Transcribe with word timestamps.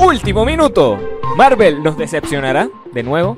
Último 0.00 0.44
minuto. 0.44 0.96
Marvel 1.36 1.82
nos 1.82 1.98
decepcionará 1.98 2.68
de 2.92 3.02
nuevo. 3.02 3.36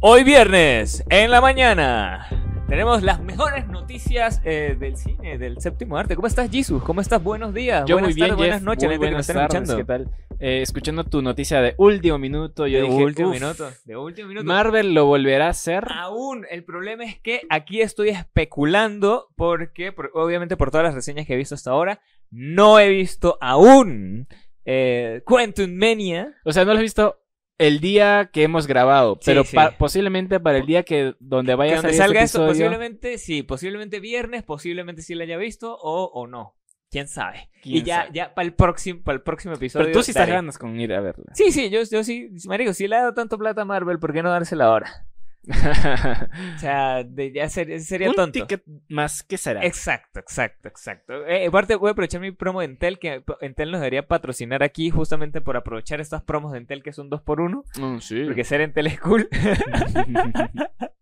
Hoy 0.00 0.24
viernes, 0.24 1.04
en 1.08 1.30
la 1.30 1.40
mañana, 1.40 2.28
tenemos 2.68 3.02
las 3.02 3.20
mejores 3.22 3.68
noticias 3.68 4.40
eh, 4.44 4.76
del 4.78 4.96
cine, 4.96 5.38
del 5.38 5.60
séptimo 5.60 5.96
arte. 5.96 6.16
¿Cómo 6.16 6.26
estás, 6.26 6.50
Jesus? 6.50 6.82
¿Cómo 6.82 7.00
estás? 7.00 7.22
Buenos 7.22 7.54
días. 7.54 7.84
Yo 7.86 7.94
buenas 7.96 8.08
muy 8.10 8.14
bien, 8.14 8.28
tardes, 8.28 8.36
buenas 8.38 8.62
noches, 8.62 8.84
Muy 8.84 8.94
gente 8.94 9.06
que 9.06 9.12
nos 9.14 9.26
buenas 9.26 9.50
tardes, 9.50 9.70
escuchando. 9.70 9.76
¿Qué 9.76 9.84
tal? 9.84 10.10
Eh, 10.38 10.62
escuchando 10.62 11.04
tu 11.04 11.22
noticia 11.22 11.60
de 11.62 11.74
último 11.78 12.18
minuto, 12.18 12.66
yo 12.66 12.78
de 12.78 12.84
dije, 12.84 13.04
último 13.04 13.28
"Uf, 13.30 13.34
minuto. 13.34 13.70
De 13.84 13.96
último 13.96 14.28
minuto. 14.28 14.44
Marvel 14.46 14.92
lo 14.94 15.06
volverá 15.06 15.46
a 15.46 15.50
hacer. 15.50 15.86
Aún, 15.90 16.44
el 16.50 16.64
problema 16.64 17.04
es 17.04 17.18
que 17.20 17.42
aquí 17.48 17.80
estoy 17.80 18.10
especulando 18.10 19.28
porque, 19.36 19.92
por- 19.92 20.10
obviamente 20.14 20.56
por 20.56 20.70
todas 20.70 20.84
las 20.84 20.94
reseñas 20.94 21.26
que 21.26 21.34
he 21.34 21.36
visto 21.36 21.54
hasta 21.54 21.70
ahora, 21.70 22.00
no 22.30 22.78
he 22.80 22.88
visto 22.88 23.38
aún 23.40 24.26
eh, 24.64 25.22
Quantum 25.24 25.70
Mania. 25.72 26.34
O 26.44 26.52
sea, 26.52 26.64
no 26.64 26.72
lo 26.72 26.78
has 26.78 26.82
visto 26.82 27.16
el 27.58 27.80
día 27.80 28.30
que 28.32 28.42
hemos 28.42 28.66
grabado, 28.66 29.18
pero 29.24 29.44
sí. 29.44 29.56
pa- 29.56 29.70
posiblemente 29.78 30.40
para 30.40 30.58
el 30.58 30.66
día 30.66 30.82
que 30.82 31.14
donde 31.20 31.54
vaya 31.54 31.72
Que 31.72 31.78
a 31.78 31.82
donde 31.82 31.92
salir 31.96 32.06
salga 32.06 32.22
este 32.22 32.38
esto, 32.38 32.46
posiblemente 32.48 33.18
sí, 33.18 33.42
posiblemente 33.42 34.00
viernes, 34.00 34.42
posiblemente 34.42 35.02
sí 35.02 35.14
lo 35.14 35.22
haya 35.22 35.36
visto 35.36 35.74
o, 35.74 36.04
o 36.12 36.26
no. 36.26 36.54
¿Quién 36.90 37.08
sabe? 37.08 37.50
¿Quién 37.62 37.76
y 37.78 37.82
ya, 37.82 38.02
sabe? 38.02 38.10
ya 38.14 38.34
para 38.34 38.46
el 38.46 38.54
próximo, 38.54 39.02
para 39.02 39.16
el 39.16 39.22
próximo 39.22 39.54
episodio. 39.54 39.86
Pero 39.86 39.98
tú 39.98 40.02
sí 40.04 40.12
estás 40.12 40.28
ganas 40.28 40.56
con 40.58 40.78
ir 40.78 40.92
a 40.94 41.00
verla. 41.00 41.32
Sí, 41.34 41.50
sí, 41.50 41.68
yo, 41.68 41.82
yo 41.82 42.04
sí, 42.04 42.30
marico, 42.46 42.72
si 42.72 42.86
le 42.88 42.96
he 42.96 42.98
dado 43.00 43.14
tanto 43.14 43.36
plata 43.38 43.62
a 43.62 43.64
Marvel, 43.64 43.98
¿por 43.98 44.12
qué 44.12 44.22
no 44.22 44.30
dársela 44.30 44.66
ahora? 44.66 45.06
O 46.56 46.58
sea, 46.58 47.02
de- 47.04 47.32
ya 47.32 47.48
ser- 47.48 47.80
sería 47.80 48.08
Un 48.10 48.14
tonto. 48.14 48.32
ticket 48.32 48.62
más, 48.88 49.22
¿qué 49.22 49.38
será? 49.38 49.64
Exacto, 49.64 50.20
exacto, 50.20 50.68
exacto. 50.68 51.26
Eh, 51.26 51.46
aparte, 51.46 51.74
voy 51.76 51.88
a 51.88 51.92
aprovechar 51.92 52.20
mi 52.20 52.30
promo 52.32 52.60
de 52.60 52.66
Entel, 52.66 52.98
que 52.98 53.22
Entel 53.40 53.70
nos 53.70 53.80
debería 53.80 54.06
patrocinar 54.06 54.62
aquí 54.62 54.90
justamente 54.90 55.40
por 55.40 55.56
aprovechar 55.56 56.00
estas 56.00 56.22
promos 56.22 56.52
de 56.52 56.58
Entel 56.58 56.82
que 56.82 56.92
son 56.92 57.08
dos 57.10 57.22
por 57.22 57.40
uno, 57.40 57.64
Mm, 57.78 57.98
sí. 57.98 58.24
porque 58.24 58.44
ser 58.44 58.60
Entel 58.60 58.86
es 58.88 59.00
cool. 59.00 59.28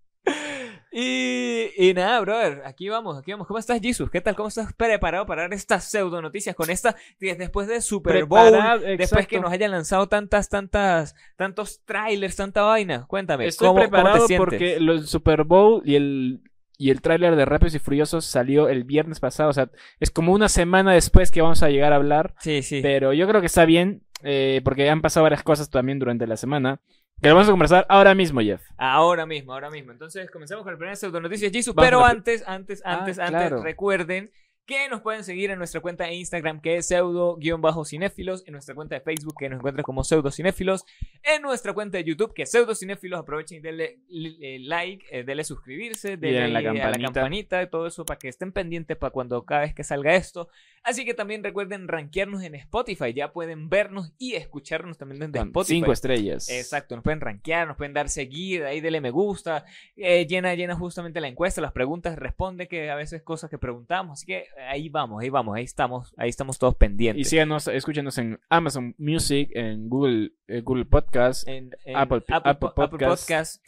y, 0.92 1.43
y 1.90 1.94
nada, 1.94 2.20
brother, 2.20 2.62
aquí 2.64 2.88
vamos, 2.88 3.18
aquí 3.18 3.32
vamos. 3.32 3.46
¿Cómo 3.46 3.58
estás, 3.58 3.80
Jesus? 3.80 4.10
¿Qué 4.10 4.20
tal? 4.20 4.34
¿Cómo 4.34 4.48
estás 4.48 4.72
preparado 4.72 5.26
para 5.26 5.42
dar 5.42 5.52
estas 5.54 5.84
pseudo 5.84 6.20
noticias 6.22 6.54
con 6.54 6.70
esta 6.70 6.96
después 7.18 7.68
de 7.68 7.80
Super 7.80 8.24
Bowl? 8.24 8.52
Después 8.98 9.26
que 9.26 9.40
nos 9.40 9.52
hayan 9.52 9.70
lanzado 9.70 10.08
tantas, 10.08 10.48
tantas, 10.48 11.14
tantos 11.36 11.80
trailers, 11.84 12.36
tanta 12.36 12.62
vaina. 12.62 13.06
Cuéntame, 13.06 13.46
Estoy 13.46 13.68
¿cómo, 13.68 13.80
cómo 13.80 13.90
preparado 13.90 14.20
te 14.20 14.26
sientes? 14.26 14.38
porque 14.44 14.74
el 14.76 15.06
Super 15.06 15.44
Bowl 15.44 15.82
y 15.84 15.96
el 15.96 16.40
y 16.76 16.90
el 16.90 17.00
tráiler 17.02 17.36
de 17.36 17.44
Rápidos 17.44 17.76
y 17.76 17.78
Furiosos 17.78 18.24
salió 18.24 18.68
el 18.68 18.82
viernes 18.82 19.20
pasado, 19.20 19.48
o 19.48 19.52
sea, 19.52 19.70
es 20.00 20.10
como 20.10 20.32
una 20.32 20.48
semana 20.48 20.92
después 20.92 21.30
que 21.30 21.40
vamos 21.40 21.62
a 21.62 21.70
llegar 21.70 21.92
a 21.92 21.96
hablar, 21.96 22.34
Sí, 22.40 22.62
sí. 22.62 22.80
pero 22.82 23.12
yo 23.12 23.28
creo 23.28 23.40
que 23.40 23.46
está 23.46 23.64
bien 23.64 24.02
eh, 24.24 24.60
porque 24.64 24.90
han 24.90 25.00
pasado 25.00 25.22
varias 25.22 25.44
cosas 25.44 25.70
también 25.70 26.00
durante 26.00 26.26
la 26.26 26.36
semana. 26.36 26.80
Que 27.20 27.28
lo 27.28 27.34
vamos 27.36 27.48
a 27.48 27.52
conversar 27.52 27.86
ahora 27.88 28.14
mismo, 28.14 28.40
Jeff. 28.40 28.60
Ahora 28.76 29.24
mismo, 29.24 29.52
ahora 29.54 29.70
mismo. 29.70 29.92
Entonces, 29.92 30.30
comenzamos 30.30 30.62
con 30.64 30.72
el 30.72 30.78
primer 30.78 30.96
pseudo 30.96 31.20
noticias 31.20 31.50
Jesus. 31.52 31.74
Pero 31.74 32.00
pri- 32.02 32.10
antes, 32.10 32.44
antes, 32.46 32.82
Ah, 32.84 32.98
antes, 32.98 33.18
antes, 33.18 33.30
claro. 33.48 33.62
recuerden 33.62 34.30
que 34.66 34.88
nos 34.88 35.02
pueden 35.02 35.24
seguir 35.24 35.50
en 35.50 35.58
nuestra 35.58 35.80
cuenta 35.80 36.04
de 36.04 36.14
Instagram, 36.14 36.60
que 36.60 36.76
es 36.76 36.86
pseudo-cinéfilos, 36.88 38.44
en 38.46 38.52
nuestra 38.52 38.74
cuenta 38.74 38.94
de 38.94 39.00
Facebook, 39.00 39.34
que 39.38 39.48
nos 39.48 39.58
encuentran 39.58 39.82
como 39.82 40.04
pseudo-cinéfilos, 40.04 40.84
en 41.22 41.42
nuestra 41.42 41.72
cuenta 41.74 41.98
de 41.98 42.04
YouTube, 42.04 42.32
que 42.32 42.42
es 42.42 42.50
pseudo-cinéfilos. 42.50 43.20
Aprovechen 43.20 43.58
y 43.58 43.60
denle 43.60 43.98
eh, 44.10 44.58
like, 44.60 45.04
eh, 45.10 45.24
denle 45.24 45.44
suscribirse, 45.44 46.16
denle 46.16 46.40
den 46.40 46.52
la 46.52 46.58
a 46.58 46.62
la 46.62 46.72
campanita. 46.72 47.12
campanita 47.12 47.62
y 47.62 47.68
todo 47.68 47.86
eso 47.86 48.04
para 48.04 48.18
que 48.18 48.28
estén 48.28 48.52
pendientes 48.52 48.96
para 48.96 49.10
cuando 49.10 49.44
cada 49.44 49.62
vez 49.62 49.74
que 49.74 49.84
salga 49.84 50.14
esto. 50.14 50.48
Así 50.82 51.04
que 51.04 51.14
también 51.14 51.42
recuerden 51.42 51.88
rankearnos 51.88 52.42
en 52.42 52.54
Spotify. 52.54 53.12
Ya 53.14 53.32
pueden 53.32 53.68
vernos 53.68 54.12
y 54.18 54.34
escucharnos 54.34 54.98
también 54.98 55.20
desde 55.20 55.38
Con 55.38 55.48
Spotify. 55.48 55.74
cinco 55.74 55.92
estrellas. 55.92 56.48
Exacto, 56.50 56.94
nos 56.94 57.04
pueden 57.04 57.20
rankear, 57.20 57.66
nos 57.66 57.76
pueden 57.76 57.94
dar 57.94 58.08
seguir, 58.08 58.64
ahí 58.64 58.80
dele 58.80 59.00
me 59.00 59.10
gusta, 59.10 59.64
eh, 59.96 60.26
llena, 60.26 60.54
llena 60.54 60.74
justamente 60.74 61.20
la 61.20 61.28
encuesta, 61.28 61.60
las 61.60 61.72
preguntas, 61.72 62.16
responde 62.16 62.68
que 62.68 62.90
a 62.90 62.96
veces 62.96 63.22
cosas 63.22 63.48
que 63.48 63.58
preguntamos, 63.58 64.18
así 64.18 64.26
que 64.26 64.46
ahí 64.68 64.88
vamos, 64.88 65.22
ahí 65.22 65.28
vamos, 65.30 65.56
ahí 65.56 65.64
estamos, 65.64 66.14
ahí 66.16 66.28
estamos 66.28 66.58
todos 66.58 66.74
pendientes. 66.74 67.26
Y 67.26 67.30
síganos, 67.30 67.68
escúchenos 67.68 68.16
en 68.18 68.38
Amazon 68.48 68.94
Music, 68.98 69.50
en 69.54 69.88
Google, 69.88 70.32
eh, 70.48 70.60
Google 70.60 70.84
Podcast. 70.86 71.46
en, 71.48 71.70
en 71.84 71.96
Apple- 71.96 72.22
Apple 72.28 72.50
Apple 72.50 72.70
Podcast. 72.74 73.22
Podcast. 73.28 73.66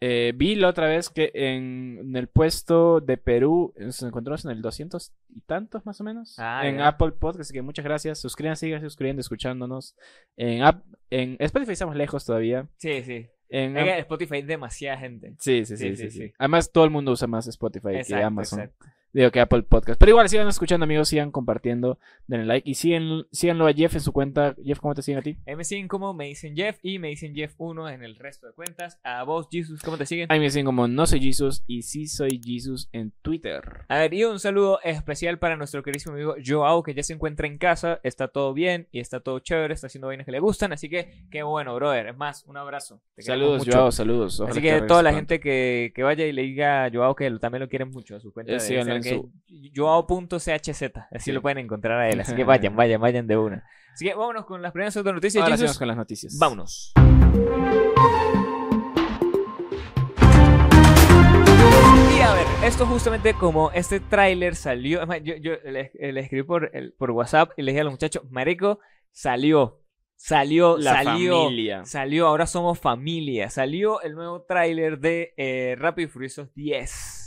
Eh, 0.00 0.32
vi 0.36 0.54
la 0.54 0.68
otra 0.68 0.86
vez 0.86 1.08
que 1.08 1.30
en, 1.32 1.98
en 1.98 2.16
el 2.16 2.28
puesto 2.28 3.00
de 3.00 3.16
Perú 3.16 3.72
nos 3.78 4.02
encontramos 4.02 4.44
en 4.44 4.50
el 4.50 4.60
200 4.60 5.14
y 5.30 5.40
tantos 5.42 5.86
más 5.86 5.98
o 6.00 6.04
menos. 6.04 6.34
Ah, 6.38 6.66
en. 6.66 6.80
Apple 6.80 7.12
Podcast, 7.12 7.40
así 7.42 7.54
que 7.54 7.62
muchas 7.62 7.84
gracias. 7.86 8.20
Suscríbanse, 8.20 8.66
sigan 8.66 8.82
suscribiendo, 8.82 9.20
escuchándonos. 9.20 9.96
En, 10.36 10.62
App- 10.62 10.84
en 11.08 11.36
Spotify 11.38 11.72
estamos 11.72 11.96
lejos 11.96 12.24
todavía. 12.26 12.68
Sí, 12.76 13.02
sí. 13.02 13.28
En, 13.48 13.74
que 13.74 13.98
Spotify 14.00 14.34
hay 14.36 14.42
demasiada 14.42 14.98
gente. 14.98 15.36
sí, 15.38 15.64
sí, 15.64 15.76
Sí, 15.76 15.96
sí, 15.96 16.10
sí. 16.10 16.32
Además, 16.38 16.70
todo 16.72 16.84
el 16.84 16.90
mundo 16.90 17.12
usa 17.12 17.28
más 17.28 17.46
Spotify 17.46 18.02
que 18.06 18.14
Amazon. 18.16 18.60
exacto. 18.60 18.86
Digo 19.14 19.30
que 19.30 19.40
Apple 19.40 19.62
Podcast. 19.62 19.98
Pero 19.98 20.10
igual, 20.10 20.28
sigan 20.28 20.48
escuchando, 20.48 20.84
amigos, 20.84 21.08
sigan 21.08 21.30
compartiendo, 21.30 21.98
denle 22.26 22.46
like 22.46 22.68
y 22.68 22.74
sigan, 22.74 23.26
síganlo 23.30 23.66
a 23.66 23.72
Jeff 23.72 23.94
en 23.94 24.00
su 24.00 24.12
cuenta. 24.12 24.56
Jeff, 24.62 24.80
¿cómo 24.80 24.94
te 24.94 25.02
siguen 25.02 25.20
a 25.20 25.22
ti? 25.22 25.38
Ahí 25.46 25.54
me 25.54 25.64
siguen 25.64 25.86
como 25.88 26.12
me 26.14 26.26
dicen 26.26 26.56
Jeff 26.56 26.78
y 26.82 26.98
me 26.98 27.08
dicen 27.08 27.32
Jeff1 27.34 27.94
en 27.94 28.02
el 28.02 28.16
resto 28.16 28.48
de 28.48 28.52
cuentas. 28.54 28.98
A 29.04 29.22
vos, 29.22 29.46
Jesus, 29.50 29.80
¿cómo 29.82 29.96
te 29.96 30.04
siguen? 30.04 30.30
A 30.30 30.34
mí 30.34 30.40
me 30.40 30.50
siguen 30.50 30.66
como 30.66 30.88
No 30.88 31.06
Soy 31.06 31.20
Jesus 31.20 31.62
y 31.66 31.82
Sí 31.82 32.08
Soy 32.08 32.40
Jesus 32.44 32.88
en 32.92 33.12
Twitter. 33.22 33.62
A 33.88 33.98
ver, 33.98 34.12
y 34.14 34.24
un 34.24 34.40
saludo 34.40 34.80
especial 34.82 35.38
para 35.38 35.56
nuestro 35.56 35.82
queridísimo 35.84 36.14
amigo 36.16 36.34
Joao, 36.44 36.82
que 36.82 36.92
ya 36.92 37.02
se 37.04 37.12
encuentra 37.12 37.46
en 37.46 37.56
casa, 37.58 38.00
está 38.02 38.28
todo 38.28 38.52
bien 38.52 38.88
y 38.90 38.98
está 38.98 39.20
todo 39.20 39.38
chévere, 39.38 39.74
está 39.74 39.86
haciendo 39.86 40.08
vainas 40.08 40.26
que 40.26 40.32
le 40.32 40.40
gustan, 40.40 40.72
así 40.72 40.88
que 40.88 41.24
qué 41.30 41.44
bueno, 41.44 41.74
brother. 41.76 42.08
Es 42.08 42.16
más, 42.16 42.42
un 42.48 42.56
abrazo. 42.56 43.00
Te 43.14 43.22
Saludos. 43.22 43.64
Joao, 43.64 43.92
saludos. 43.92 44.40
Ojalá 44.40 44.50
Así 44.52 44.60
que 44.60 44.80
toda 44.82 45.02
la 45.04 45.10
pronto. 45.10 45.16
gente 45.18 45.40
que, 45.40 45.92
que 45.94 46.02
vaya 46.02 46.26
y 46.26 46.32
le 46.32 46.42
diga 46.42 46.84
a 46.86 46.90
Joao 46.90 47.14
que 47.14 47.30
lo- 47.30 47.38
también 47.38 47.60
lo 47.60 47.68
quieren 47.68 47.90
mucho 47.90 48.16
a 48.16 48.20
su 48.20 48.32
cuenta 48.32 48.50
Eh, 48.52 48.56
de 48.56 48.60
Instagram, 48.60 49.03
que 49.04 49.14
es 49.14 49.70
joao.chz, 49.76 50.38
así 51.12 51.18
Sí. 51.18 51.32
lo 51.32 51.42
pueden 51.42 51.58
encontrar 51.58 52.00
a 52.00 52.08
él, 52.08 52.20
así 52.20 52.34
que 52.34 52.42
vayan, 52.44 52.74
vayan, 52.76 53.00
vayan 53.00 53.26
de 53.26 53.36
una. 53.36 53.64
Así 53.92 54.04
que 54.06 54.14
vámonos 54.14 54.44
con 54.46 54.60
las 54.62 54.72
primeras 54.72 54.96
otras 54.96 55.14
noticias, 55.14 55.42
Ahora 55.44 55.56
Jesus. 55.56 55.78
con 55.78 55.86
las 55.88 55.96
noticias. 55.96 56.36
Vámonos. 56.40 56.92
Y 62.16 62.20
a 62.20 62.32
ver, 62.34 62.46
esto 62.64 62.86
justamente 62.86 63.34
como 63.34 63.70
este 63.72 64.00
tráiler 64.00 64.54
salió, 64.54 64.98
además, 64.98 65.20
yo, 65.22 65.34
yo 65.36 65.52
le, 65.64 65.90
le 65.94 66.20
escribí 66.20 66.42
por, 66.42 66.70
el- 66.74 66.92
por 66.94 67.10
WhatsApp 67.10 67.52
y 67.56 67.62
le 67.62 67.72
dije 67.72 67.80
a 67.80 67.84
los 67.84 67.92
muchachos, 67.92 68.22
Marico, 68.30 68.78
salió, 69.10 69.80
salió, 70.16 70.76
La 70.78 71.02
salió, 71.04 71.44
familia. 71.44 71.84
salió, 71.84 72.26
ahora 72.28 72.46
somos 72.46 72.78
familia, 72.78 73.50
salió 73.50 74.00
el 74.02 74.14
nuevo 74.14 74.42
tráiler 74.42 74.98
de 74.98 75.34
eh, 75.36 75.76
Rápido 75.78 76.08
y 76.08 76.10
Furiosos 76.10 76.52
10. 76.54 77.23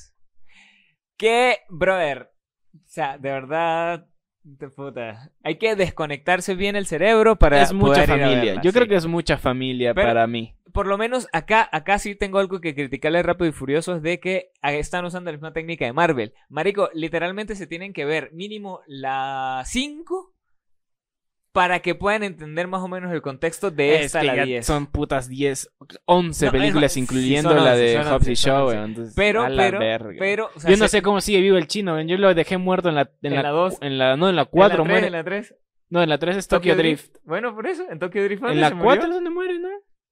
Que, 1.17 1.57
brother, 1.69 2.31
o 2.75 2.79
sea, 2.85 3.17
de 3.17 3.31
verdad, 3.31 4.07
de 4.44 4.69
puta, 4.69 5.31
hay 5.44 5.57
que 5.57 5.75
desconectarse 5.75 6.55
bien 6.55 6.75
el 6.75 6.85
cerebro 6.85 7.38
para 7.38 7.61
Es 7.61 7.73
mucha 7.73 8.05
poder 8.05 8.09
ir 8.09 8.11
a 8.13 8.17
familia. 8.28 8.44
verla, 8.53 8.61
Yo 8.61 8.72
creo 8.72 8.88
que 8.88 8.95
es 8.95 9.05
mucha 9.07 9.38
familia 9.38 9.94
Pero- 9.94 10.07
para 10.07 10.27
mí. 10.27 10.56
por 10.73 10.85
lo 10.85 10.97
menos 10.97 11.27
acá, 11.33 11.67
acá 11.72 11.97
sí 11.97 12.13
tengo 12.16 12.38
algo 12.39 12.61
que 12.61 12.75
criticarle 12.75 13.19
a 13.19 13.23
Rápido 13.23 13.50
y 13.50 13.51
Furioso 13.53 13.95
es 13.95 14.01
de 14.03 14.19
que 14.19 14.51
están 14.61 15.06
usando 15.06 15.31
la 15.31 15.38
misma 15.38 15.53
técnica 15.53 15.85
de 15.85 15.94
Marvel. 15.94 16.33
Marico, 16.50 16.89
literalmente 16.94 17.56
se 17.56 17.66
tienen 17.67 17.94
que 17.94 18.06
ver 18.06 18.31
mínimo 18.33 18.81
la 18.85 19.63
5 19.66 20.33
para 21.57 21.79
que 21.79 21.95
puedan 21.95 22.22
entender 22.22 22.68
más 22.68 22.84
o 22.84 22.88
menos 22.88 23.12
el 23.12 23.23
contexto 23.23 23.72
de 23.72 23.95
Es 23.95 24.06
esta 24.06 24.19
que 24.22 24.28
la 24.28 24.35
ya 24.35 24.45
10. 24.45 24.66
son 24.68 24.85
putas 24.85 25.28
10, 25.28 25.72
11 26.06 26.45
No, 26.45 26.51
películas, 26.51 26.84
es- 26.85 26.94
sí, 26.94 27.00
incluyendo 27.00 27.50
son 27.50 27.63
la 27.66 27.72
11, 27.72 27.81
de 27.83 27.94
son 27.94 28.01
Hobbs 28.04 28.13
11, 28.27 28.31
y 28.31 28.36
Shaw. 28.36 28.65
11. 28.68 28.77
entonces, 28.83 29.13
pero, 29.15 29.42
a 29.44 29.50
la 29.50 29.63
pero, 29.63 29.80
verga. 29.80 30.15
pero, 30.19 30.50
o 30.56 30.59
sea, 30.59 30.69
Yo 30.69 30.77
no 30.77 30.88
sé 30.88 31.01
cómo 31.01 31.19
sigue 31.19 31.42
vivo 31.42 31.57
el 31.57 31.65
chino. 31.65 32.00
Yo 32.01 32.15
lo 32.19 32.31
dejé 32.36 32.57
muerto 32.59 32.89
en 32.89 32.95
la 32.95 33.01
en, 33.24 33.31
En 33.31 33.36
la, 33.38 33.42
la 33.42 33.50
dos. 33.50 33.77
en 33.81 33.98
la 33.98 34.15
no 34.18 34.30
en 34.30 34.36
la 34.36 34.44
en 34.44 34.48
4 34.51 34.77
la 34.77 34.83
tres, 34.83 34.92
muere. 34.92 35.07
en 35.07 35.13
la 35.13 35.24
3, 35.24 35.56
No, 35.89 36.04
en 36.04 36.09
la 36.09 36.18
3 36.19 36.38
es 36.38 36.48
Tokyo 36.48 36.75
Drift. 36.75 37.15
Bueno, 37.24 37.56
por 37.56 37.65
eso, 37.65 37.83
en 37.89 37.98
Tokyo 37.98 38.24
Drift. 38.24 38.42
En 38.44 38.48
¿dónde 38.50 38.62
la 38.62 38.69
se 38.69 38.75
murió? 38.75 38.86
4 38.89 39.07
es 39.07 39.13
donde 39.15 39.30
muere, 39.31 39.57
¿no? 39.60 39.69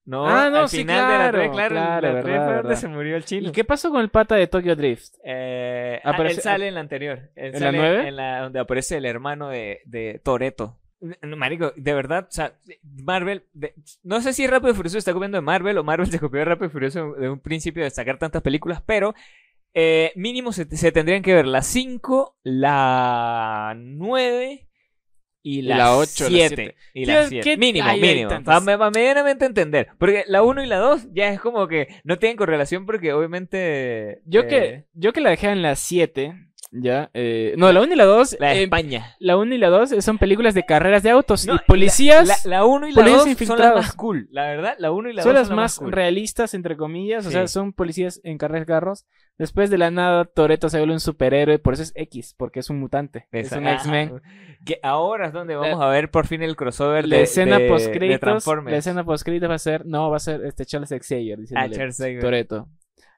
No, 0.08 0.28
Ah, 0.28 0.50
no, 0.52 0.58
al 0.60 0.70
sí, 0.70 0.78
final 0.78 1.12
de 1.12 1.18
la 1.18 1.32
3, 1.32 1.50
claro, 1.52 1.52
claro, 1.52 1.70
claro, 1.70 2.08
en 2.08 2.14
la 2.16 2.22
3 2.22 2.24
fue 2.24 2.32
verdad, 2.32 2.46
donde 2.56 2.68
verdad. 2.70 2.82
se 2.82 2.88
murió 2.88 3.16
el 3.18 3.26
chino. 3.26 3.50
¿Y 3.50 3.52
qué 3.52 3.64
pasó 3.64 3.92
con 3.92 4.02
el 4.02 4.10
pata 4.10 4.36
de 4.36 4.48
Tokyo 4.48 4.76
Drift? 4.76 5.14
Eh, 5.24 6.00
ah, 6.04 6.16
él 6.20 6.36
sale 6.42 6.68
en 6.68 6.74
la 6.76 6.80
anterior. 6.80 7.32
Él 7.36 7.48
¿En 7.48 7.54
la 7.54 7.60
sale 7.60 7.78
nueve? 7.78 8.08
En 8.08 8.16
la 8.16 8.40
donde 8.42 8.60
aparece 8.60 8.98
el 8.98 9.06
hermano 9.06 9.50
de, 9.50 9.82
de 9.86 10.20
Toreto. 10.24 10.80
Marico, 11.38 11.74
de 11.76 11.94
verdad, 11.94 12.26
o 12.30 12.32
sea, 12.32 12.54
Marvel, 13.04 13.44
de- 13.54 13.74
no 14.04 14.22
sé 14.22 14.34
si 14.34 14.48
Rápido 14.48 14.72
y 14.72 14.76
Furioso 14.76 14.98
está 14.98 15.14
copiando 15.14 15.38
de 15.38 15.42
Marvel 15.42 15.78
o 15.78 15.84
Marvel 15.84 16.10
se 16.10 16.20
copió 16.20 16.40
de 16.40 16.46
Rápido 16.46 16.68
y 16.68 16.72
Furioso 16.72 17.14
de 17.14 17.30
un 17.30 17.40
principio 17.40 17.84
de 17.84 17.90
sacar 17.90 18.18
tantas 18.18 18.42
películas, 18.42 18.82
pero 18.86 19.14
eh, 19.74 20.12
mínimo 20.16 20.52
se, 20.54 20.66
se 20.76 20.92
tendrían 20.92 21.22
que 21.22 21.34
ver 21.34 21.48
la 21.48 21.62
5, 21.62 22.38
la 22.44 23.74
9 23.78 24.68
y 25.48 25.62
la 25.62 25.78
la 25.78 25.96
ocho, 25.98 26.24
la 26.24 26.30
7. 26.30 26.56
siete. 26.56 26.76
Y 26.94 27.04
Tío, 27.06 27.14
la 27.14 27.28
7. 27.28 27.44
¿qué- 27.44 27.58
Mínimo, 27.58 27.88
hay 27.88 28.02
mínimo. 28.02 28.30
Para 28.44 28.62
para 28.62 28.90
medianamente 28.90 29.46
entender. 29.46 29.90
Porque 30.00 30.24
la 30.28 30.42
1 30.42 30.64
y 30.64 30.66
la 30.66 30.78
2 30.78 31.10
ya 31.14 31.28
es 31.28 31.40
como 31.40 31.68
que 31.68 31.88
no 32.04 32.18
tienen 32.18 32.36
correlación 32.38 32.86
porque 32.88 33.14
obviamente... 33.14 34.22
Yo 34.26 34.42
eh, 34.42 34.48
que 34.48 34.86
yo 34.94 35.14
que 35.14 35.22
la 35.22 35.30
dejé 35.30 35.50
en 35.50 35.62
la 35.62 35.76
7, 35.76 36.34
ya. 36.82 37.10
eh, 37.14 37.54
no, 37.58 37.72
la 37.72 37.82
1 37.82 37.94
y 37.94 37.96
la 37.96 38.06
2. 38.06 38.38
La 38.40 38.50
de 38.50 38.60
eh, 38.60 38.64
España. 38.64 39.16
la 39.20 39.38
1 39.38 39.56
y 39.56 39.58
la 39.58 39.70
2 39.70 39.96
son 40.04 40.18
películas 40.18 40.54
de 40.54 40.64
carreras 40.64 41.04
de 41.04 41.10
autos 41.10 41.46
No, 41.46 41.56
y 41.56 41.60
policías. 41.68 42.46
La 42.46 42.66
1 42.66 42.88
y 42.88 42.92
la 42.92 43.02
policías 43.02 43.38
2 43.40 43.48
son 43.48 43.60
las 43.60 43.76
más 43.76 43.94
cool. 43.94 44.28
La 44.32 44.44
verdad, 44.44 44.76
la 44.80 44.92
1 44.92 45.10
y 45.10 45.14
la 45.14 45.22
2 45.22 45.24
son 45.24 45.34
las 45.34 45.48
son 45.48 45.56
más 45.56 45.80
cool. 45.80 45.92
realistas, 45.92 46.54
entre 46.54 46.78
comillas. 46.78 47.26
O 47.26 47.30
Sí. 47.30 47.34
sea, 47.34 47.48
son 47.48 47.74
policías 47.74 48.20
en 48.24 48.38
carreras 48.38 48.62
de 48.68 48.74
carros. 48.74 49.06
Después 49.38 49.70
de 49.70 49.78
la 49.78 49.92
nada, 49.92 50.26
Toreto 50.26 50.70
se 50.70 50.78
vuelve 50.78 50.94
un 50.94 51.00
superhéroe. 51.02 51.60
Por 51.60 51.74
eso 51.74 51.84
es 51.84 51.92
X, 51.96 52.36
porque 52.38 52.60
es 52.62 52.70
un 52.70 52.80
mutante. 52.80 53.28
Es 53.32 53.48
Esa- 53.48 53.58
un 53.60 53.68
ah, 53.68 53.74
X-Men. 53.74 54.22
Que 54.66 54.80
ahora 54.82 55.28
es 55.28 55.34
donde 55.34 55.56
vamos 55.56 55.82
a 55.82 55.88
ver 55.90 56.10
por 56.10 56.26
fin 56.26 56.42
el 56.42 56.56
crossover 56.56 57.08
La 57.08 57.18
de, 57.18 57.24
escena 57.24 57.60
de- 57.60 57.68
post 57.68 57.88
de. 57.88 58.18
Transformers. 58.18 58.72
La 58.72 58.78
escena 58.78 59.04
post 59.04 59.28
va 59.28 59.54
a 59.56 59.60
ser. 59.60 59.86
No, 59.86 60.10
va 60.10 60.18
a 60.18 60.20
ser 60.20 60.44
este 60.46 60.66
Charles 60.66 60.90
Xavier 60.90 61.38
Ah, 61.38 61.42
diciéndole 61.42 61.76
Charles 61.76 61.98
Xavier. 61.98 62.22
Toreto. 62.22 62.68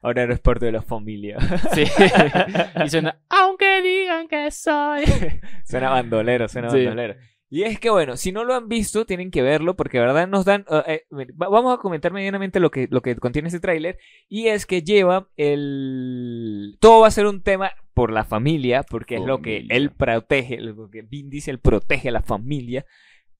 Ahora 0.02 0.22
eres 0.22 0.40
parte 0.40 0.66
de 0.66 0.72
la 0.72 0.82
familia. 0.82 1.38
Sí. 1.74 1.84
y 2.84 2.88
suena. 2.88 3.20
Aunque 3.28 3.82
digan 3.82 4.28
que 4.28 4.50
soy. 4.50 5.04
suena 5.64 5.90
bandolero, 5.90 6.48
suena 6.48 6.70
Sí. 6.70 6.78
bandolero. 6.84 7.14
Y 7.50 7.62
es 7.62 7.80
que 7.80 7.88
bueno, 7.88 8.18
si 8.18 8.30
no 8.30 8.44
lo 8.44 8.54
han 8.54 8.68
visto, 8.68 9.06
tienen 9.06 9.30
que 9.30 9.40
verlo 9.40 9.74
porque 9.74 9.98
de 9.98 10.04
verdad 10.04 10.28
nos 10.28 10.44
dan... 10.44 10.66
uh, 10.68 10.82
eh, 10.86 11.04
va- 11.40 11.48
vamos 11.48 11.72
a 11.74 11.80
comentar 11.80 12.12
medianamente 12.12 12.60
lo 12.60 12.70
que, 12.70 12.88
lo 12.90 13.00
que 13.00 13.16
contiene 13.16 13.48
este 13.48 13.58
tráiler. 13.58 13.98
Y 14.28 14.48
es 14.48 14.66
que 14.66 14.82
lleva 14.82 15.28
el... 15.36 16.76
Todo 16.78 17.00
va 17.00 17.06
a 17.08 17.10
ser 17.10 17.26
un 17.26 17.42
tema 17.42 17.72
por 17.94 18.12
la 18.12 18.24
familia, 18.24 18.82
porque 18.82 19.16
es 19.16 19.22
lo 19.22 19.40
que 19.40 19.64
él 19.70 19.90
protege, 19.92 20.60
lo 20.60 20.90
que 20.90 21.02
Vin 21.02 21.30
Diesel 21.30 21.58
protege 21.58 22.10
a 22.10 22.12
la 22.12 22.22
familia. 22.22 22.84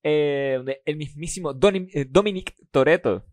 Eh, 0.02 0.58
el 0.86 0.96
mismísimo 0.96 1.50
eh, 1.52 2.06
Dominic 2.08 2.54
Toretto. 2.70 3.26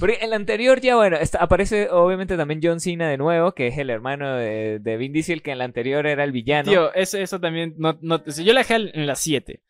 Porque 0.00 0.18
en 0.22 0.30
la 0.30 0.36
anterior 0.36 0.80
ya, 0.80 0.96
bueno, 0.96 1.16
está- 1.18 1.38
aparece 1.38 1.88
obviamente 1.90 2.36
también 2.36 2.60
John 2.62 2.80
Cena 2.80 3.08
de 3.08 3.18
nuevo, 3.18 3.52
que 3.52 3.66
es 3.68 3.78
el 3.78 3.90
hermano 3.90 4.34
de, 4.34 4.78
de 4.80 4.96
Vin 4.96 5.12
Diesel, 5.12 5.42
que 5.42 5.52
en 5.52 5.58
la 5.58 5.64
anterior 5.64 6.06
era 6.06 6.24
el 6.24 6.32
villano. 6.32 6.70
Tío, 6.70 6.92
eso, 6.94 7.18
eso 7.18 7.38
también. 7.38 7.74
No, 7.76 7.98
yo 8.24 8.52
la 8.52 8.60
dejé 8.60 8.74
en 8.76 9.06
la 9.06 9.14
7. 9.14 9.60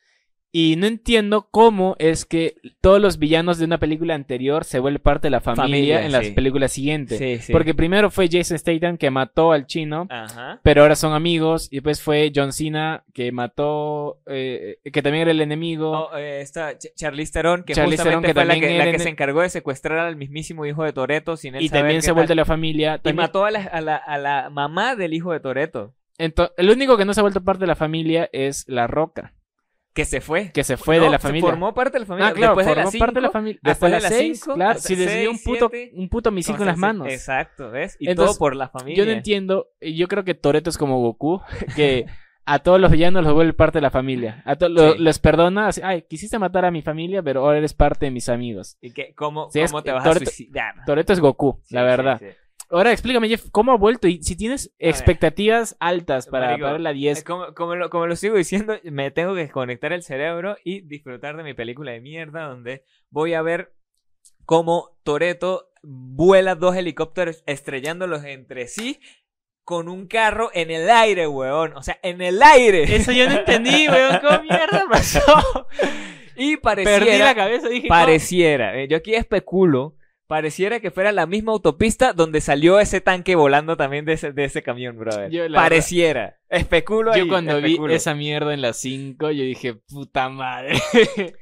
Y 0.52 0.74
no 0.76 0.86
entiendo 0.86 1.46
cómo 1.52 1.94
es 2.00 2.24
que 2.24 2.56
todos 2.80 3.00
los 3.00 3.18
villanos 3.18 3.58
de 3.58 3.66
una 3.66 3.78
película 3.78 4.16
anterior 4.16 4.64
se 4.64 4.80
vuelven 4.80 5.00
parte 5.00 5.26
de 5.28 5.30
la 5.30 5.40
familia, 5.40 5.64
Familia, 5.64 6.04
en 6.06 6.10
las 6.10 6.26
sí. 6.26 6.32
películas 6.32 6.72
siguientes. 6.72 7.18
Sí, 7.18 7.38
sí. 7.38 7.52
Porque 7.52 7.72
primero 7.72 8.10
fue 8.10 8.28
Jason 8.28 8.58
Statham 8.58 8.96
que 8.96 9.10
mató 9.10 9.52
al 9.52 9.66
chino, 9.66 10.08
Ajá. 10.10 10.58
pero 10.64 10.82
ahora 10.82 10.96
son 10.96 11.12
amigos. 11.12 11.68
Y 11.70 11.76
después 11.76 12.02
fue 12.02 12.32
John 12.34 12.52
Cena 12.52 13.04
que 13.14 13.30
mató, 13.30 14.18
eh, 14.26 14.78
que 14.92 15.02
también 15.02 15.22
era 15.22 15.30
el 15.30 15.40
enemigo. 15.40 16.08
Oh, 16.10 16.16
eh, 16.16 16.40
esta 16.40 16.72
Ch- 16.72 16.94
Charlize 16.96 17.32
Theron, 17.32 17.62
que 17.62 17.74
Charlize 17.74 18.02
justamente 18.02 18.10
Theron, 18.10 18.22
que 18.22 18.34
fue 18.34 18.44
la 18.44 18.68
que, 18.68 18.78
la 18.86 18.90
que 18.92 18.98
se 18.98 19.08
encargó 19.08 19.42
de 19.42 19.50
secuestrar 19.50 19.98
al 19.98 20.16
mismísimo 20.16 20.66
hijo 20.66 20.82
de 20.82 20.92
Toreto 20.92 21.36
sin 21.36 21.54
él 21.54 21.62
y 21.62 21.68
saber 21.68 21.82
también 21.82 22.02
se 22.02 22.12
tal. 22.12 22.36
la 22.36 22.44
familia. 22.44 23.00
Y 23.04 23.12
mató 23.12 23.44
a 23.44 23.52
la, 23.52 23.60
a, 23.60 23.80
la, 23.80 23.96
a 23.96 24.18
la 24.18 24.50
mamá 24.50 24.96
del 24.96 25.14
hijo 25.14 25.32
de 25.32 25.38
Toreto, 25.38 25.94
el 26.18 26.70
único 26.70 26.96
que 26.96 27.04
no 27.04 27.14
se 27.14 27.20
ha 27.20 27.22
vuelto 27.22 27.42
parte 27.44 27.60
de 27.60 27.66
la 27.68 27.76
familia 27.76 28.28
es 28.32 28.64
La 28.68 28.86
Roca, 28.86 29.32
que 29.92 30.04
se 30.04 30.20
fue. 30.20 30.52
que 30.52 30.62
se 30.64 30.76
fue 30.76 30.98
No, 30.98 31.04
de 31.04 31.10
la 31.10 31.18
se 31.18 31.22
familia. 31.28 31.48
formó 31.50 31.74
parte 31.74 31.94
de 31.94 32.00
la 32.00 32.06
familia. 32.06 32.28
Ah, 32.28 32.32
claro, 32.32 32.50
después 32.56 32.66
de 32.66 32.72
formó 32.74 32.84
las 32.90 32.96
parte 32.96 33.14
de 33.14 33.20
la 33.20 33.26
cinco, 33.28 33.32
familia. 33.32 33.58
hasta 33.62 33.70
Después 33.70 33.90
de 33.90 33.96
las 33.96 34.02
las 34.04 34.12
6, 34.12 34.40
cinco, 34.40 34.54
claro, 34.54 34.78
si 34.78 34.96
les 34.96 35.18
dio 35.20 35.30
un 35.30 35.36
seis, 35.36 35.44
puto, 35.46 35.68
siete, 35.70 35.92
un 35.96 36.08
puto 36.08 36.30
misil 36.30 36.56
con 36.56 36.66
las 36.66 36.76
se- 36.76 36.80
manos. 36.80 37.08
Exacto, 37.08 37.70
¿ves? 37.70 37.96
Y 37.98 38.08
Entonces, 38.08 38.36
todo 38.36 38.38
por 38.38 38.56
la 38.56 38.68
familia. 38.68 38.96
Yo 38.98 39.04
no 39.04 39.10
entiendo, 39.12 39.68
yo 39.80 40.08
creo 40.08 40.24
que 40.24 40.34
Toreto 40.34 40.70
es 40.70 40.78
como 40.78 41.00
Goku, 41.00 41.40
que 41.76 42.06
a 42.46 42.58
todos 42.60 42.80
los 42.80 42.90
villanos 42.90 43.22
los 43.24 43.32
vuelve 43.34 43.52
parte 43.52 43.78
de 43.78 43.82
la 43.82 43.90
familia. 43.90 44.42
A 44.46 44.56
to- 44.56 44.68
lo- 44.68 44.92
Sí. 44.94 44.98
les 44.98 45.18
perdona, 45.18 45.68
así, 45.68 45.80
ay, 45.84 46.02
quisiste 46.08 46.38
matar 46.38 46.64
a 46.64 46.70
mi 46.70 46.82
familia, 46.82 47.22
pero 47.22 47.40
ahora 47.44 47.58
eres 47.58 47.74
parte 47.74 48.06
de 48.06 48.10
mis 48.12 48.28
amigos. 48.28 48.76
¿Y 48.80 48.92
qué, 48.92 49.12
cómo, 49.14 49.50
Sí, 49.50 49.60
es- 49.60 49.70
cómo 49.70 49.82
te 49.82 49.92
vas 49.92 50.04
Toretto- 50.04 50.22
a 50.22 50.26
suicidar? 50.26 50.74
Toreto 50.86 51.12
es 51.12 51.20
Goku, 51.20 51.60
Sí, 51.64 51.74
la 51.74 51.80
sí, 51.82 51.86
verdad. 51.86 52.20
Ahora 52.70 52.92
explícame, 52.92 53.28
Jeff, 53.28 53.46
¿cómo 53.50 53.72
ha 53.72 53.76
vuelto? 53.76 54.06
Y 54.06 54.22
si 54.22 54.36
tienes 54.36 54.72
expectativas 54.78 55.76
altas 55.80 56.28
para, 56.28 56.50
Marico, 56.50 56.66
para 56.66 56.78
la 56.78 56.90
Eh, 56.90 56.94
10, 56.94 57.24
Como, 57.24 57.52
como, 57.54 57.74
lo, 57.74 57.90
como 57.90 58.06
lo 58.06 58.14
sigo 58.14 58.36
diciendo, 58.36 58.74
me 58.84 59.10
tengo 59.10 59.34
que 59.34 59.40
desconectar 59.40 59.92
el 59.92 60.04
cerebro 60.04 60.56
y 60.64 60.82
disfrutar 60.82 61.36
de 61.36 61.42
mi 61.42 61.54
película 61.54 61.90
de 61.90 62.00
mierda 62.00 62.44
donde 62.44 62.84
voy 63.10 63.34
a 63.34 63.42
ver 63.42 63.74
cómo 64.44 64.96
Toreto 65.02 65.70
vuela 65.82 66.54
dos 66.54 66.76
helicópteros 66.76 67.42
estrellándolos 67.46 68.24
entre 68.24 68.68
sí 68.68 69.00
con 69.64 69.88
un 69.88 70.06
carro 70.06 70.50
en 70.52 70.70
el 70.70 70.90
aire, 70.90 71.26
weón. 71.28 71.76
O 71.76 71.82
sea, 71.82 71.98
en 72.02 72.20
el 72.20 72.42
aire. 72.42 72.82
Eso 72.94 73.12
yo 73.12 73.28
no 73.28 73.38
entendí, 73.38 73.88
weón, 73.90 74.18
¿cómo 74.20 74.42
mierda 74.42 74.84
pasó? 74.90 75.20
y 76.36 76.56
pareciera... 76.56 77.04
Perdí 77.04 77.18
la 77.18 77.34
cabeza, 77.34 77.68
dije, 77.68 77.88
Pareciera, 77.88 78.78
eh, 78.78 78.88
yo 78.88 78.96
aquí 78.96 79.14
especulo, 79.14 79.96
pareciera 80.30 80.78
que 80.78 80.92
fuera 80.92 81.10
la 81.10 81.26
misma 81.26 81.50
autopista 81.50 82.12
donde 82.12 82.40
salió 82.40 82.78
ese 82.78 83.00
tanque 83.00 83.34
volando 83.34 83.76
también 83.76 84.04
de 84.04 84.12
ese, 84.12 84.30
de 84.32 84.44
ese 84.44 84.62
camión, 84.62 84.96
brother. 84.96 85.28
Yo, 85.28 85.42
pareciera. 85.52 86.38
Especulo 86.48 87.10
"No". 87.10 87.16
yo 87.16 87.24
ahí, 87.24 87.28
cuando 87.28 87.58
especulo. 87.58 87.88
vi 87.88 87.94
esa 87.94 88.14
mierda 88.14 88.54
en 88.54 88.62
las 88.62 88.76
5, 88.78 89.32
yo 89.32 89.42
dije, 89.42 89.74
puta 89.74 90.28
madre. 90.28 90.74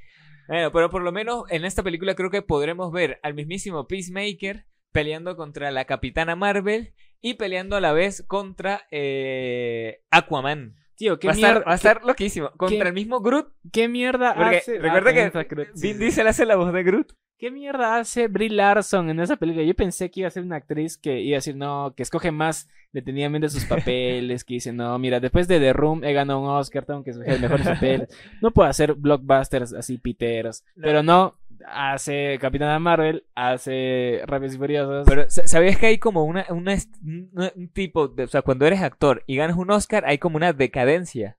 Bueno, 0.48 0.72
pero 0.72 0.88
por 0.88 1.02
lo 1.02 1.12
menos 1.12 1.44
en 1.50 1.66
esta 1.66 1.82
película 1.82 2.14
creo 2.14 2.30
que 2.30 2.40
podremos 2.40 2.90
ver 2.90 3.20
al 3.22 3.34
mismísimo 3.34 3.86
Peacemaker 3.86 4.64
peleando 4.92 5.36
contra 5.36 5.70
la 5.70 5.84
Capitana 5.84 6.36
Marvel 6.36 6.94
y 7.20 7.34
peleando 7.34 7.76
a 7.76 7.82
la 7.82 7.92
vez 7.92 8.24
contra 8.26 8.86
eh, 8.90 10.00
Aquaman. 10.10 10.74
Tío, 10.96 11.18
¿qué 11.18 11.28
Va 11.28 11.34
mierda? 11.34 11.50
estar, 11.52 11.68
va 11.68 11.72
a 11.72 11.74
estar 11.74 12.02
loquísimo. 12.04 12.50
Contra 12.56 12.88
el 12.88 12.94
mismo 12.94 13.20
Groot. 13.20 13.52
¿Qué 13.70 13.88
mierda 13.88 14.34
Porque 14.34 14.56
hace? 14.56 14.78
recuerda 14.78 15.10
Ah, 15.34 15.44
que 15.44 15.66
Vin. 15.74 15.98
Diesel 15.98 16.26
hace 16.26 16.46
la 16.46 16.56
voz 16.56 16.72
de 16.72 16.82
Groot. 16.82 17.12
¿Qué 17.38 17.52
mierda 17.52 17.98
hace 17.98 18.26
Brie 18.26 18.50
Larson 18.50 19.10
en 19.10 19.20
esa 19.20 19.36
película? 19.36 19.64
Yo 19.64 19.74
pensé 19.74 20.10
que 20.10 20.20
iba 20.20 20.26
a 20.26 20.30
ser 20.32 20.42
una 20.42 20.56
actriz 20.56 20.98
que 20.98 21.20
iba 21.20 21.36
a 21.36 21.38
decir, 21.38 21.54
no, 21.56 21.94
que 21.96 22.02
escoge 22.02 22.32
más 22.32 22.68
detenidamente 22.92 23.48
sus 23.48 23.64
papeles, 23.66 24.42
que 24.44 24.54
dice, 24.54 24.72
no, 24.72 24.98
mira, 24.98 25.20
después 25.20 25.46
de 25.46 25.60
The 25.60 25.72
Room 25.72 26.02
he 26.02 26.12
ganado 26.12 26.40
un 26.40 26.48
Oscar, 26.48 26.84
tengo 26.84 27.04
que 27.04 27.10
escoger 27.10 27.40
mejores 27.40 27.68
papeles. 27.68 28.08
No 28.42 28.50
puedo 28.50 28.68
hacer 28.68 28.94
blockbusters 28.94 29.72
así 29.72 29.98
piteros. 29.98 30.64
No. 30.74 30.82
Pero 30.82 31.02
no, 31.04 31.38
hace 31.66 32.38
Capitana 32.40 32.78
Marvel, 32.80 33.24
hace 33.36 34.20
Rápidos 34.26 34.54
y 34.56 34.58
Furiosos. 34.58 35.06
Pero 35.08 35.30
sa- 35.30 35.46
¿sabías 35.46 35.78
que 35.78 35.86
hay 35.86 35.98
como 35.98 36.24
una, 36.24 36.44
una 36.50 36.76
un 37.02 37.68
tipo, 37.72 38.08
de, 38.08 38.24
o 38.24 38.28
sea, 38.28 38.42
cuando 38.42 38.66
eres 38.66 38.82
actor 38.82 39.22
y 39.28 39.36
ganas 39.36 39.56
un 39.56 39.70
Oscar, 39.70 40.04
hay 40.06 40.18
como 40.18 40.36
una 40.36 40.52
decadencia. 40.52 41.36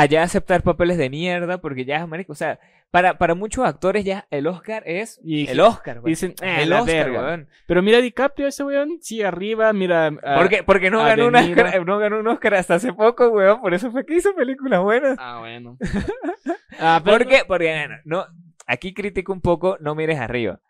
Allá 0.00 0.22
aceptar 0.22 0.62
papeles 0.62 0.96
de 0.96 1.10
mierda, 1.10 1.58
porque 1.60 1.84
ya, 1.84 2.06
marico, 2.06 2.32
o 2.32 2.36
sea, 2.36 2.58
para, 2.90 3.18
para 3.18 3.34
muchos 3.34 3.66
actores 3.66 4.04
ya 4.04 4.26
el 4.30 4.46
Oscar 4.46 4.82
es 4.86 5.20
Y 5.24 5.48
el 5.48 5.60
Oscar, 5.60 5.96
weón. 5.96 6.04
dicen, 6.06 6.34
"Ah, 6.40 6.62
el 6.62 6.72
Oscar, 6.72 6.86
verga". 7.10 7.20
weón. 7.22 7.48
Pero 7.66 7.82
mira 7.82 7.98
DiCaprio, 8.00 8.46
ese 8.46 8.64
weón, 8.64 8.98
sí, 9.00 9.22
arriba, 9.22 9.72
mira... 9.72 10.06
a- 10.06 10.36
Porque, 10.38 10.62
porque 10.62 10.90
no 10.90 11.04
ganó, 11.04 11.26
un. 11.26 11.34
Oscar, 11.36 11.84
no 11.84 11.98
ganó 11.98 12.20
un 12.20 12.28
Oscar 12.28 12.54
hasta 12.54 12.76
hace 12.76 12.92
poco, 12.92 13.28
weón. 13.28 13.60
Por 13.60 13.74
eso 13.74 13.90
fue 13.90 14.06
que 14.06 14.14
hizo 14.14 14.34
películas 14.34 14.80
buenas. 14.80 15.16
Ah, 15.18 15.38
bueno. 15.40 15.76
ah, 16.80 17.00
pero 17.04 17.18
¿Por 17.18 17.26
qué? 17.26 17.40
Porque, 17.46 17.88
no, 18.04 18.24
aquí 18.66 18.94
critico 18.94 19.32
un 19.32 19.40
poco, 19.40 19.76
no 19.80 19.94
mires 19.94 20.18
arriba. 20.18 20.60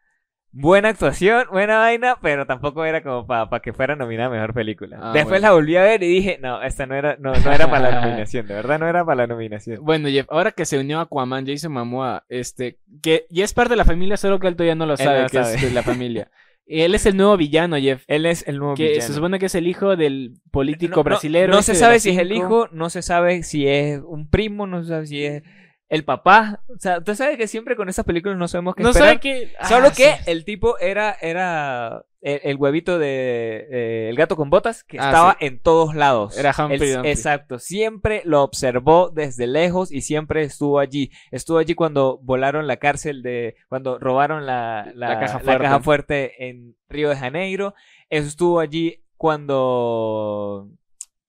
Buena 0.50 0.88
actuación, 0.88 1.44
buena 1.52 1.78
vaina, 1.78 2.16
pero 2.22 2.46
tampoco 2.46 2.82
era 2.84 3.02
como 3.02 3.26
para 3.26 3.60
que 3.60 3.74
fuera 3.74 3.96
nominada 3.96 4.28
a 4.28 4.32
mejor 4.32 4.54
película. 4.54 4.98
Ah, 5.00 5.12
Después 5.12 5.40
bueno. 5.40 5.46
la 5.48 5.52
volví 5.52 5.76
a 5.76 5.82
ver 5.82 6.02
y 6.02 6.08
dije, 6.08 6.38
no, 6.40 6.62
esta 6.62 6.86
no 6.86 6.94
era, 6.94 7.16
no, 7.20 7.32
no 7.34 7.52
era 7.52 7.68
para 7.70 7.90
la 7.90 8.00
nominación, 8.06 8.46
de 8.46 8.54
verdad 8.54 8.78
no 8.78 8.88
era 8.88 9.04
para 9.04 9.16
la 9.16 9.26
nominación. 9.26 9.84
Bueno, 9.84 10.08
Jeff, 10.08 10.26
ahora 10.30 10.52
que 10.52 10.64
se 10.64 10.78
unió 10.78 10.98
a 11.00 11.02
Aquaman, 11.02 11.46
Jason 11.46 11.70
Momoa, 11.72 12.24
este, 12.30 12.78
que 13.02 13.26
ya 13.28 13.44
es 13.44 13.52
parte 13.52 13.70
de 13.74 13.76
la 13.76 13.84
familia, 13.84 14.16
solo 14.16 14.38
que 14.40 14.48
él 14.48 14.56
todavía 14.56 14.74
no 14.74 14.86
lo 14.86 14.96
sabe 14.96 15.22
no 15.22 15.28
que 15.28 15.42
sabe. 15.44 15.54
es 15.56 15.62
de 15.62 15.70
la 15.70 15.82
familia. 15.82 16.30
Él 16.66 16.94
es 16.94 17.06
el 17.06 17.16
nuevo 17.16 17.36
villano, 17.36 17.76
Jeff. 17.78 18.02
Él 18.08 18.26
es 18.26 18.46
el 18.48 18.58
nuevo 18.58 18.74
Que 18.74 18.84
villano. 18.88 19.02
se 19.06 19.12
supone 19.14 19.38
que 19.38 19.46
es 19.46 19.54
el 19.54 19.66
hijo 19.66 19.96
del 19.96 20.34
político 20.50 20.92
No- 20.92 20.96
no- 20.98 21.04
brasilero. 21.04 21.52
No, 21.52 21.58
este 21.60 21.74
se 21.74 21.80
sabe 21.80 22.00
si 22.00 22.10
es 22.10 22.18
el 22.18 22.32
hijo, 22.32 22.68
no 22.72 22.90
se 22.90 23.00
sabe 23.02 23.42
si 23.42 23.66
es 23.68 24.00
un 24.04 24.28
primo, 24.28 24.66
no 24.66 24.82
se 24.82 24.88
sabe 24.88 25.06
si 25.06 25.24
es 25.24 25.42
el 25.88 26.04
papá. 26.04 26.62
O 26.68 26.78
sea, 26.78 27.00
tú 27.02 27.14
sabes 27.14 27.36
que 27.36 27.46
siempre 27.48 27.74
con 27.76 27.88
esas 27.88 28.04
películas 28.04 28.36
no 28.38 28.46
sabemos 28.48 28.74
qué 28.74 28.82
No 28.82 28.90
esperar. 28.90 29.20
que. 29.20 29.52
Solo 29.68 29.88
que 29.88 30.12
sí. 30.12 30.22
el 30.26 30.44
tipo 30.44 30.78
era, 30.78 31.16
era 31.20 32.04
el, 32.20 32.40
el 32.44 32.56
huevito 32.56 32.98
de 32.98 33.66
eh, 33.70 34.08
el 34.10 34.16
gato 34.16 34.36
con 34.36 34.50
botas 34.50 34.84
que 34.84 34.98
Ah, 35.00 35.06
estaba 35.06 35.36
sí. 35.40 35.46
en 35.46 35.60
todos 35.60 35.94
lados. 35.94 36.36
Era 36.36 36.50
Humphrey 36.50 36.90
Dumphrey. 36.92 37.10
Exacto, 37.12 37.58
siempre 37.58 38.20
lo 38.24 38.42
observó 38.42 39.08
desde 39.10 39.46
lejos 39.46 39.90
y 39.90 40.02
siempre 40.02 40.42
estuvo 40.42 40.78
allí. 40.78 41.10
Estuvo 41.30 41.58
allí 41.58 41.74
cuando 41.74 42.18
volaron 42.22 42.66
la 42.66 42.76
cárcel 42.76 43.22
de, 43.22 43.56
cuando 43.68 43.98
robaron 43.98 44.44
la, 44.46 44.90
la, 44.94 45.08
La 45.10 45.20
caja 45.20 45.34
la 45.38 45.40
fuerte. 45.44 45.62
caja 45.64 45.80
fuerte 45.80 46.48
en 46.48 46.76
Río 46.90 47.08
de 47.08 47.16
Janeiro. 47.16 47.74
Estuvo 48.10 48.60
allí 48.60 49.02
cuando, 49.16 50.68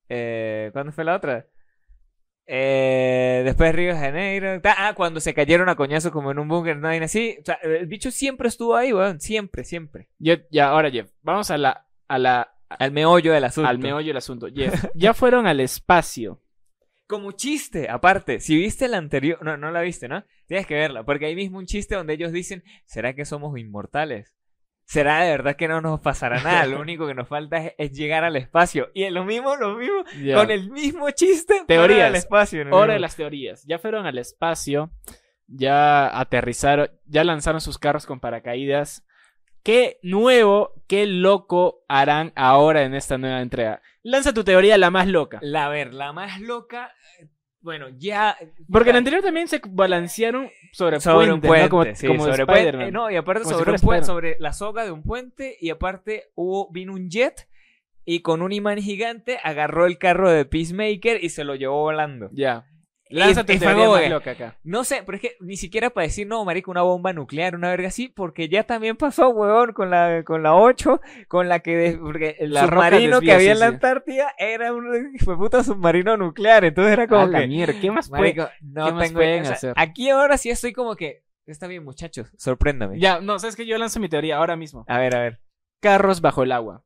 eh, 0.10 0.70
¿cuándo 0.74 0.92
fue 0.92 1.04
la 1.04 1.16
otra? 1.16 1.46
Eh, 2.52 3.44
después 3.46 3.76
Río 3.76 3.94
de 3.94 4.00
Janeiro. 4.00 4.60
Ah, 4.64 4.94
cuando 4.96 5.20
se 5.20 5.36
cayeron 5.36 5.70
a 5.70 5.76
coñazo 5.76 6.12
como 6.12 6.32
en 6.32 6.40
un 6.40 6.48
búnker, 6.48 6.78
no 6.78 6.88
hay 6.88 6.98
así. 6.98 7.38
O 7.40 7.46
sea, 7.46 7.60
el 7.62 7.86
bicho 7.86 8.10
siempre 8.10 8.48
estuvo 8.48 8.76
ahí, 8.76 8.92
weón. 8.92 9.20
Siempre, 9.20 9.64
siempre. 9.64 10.10
Ya, 10.18 10.40
ya, 10.50 10.70
ahora, 10.70 10.90
Jeff, 10.90 11.12
vamos 11.22 11.52
a 11.52 11.58
la. 11.60 11.86
A 12.08 12.18
la 12.18 12.52
Al 12.70 12.92
meollo 12.92 13.34
del 13.34 13.44
asunto. 13.44 13.70
al 13.70 13.78
meollo 13.78 14.08
del 14.08 14.18
asunto. 14.18 14.48
Jeff, 14.52 14.86
ya 14.96 15.14
fueron 15.14 15.46
al 15.46 15.60
espacio. 15.60 16.42
como 17.06 17.34
chiste, 17.34 17.88
aparte, 17.88 18.40
si 18.40 18.56
viste 18.56 18.88
la 18.88 18.98
anterior, 18.98 19.38
no, 19.44 19.56
no 19.58 19.70
la 19.70 19.82
viste, 19.82 20.08
¿no? 20.08 20.24
Tienes 20.48 20.66
que 20.66 20.74
verla, 20.74 21.04
porque 21.04 21.28
hay 21.28 21.36
mismo 21.36 21.60
un 21.60 21.68
chiste 21.68 21.94
donde 21.94 22.14
ellos 22.14 22.32
dicen, 22.32 22.64
¿será 22.86 23.14
que 23.14 23.26
somos 23.26 23.56
inmortales? 23.60 24.36
¿Será 24.90 25.22
de 25.22 25.30
verdad 25.30 25.56
que 25.56 25.68
no 25.68 25.82
nos 25.82 26.00
pasará 26.00 26.42
nada? 26.44 26.66
Lo 26.66 26.80
único 26.82 27.06
que 27.06 27.14
nos 27.14 27.28
falta 27.28 27.58
es, 27.58 27.74
es 27.78 27.92
llegar 27.92 28.24
al 28.24 28.36
espacio. 28.36 28.90
Y 28.96 29.04
es 29.04 29.12
lo 29.12 29.24
mismo, 29.24 29.56
lo 29.56 29.76
mismo, 29.76 30.04
con 30.34 30.50
el 30.50 30.72
mismo 30.72 31.12
chiste, 31.12 31.64
Teorías. 31.68 32.08
al 32.08 32.16
espacio. 32.16 32.66
¿no? 32.66 32.76
Hora 32.76 32.94
de 32.94 33.00
las 33.00 33.16
teorías. 33.16 33.64
Ya 33.68 33.78
fueron 33.78 34.08
al 34.08 34.18
espacio, 34.18 34.90
ya 35.46 36.20
aterrizaron, 36.20 36.90
ya 37.06 37.24
lanzaron 37.24 37.62
sus 37.62 37.78
carros 37.78 38.08
con 38.08 38.20
paracaídas. 38.20 39.06
¿Qué 39.62 40.00
nuevo, 40.02 40.74
qué 40.88 41.06
loco 41.06 41.84
harán 41.88 42.34
ahora 42.36 42.82
en 42.82 42.96
esta 42.96 43.20
nueva 43.20 43.42
entrega? 43.42 43.84
Lanza 44.02 44.34
tu 44.34 44.44
teoría 44.44 44.80
la 44.80 44.90
más 44.90 45.06
loca. 45.08 45.38
La 45.44 45.68
a 45.68 45.70
ver, 45.70 45.94
la 45.94 46.14
más 46.14 46.42
loca, 46.42 46.96
bueno, 47.62 47.88
ya... 47.98 48.38
Porque 48.72 48.90
en 48.90 48.96
la 48.96 49.00
anterior 49.00 49.22
también 49.22 49.48
se 49.48 49.62
balancearon 49.68 50.50
sobre, 50.72 51.00
sobre 51.00 51.34
un 51.34 51.42
puentes, 51.42 51.42
puente, 51.42 51.64
¿no? 51.64 51.70
Como, 51.70 51.96
sí, 51.96 52.08
como 52.08 52.20
sobre 52.24 52.44
Spider-Man. 52.44 52.72
puente, 52.72 52.88
eh, 52.88 52.92
no, 52.92 53.12
y 53.12 53.16
aparte 53.16 53.44
Como 53.44 53.50
si 53.50 53.60
sobre, 53.60 53.78
fuera 53.78 53.82
un 53.82 53.86
puente, 53.86 54.06
sobre 54.06 54.38
la 54.40 54.54
soga 54.54 54.86
de 54.86 54.92
un 54.92 55.04
puente 55.04 55.58
y 55.60 55.70
aparte 55.70 56.32
hubo 56.36 56.70
vino 56.72 56.94
un 56.94 57.10
jet 57.10 57.48
y 58.06 58.22
con 58.22 58.42
un 58.42 58.52
imán 58.52 58.80
gigante 58.80 59.40
agarró 59.44 59.86
el 59.86 59.98
carro 59.98 60.32
de 60.32 60.46
Peacemaker 60.46 61.24
y 61.24 61.30
se 61.30 61.44
lo 61.44 61.56
llevó 61.56 61.82
volando. 61.82 62.30
Ya. 62.32 62.56
Lanza 62.56 62.79
y 63.10 63.34
fue 63.34 63.44
teoría 63.44 63.90
más 63.90 64.10
loca 64.10 64.32
acá. 64.32 64.58
No 64.64 64.84
sé, 64.84 65.02
pero 65.06 65.16
es 65.16 65.22
que 65.22 65.36
ni 65.40 65.58
siquiera 65.58 65.90
para 65.90 66.06
decir, 66.06 66.28
no, 66.28 66.46
marico, 66.46 66.70
una 66.70 66.84
bomba 66.84 67.12
nuclear, 67.12 67.56
una 67.56 67.70
verga 67.70 67.88
así, 67.88 68.08
porque 68.08 68.50
ya 68.50 68.64
también 68.64 68.98
pasó, 68.98 69.30
weón, 69.30 69.74
con 69.74 69.90
la, 69.90 70.24
con 70.24 70.44
la 70.44 70.56
8, 70.56 71.02
con 71.28 71.50
la 71.50 71.60
que, 71.60 71.76
de- 71.76 71.98
porque 71.98 72.36
el 72.40 72.54
La 72.54 72.66
submarino 72.68 73.20
que 73.22 73.34
había 73.34 73.52
en 73.54 73.60
la. 73.60 73.66
Antártida 73.68 74.34
era 74.38 74.74
un 74.74 75.18
fue 75.20 75.38
puta 75.38 75.64
submarino 75.64 76.18
nuclear, 76.18 76.66
entonces 76.66 76.94
era 76.94 77.08
como 77.08 77.30
que, 77.30 77.48
mierda, 77.48 77.80
¿qué 77.80 77.92
más 77.92 78.10
puede? 78.10 78.36
no 78.62 78.86
qué 78.86 78.92
más 78.94 79.12
pueden 79.12 79.42
o 79.42 79.46
sea, 79.46 79.54
hacer? 79.56 79.74
Aquí 79.76 80.10
ahora 80.10 80.38
sí 80.38 80.50
estoy 80.50 80.74
como 80.74 80.96
que, 80.96 81.24
está 81.46 81.68
bien, 81.68 81.84
muchachos, 81.84 82.32
sorpréndame. 82.38 83.00
Ya, 83.00 83.22
no, 83.22 83.40
sabes 83.40 83.56
que 83.56 83.66
yo 83.66 83.78
lanzo 83.78 84.00
mi 84.00 84.10
teoría 84.10 84.38
ahora 84.38 84.56
mismo. 84.56 84.86
A 84.88 85.00
ver, 85.00 85.16
a 85.16 85.22
ver. 85.22 85.40
Carros 85.82 86.22
bajo 86.22 86.44
el 86.44 86.52
agua. 86.52 86.84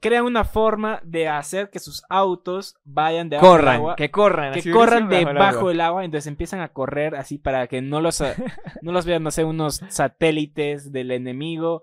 Crean 0.00 0.24
una 0.24 0.44
forma 0.44 1.00
de 1.04 1.28
hacer 1.28 1.70
que 1.70 1.78
sus 1.78 2.02
autos 2.08 2.76
vayan 2.84 3.28
debajo 3.28 3.46
del 3.46 3.56
Corran, 3.58 3.74
agua. 3.76 3.96
que 3.96 4.10
corran, 4.10 4.54
que 4.54 4.70
corran 4.70 5.04
agua. 5.04 5.32
debajo 5.32 5.68
del 5.68 5.80
agua, 5.80 6.04
entonces 6.04 6.26
empiezan 6.26 6.60
a 6.60 6.72
correr 6.72 7.14
así 7.14 7.38
para 7.38 7.66
que 7.66 7.82
no 7.82 8.00
los, 8.00 8.20
no 8.82 8.92
los 8.92 9.04
vean, 9.04 9.22
no 9.22 9.30
sé, 9.30 9.44
unos 9.44 9.82
satélites 9.88 10.92
del 10.92 11.10
enemigo 11.10 11.82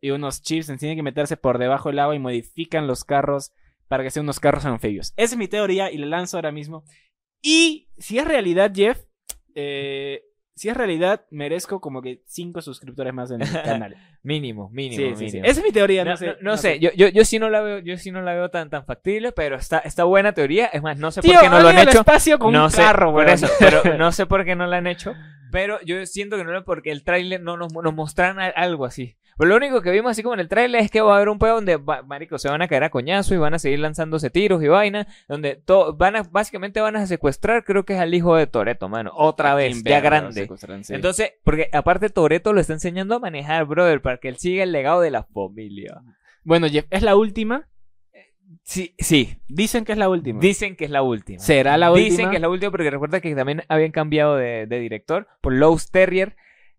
y 0.00 0.10
unos 0.10 0.42
chips, 0.42 0.66
tienen 0.78 0.96
que 0.96 1.02
meterse 1.02 1.36
por 1.36 1.58
debajo 1.58 1.90
del 1.90 1.98
agua 1.98 2.14
y 2.14 2.18
modifican 2.18 2.86
los 2.86 3.04
carros 3.04 3.52
para 3.88 4.02
que 4.02 4.10
sean 4.10 4.24
unos 4.24 4.40
carros 4.40 4.64
anfibios. 4.64 5.12
Esa 5.16 5.34
es 5.34 5.38
mi 5.38 5.48
teoría 5.48 5.90
y 5.90 5.98
la 5.98 6.06
lanzo 6.06 6.36
ahora 6.36 6.52
mismo. 6.52 6.84
Y 7.42 7.88
si 7.98 8.18
es 8.18 8.26
realidad, 8.26 8.72
Jeff, 8.74 9.04
eh, 9.54 10.22
si 10.58 10.68
es 10.68 10.76
realidad, 10.76 11.22
merezco 11.30 11.80
como 11.80 12.02
que 12.02 12.22
cinco 12.26 12.60
suscriptores 12.60 13.14
más 13.14 13.30
en 13.30 13.40
el 13.42 13.48
canal. 13.62 13.96
Mínimo, 14.22 14.68
mínimo, 14.70 14.96
Sí, 14.96 15.10
sí, 15.10 15.16
sí. 15.30 15.36
mínimo. 15.36 15.44
Esa 15.50 15.60
es 15.60 15.66
mi 15.66 15.72
teoría, 15.72 16.04
no, 16.04 16.10
No, 16.10 16.16
sé. 16.16 16.26
no- 16.26 16.34
no 16.42 16.56
sé, 16.56 16.78
yo, 16.80 16.90
yo, 16.96 17.08
yo 17.08 17.24
sí 17.24 17.38
no 17.38 17.48
la 17.48 17.60
veo, 17.62 17.78
yo 17.78 17.96
sí 17.96 18.10
no 18.10 18.20
la 18.20 18.34
veo 18.34 18.50
tan, 18.50 18.68
tan 18.68 18.84
factible, 18.84 19.32
pero 19.32 19.56
está, 19.56 19.78
está 19.78 20.04
buena 20.04 20.32
teoría. 20.32 20.66
Es 20.66 20.82
más, 20.82 20.98
no 20.98 21.10
sé 21.10 21.20
Tío, 21.22 21.32
por 21.34 21.42
qué 21.42 21.48
no 21.48 21.60
lo 21.60 21.68
han 21.68 21.78
hecho. 21.78 22.00
espacio 22.00 22.38
con 22.38 22.52
no 22.52 22.64
un 22.64 22.70
sé, 22.70 22.78
carro, 22.82 23.12
por 23.12 23.28
eso, 23.28 23.46
pero 23.58 23.82
no 23.98 24.12
sé 24.12 24.26
por 24.26 24.44
qué 24.44 24.54
no 24.56 24.66
la 24.66 24.78
han 24.78 24.86
hecho. 24.86 25.14
Pero 25.50 25.80
yo 25.82 26.04
siento 26.04 26.36
que 26.36 26.44
no 26.44 26.52
lo 26.52 26.64
porque 26.64 26.90
el 26.90 27.04
tráiler 27.04 27.40
no 27.40 27.56
nos, 27.56 27.72
nos 27.72 27.94
mostraron 27.94 28.38
a- 28.40 28.48
algo 28.48 28.84
así. 28.84 29.16
Pero 29.38 29.48
lo 29.50 29.56
único 29.56 29.80
que 29.80 29.90
vimos 29.92 30.10
así 30.10 30.22
como 30.22 30.34
en 30.34 30.40
el 30.40 30.48
tráiler 30.48 30.82
es 30.82 30.90
que 30.90 31.00
va 31.00 31.12
a 31.12 31.16
haber 31.16 31.28
un 31.28 31.38
pedo 31.38 31.54
donde, 31.54 31.76
va- 31.76 32.02
marico, 32.02 32.38
se 32.38 32.48
van 32.48 32.60
a 32.60 32.68
caer 32.68 32.82
a 32.84 32.90
coñazo 32.90 33.34
y 33.34 33.38
van 33.38 33.54
a 33.54 33.58
seguir 33.58 33.78
lanzándose 33.78 34.30
tiros 34.30 34.62
y 34.62 34.66
vaina, 34.68 35.06
donde 35.28 35.54
to- 35.56 35.94
van 35.96 36.16
a, 36.16 36.22
básicamente 36.24 36.80
van 36.80 36.96
a 36.96 37.06
secuestrar, 37.06 37.64
creo 37.64 37.84
que 37.84 37.94
es 37.94 38.00
al 38.00 38.12
hijo 38.12 38.34
de 38.36 38.46
Toreto, 38.48 38.88
mano, 38.88 39.12
otra 39.14 39.54
vez, 39.54 39.82
ya 39.84 40.00
grande. 40.00 40.42
sí. 40.82 40.94
Entonces, 40.94 41.32
porque 41.44 41.68
aparte 41.72 42.10
Toreto 42.10 42.52
lo 42.52 42.60
está 42.60 42.72
enseñando 42.72 43.14
a 43.14 43.20
manejar, 43.20 43.64
brother, 43.66 44.02
para 44.02 44.18
que 44.18 44.28
él 44.28 44.36
siga 44.38 44.64
el 44.64 44.72
legado 44.72 45.00
de 45.00 45.10
la 45.12 45.22
familia. 45.22 46.02
Bueno, 46.42 46.66
Jeff, 46.68 46.86
¿es 46.90 47.02
la 47.02 47.14
última? 47.14 47.68
Sí, 48.62 48.94
sí, 48.98 49.38
Dicen 49.48 49.84
que 49.84 49.92
es 49.92 49.98
la 49.98 50.08
última. 50.08 50.40
dicen 50.40 50.74
que 50.76 50.84
es 50.86 50.90
la 50.90 51.02
última. 51.02 51.38
¿Será 51.38 51.76
la 51.76 51.90
última? 51.92 52.08
Dicen 52.08 52.30
que 52.30 52.36
es 52.36 52.42
la 52.42 52.48
última 52.48 52.70
porque 52.70 52.90
recuerda 52.90 53.20
que 53.20 53.34
también 53.34 53.62
habían 53.68 53.92
cambiado 53.92 54.36
de, 54.36 54.66
de 54.66 54.78
director 54.80 55.26
por 55.42 55.52
Lowe's 55.52 55.90
Terrier, 55.90 56.34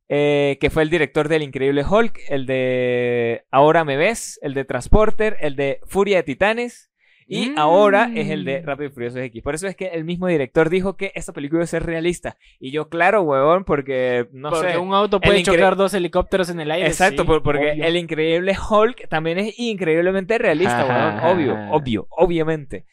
eh, 0.09 0.57
que 0.59 0.69
fue 0.69 0.83
el 0.83 0.89
director 0.89 1.29
del 1.29 1.43
Increíble 1.43 1.83
Hulk, 1.89 2.19
el 2.29 2.45
de 2.47 3.45
Ahora 3.51 3.83
me 3.85 3.95
ves, 3.95 4.39
el 4.41 4.53
de 4.53 4.65
Transporter, 4.65 5.37
el 5.39 5.55
de 5.55 5.79
Furia 5.85 6.17
de 6.17 6.23
Titanes. 6.23 6.87
Y 7.31 7.51
Mm. 7.51 7.59
ahora 7.59 8.09
es 8.15 8.27
el 8.31 8.43
de 8.43 8.63
Rápido 8.63 8.89
y 8.89 8.91
Furioso 8.91 9.19
X. 9.19 9.43
Por 9.43 9.53
eso 9.53 9.67
es 9.67 9.75
que 9.75 9.85
el 9.89 10.03
mismo 10.03 10.25
director 10.25 10.67
dijo 10.67 10.97
que 10.97 11.11
esta 11.13 11.31
película 11.31 11.59
iba 11.59 11.63
a 11.65 11.67
ser 11.67 11.85
realista. 11.85 12.37
Y 12.59 12.71
yo, 12.71 12.89
claro, 12.89 13.21
huevón, 13.21 13.65
porque 13.65 14.25
no 14.31 14.49
porque 14.49 14.71
sé. 14.71 14.77
un 14.79 14.95
auto 14.95 15.21
puede 15.21 15.37
incre- 15.41 15.53
chocar 15.53 15.75
dos 15.75 15.93
helicópteros 15.93 16.49
en 16.49 16.59
el 16.59 16.71
aire. 16.71 16.87
Exacto, 16.87 17.21
sí, 17.21 17.27
porque 17.43 17.73
obvio. 17.73 17.85
el 17.85 17.97
increíble 17.97 18.55
Hulk 18.67 19.07
también 19.09 19.37
es 19.37 19.59
increíblemente 19.59 20.39
realista, 20.39 20.85
weón. 20.87 21.37
Obvio, 21.37 21.71
obvio, 21.71 22.07
obviamente. 22.09 22.85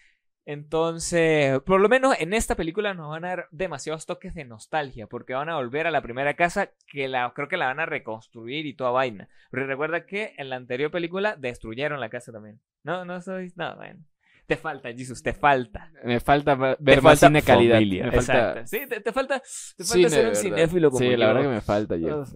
Entonces, 0.46 1.60
por 1.62 1.80
lo 1.80 1.88
menos 1.88 2.14
en 2.20 2.32
esta 2.32 2.54
película 2.54 2.94
nos 2.94 3.10
van 3.10 3.24
a 3.24 3.28
dar 3.30 3.48
demasiados 3.50 4.06
toques 4.06 4.32
de 4.32 4.44
nostalgia, 4.44 5.08
porque 5.08 5.34
van 5.34 5.48
a 5.48 5.56
volver 5.56 5.88
a 5.88 5.90
la 5.90 6.02
primera 6.02 6.34
casa 6.34 6.70
que 6.86 7.08
la 7.08 7.32
creo 7.34 7.48
que 7.48 7.56
la 7.56 7.66
van 7.66 7.80
a 7.80 7.86
reconstruir 7.86 8.64
y 8.64 8.74
toda 8.74 8.90
vaina. 8.90 9.28
Pero 9.50 9.66
recuerda 9.66 10.06
que 10.06 10.34
en 10.38 10.48
la 10.48 10.56
anterior 10.56 10.90
película 10.92 11.34
destruyeron 11.36 11.98
la 12.00 12.08
casa 12.10 12.30
también. 12.32 12.60
No, 12.84 13.04
no 13.04 13.20
soy, 13.20 13.52
no, 13.56 13.74
bueno. 13.76 13.98
Te 14.46 14.56
falta, 14.56 14.92
Jesus, 14.92 15.20
te 15.24 15.32
falta. 15.32 15.90
Me 16.04 16.20
falta 16.20 16.54
ver 16.54 16.76
Te 16.76 16.94
más 17.00 17.02
falta 17.02 17.26
cine 17.26 17.42
calidad. 17.42 17.74
familia, 17.74 18.04
Me 18.04 18.12
falta 18.12 18.20
Exacto. 18.60 18.66
Sí, 18.68 18.86
te, 18.88 19.00
te 19.00 19.12
falta, 19.12 19.40
te 19.40 19.84
falta 19.84 19.94
cine, 19.94 20.08
ser 20.10 20.28
un 20.28 20.36
cinéfilo 20.36 20.90
como 20.90 21.00
Sí, 21.00 21.10
yo. 21.10 21.16
la 21.16 21.26
verdad 21.26 21.42
que 21.42 21.48
me 21.48 21.60
falta, 21.60 21.98
Jeff. 21.98 22.28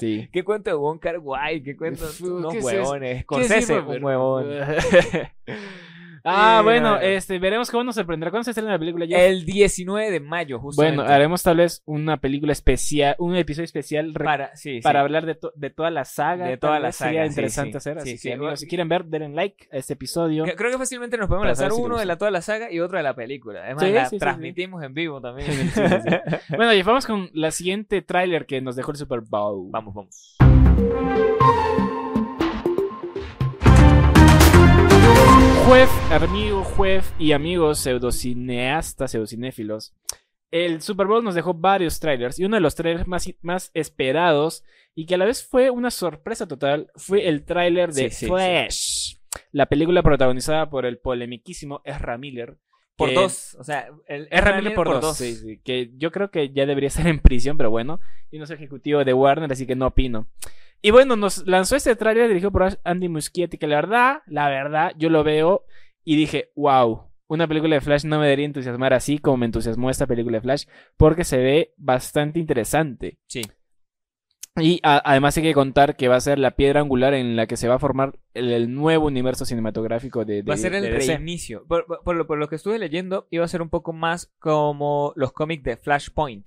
Sí. 0.00 0.30
¿Qué 0.32 0.42
cuento 0.42 0.70
de 0.70 0.76
Wong 0.76 0.98
Kar 0.98 1.18
Wai? 1.18 1.62
¿Qué 1.62 1.76
cuento 1.76 2.06
unos 2.22 2.52
¿qué 2.54 2.58
es 2.60 2.64
huevones? 2.64 3.16
¿Qué 3.16 3.22
Scorsese, 3.24 3.78
un 3.80 4.02
huevón. 4.02 4.46
ah, 6.24 6.58
Sí, 6.60 6.64
bueno, 6.64 6.90
no. 6.96 7.00
este, 7.00 7.38
veremos 7.38 7.70
cómo 7.70 7.84
nos 7.84 7.94
sorprenderá. 7.94 8.30
¿Cuándo 8.30 8.44
se 8.44 8.50
estrena 8.50 8.72
la 8.72 8.78
película, 8.78 9.06
Jeff? 9.06 9.18
El 9.18 9.44
19 9.44 10.10
de 10.10 10.20
mayo, 10.20 10.58
justamente. 10.60 10.96
Bueno, 10.98 11.12
haremos 11.12 11.42
tal 11.42 11.56
vez 11.58 11.82
una 11.86 12.16
película 12.18 12.52
especial, 12.52 13.14
un 13.18 13.36
episodio 13.36 13.64
especial 13.64 14.12
para, 14.12 14.24
para, 14.24 14.56
sí, 14.56 14.80
sí. 14.82 14.88
hablar 14.88 15.26
de, 15.26 15.34
to- 15.34 15.52
de 15.54 15.70
toda 15.70 15.90
la 15.90 16.04
saga. 16.04 16.46
De 16.46 16.56
toda 16.56 16.78
la 16.80 16.88
vez 16.88 16.96
Sería 16.96 17.20
saga, 17.20 17.24
sí, 17.24 17.30
interesante 17.32 17.70
sí. 17.72 17.76
hacer. 17.76 17.94
Sí, 18.00 18.08
Así 18.10 18.18
sí. 18.18 18.28
que, 18.28 18.34
amigos, 18.34 18.60
si 18.60 18.66
quieren 18.68 18.88
ver, 18.88 19.04
denle 19.04 19.28
like 19.30 19.68
a 19.72 19.76
este 19.76 19.92
episodio. 19.94 20.44
Creo 20.56 20.70
que 20.70 20.78
fácilmente 20.78 21.16
nos 21.16 21.28
podemos 21.28 21.46
lanzar 21.46 21.70
si 21.72 21.80
uno 21.80 21.98
de 21.98 22.06
la 22.06 22.16
toda 22.18 22.30
la 22.30 22.40
saga 22.42 22.70
y 22.72 22.80
otro 22.80 22.96
de 22.98 23.04
la 23.04 23.14
película. 23.14 23.60
Además, 23.64 23.84
Sí, 23.84 23.92
la 23.92 24.04
sí, 24.04 24.10
sí, 24.10 24.16
sí. 24.16 24.20
transmitimos 24.20 24.82
en 24.82 24.94
vivo 24.94 25.20
también. 25.20 25.48
Sí, 25.68 25.68
sí, 25.74 25.82
sí. 26.08 26.54
bueno, 26.56 26.72
y 26.72 26.82
vamos 26.82 27.06
con 27.06 27.30
la 27.32 27.50
siguiente 27.50 28.02
tráiler 28.02 28.46
que 28.46 28.60
nos 28.60 28.76
dejó 28.76 28.90
el 28.92 28.96
Super 28.96 29.20
Bowl. 29.20 29.68
vamos, 29.70 29.94
vamos. 29.94 30.36
Juez, 35.68 35.90
amigo, 36.10 36.64
juez 36.64 37.12
y 37.18 37.32
amigos 37.32 37.80
pseudocineastas, 37.80 39.10
pseudocinéfilos. 39.10 39.92
El 40.50 40.80
Super 40.80 41.06
Bowl 41.06 41.22
nos 41.22 41.34
dejó 41.34 41.52
varios 41.52 42.00
trailers 42.00 42.38
y 42.38 42.46
uno 42.46 42.56
de 42.56 42.62
los 42.62 42.74
trailers 42.74 43.06
más, 43.06 43.28
más 43.42 43.70
esperados 43.74 44.64
y 44.94 45.04
que 45.04 45.16
a 45.16 45.18
la 45.18 45.26
vez 45.26 45.46
fue 45.46 45.68
una 45.68 45.90
sorpresa 45.90 46.48
total 46.48 46.90
fue 46.96 47.28
el 47.28 47.44
tráiler 47.44 47.92
de 47.92 48.08
Sí, 48.08 48.16
sí, 48.16 48.26
Flash, 48.28 49.16
la 49.52 49.66
película 49.66 50.02
protagonizada 50.02 50.70
por 50.70 50.86
el 50.86 50.96
polemiquísimo 51.00 51.82
Ezra 51.84 52.16
Miller. 52.16 52.56
Por 52.96 53.12
dos. 53.12 53.54
O 53.56 53.62
sea, 53.62 53.90
el 54.06 54.26
Ezra 54.30 54.56
Miller 54.56 54.74
por, 54.74 55.02
dos. 55.02 55.18
sí, 55.18 55.60
que 55.62 55.90
yo 55.98 56.10
creo 56.10 56.30
que 56.30 56.48
ya 56.48 56.64
debería 56.64 56.86
estar 56.88 57.06
en 57.06 57.20
prisión, 57.20 57.58
pero 57.58 57.68
bueno, 57.68 58.00
yo 58.32 58.38
no 58.40 58.46
soy 58.46 58.56
ejecutivo 58.56 59.04
de 59.04 59.12
Warner, 59.12 59.52
así 59.52 59.66
que 59.66 59.76
no 59.76 59.88
opino. 59.88 60.28
Y 60.80 60.90
bueno, 60.92 61.16
nos 61.16 61.46
lanzó 61.46 61.76
este 61.76 61.96
tráiler 61.96 62.28
dirigido 62.28 62.52
por 62.52 62.78
Andy 62.84 63.08
Muschietti, 63.08 63.58
que 63.58 63.66
la 63.66 63.76
verdad, 63.76 64.18
la 64.26 64.48
verdad, 64.48 64.92
yo 64.96 65.10
lo 65.10 65.24
veo 65.24 65.64
y 66.04 66.16
dije, 66.16 66.50
wow, 66.54 67.10
una 67.26 67.48
película 67.48 67.74
de 67.74 67.80
Flash 67.80 68.04
no 68.04 68.18
me 68.18 68.24
debería 68.26 68.46
entusiasmar 68.46 68.94
así 68.94 69.18
como 69.18 69.38
me 69.38 69.46
entusiasmó 69.46 69.90
esta 69.90 70.06
película 70.06 70.38
de 70.38 70.42
Flash, 70.42 70.64
porque 70.96 71.24
se 71.24 71.38
ve 71.38 71.74
bastante 71.76 72.38
interesante. 72.38 73.18
Sí. 73.26 73.42
Y 74.60 74.80
a- 74.82 75.02
además 75.04 75.36
hay 75.36 75.42
que 75.44 75.54
contar 75.54 75.94
que 75.96 76.08
va 76.08 76.16
a 76.16 76.20
ser 76.20 76.38
la 76.38 76.52
piedra 76.52 76.80
angular 76.80 77.14
en 77.14 77.36
la 77.36 77.46
que 77.46 77.56
se 77.56 77.68
va 77.68 77.74
a 77.74 77.78
formar 77.78 78.18
el, 78.34 78.50
el 78.50 78.74
nuevo 78.74 79.06
universo 79.06 79.44
cinematográfico 79.44 80.24
de, 80.24 80.42
de 80.42 80.42
Va 80.42 80.54
a 80.54 80.56
ser 80.56 80.74
el 80.74 80.82
de 80.84 80.90
reinicio. 80.90 81.64
Por, 81.68 81.86
por- 81.86 82.02
por 82.02 82.16
lo, 82.16 82.26
por 82.26 82.38
lo 82.38 82.48
que 82.48 82.56
estuve 82.56 82.78
leyendo, 82.78 83.28
iba 83.30 83.44
a 83.44 83.48
ser 83.48 83.62
un 83.62 83.68
poco 83.68 83.92
más 83.92 84.32
como 84.38 85.12
los 85.16 85.32
cómics 85.32 85.62
de 85.64 85.76
Flashpoint. 85.76 86.46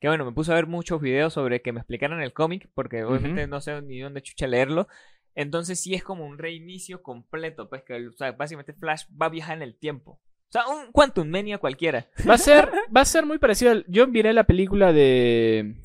Que 0.00 0.08
bueno, 0.08 0.24
me 0.24 0.32
puse 0.32 0.50
a 0.50 0.54
ver 0.54 0.66
muchos 0.66 1.00
videos 1.00 1.34
sobre 1.34 1.60
que 1.62 1.72
me 1.72 1.80
explicaran 1.80 2.20
el 2.22 2.32
cómic, 2.32 2.68
porque 2.74 3.04
obviamente 3.04 3.46
no 3.46 3.60
sé 3.60 3.80
ni 3.82 4.00
dónde 4.00 4.22
chucha 4.22 4.46
leerlo. 4.46 4.88
Entonces 5.34 5.78
sí 5.80 5.94
es 5.94 6.02
como 6.02 6.26
un 6.26 6.38
reinicio 6.38 7.02
completo, 7.02 7.68
pues 7.68 7.82
que 7.82 8.08
o 8.08 8.12
sea, 8.12 8.32
básicamente 8.32 8.72
Flash 8.72 9.04
va 9.20 9.26
a 9.26 9.30
viajar 9.30 9.56
en 9.58 9.62
el 9.62 9.76
tiempo. 9.78 10.12
O 10.48 10.52
sea, 10.52 10.66
un 10.66 10.90
Quantum 10.90 11.28
Mania 11.28 11.58
cualquiera. 11.58 12.08
Va 12.28 12.34
a 12.34 12.38
ser, 12.38 12.68
va 12.96 13.02
a 13.02 13.04
ser 13.04 13.24
muy 13.26 13.38
parecido. 13.38 13.70
al- 13.70 13.84
Yo 13.88 14.08
miré 14.08 14.32
la 14.32 14.44
película 14.44 14.92
de. 14.92 15.76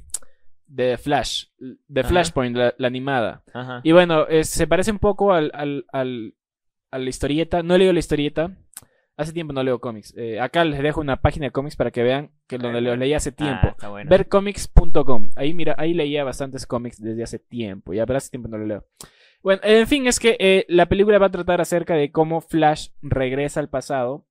de 0.66 0.98
Flash. 0.98 1.48
De. 1.60 2.04
Flashpoint, 2.04 2.56
la, 2.58 2.74
la 2.78 2.88
animada. 2.88 3.44
Ajá. 3.54 3.82
Y 3.84 3.92
bueno, 3.92 4.26
es- 4.28 4.50
se 4.50 4.66
parece 4.66 4.92
un 4.92 5.00
poco 5.00 5.34
al, 5.34 5.52
al, 5.54 5.86
al- 5.92 6.34
a 6.90 6.98
la 6.98 7.10
historieta. 7.10 7.62
No 7.62 7.76
he 7.76 7.78
leído 7.78 7.94
la 7.94 8.00
historieta. 8.00 8.58
Hace 9.18 9.32
tiempo 9.32 9.54
no 9.54 9.64
leo 9.64 9.80
cómics. 9.80 10.14
Eh, 10.18 10.42
acá 10.42 10.66
les 10.66 10.82
dejo 10.84 11.00
una 11.00 11.22
página 11.22 11.46
de 11.46 11.52
cómics 11.52 11.78
para 11.78 11.92
que 11.92 12.04
vean 12.04 12.32
que 12.48 12.58
donde 12.58 12.82
los 12.82 12.98
leí 12.98 13.14
hace 13.14 13.32
tiempo. 13.32 13.74
Ah, 13.82 13.88
bueno. 13.88 14.10
Vercomics.com. 14.10 15.30
Ahí 15.36 15.54
mira, 15.54 15.74
ahí 15.78 15.94
leía 15.94 16.26
bastantes 16.26 16.66
cómics 16.66 17.02
desde 17.02 17.24
hace 17.24 17.40
tiempo. 17.40 17.94
Ya, 17.94 18.06
pero 18.06 18.18
hace 18.18 18.30
tiempo 18.30 18.50
no 18.50 18.58
lo 18.58 18.66
leo. 18.66 18.86
Bueno, 19.42 19.62
en 19.64 19.88
fin, 19.88 20.08
es 20.08 20.20
que 20.20 20.36
eh, 20.40 20.66
la 20.68 20.88
película 20.88 21.18
va 21.18 21.28
a 21.28 21.32
tratar 21.32 21.62
acerca 21.62 21.96
de 21.96 22.12
cómo 22.12 22.42
Flash 22.42 22.90
regresa 23.02 23.62
al 23.62 23.70
pasado 23.70 24.26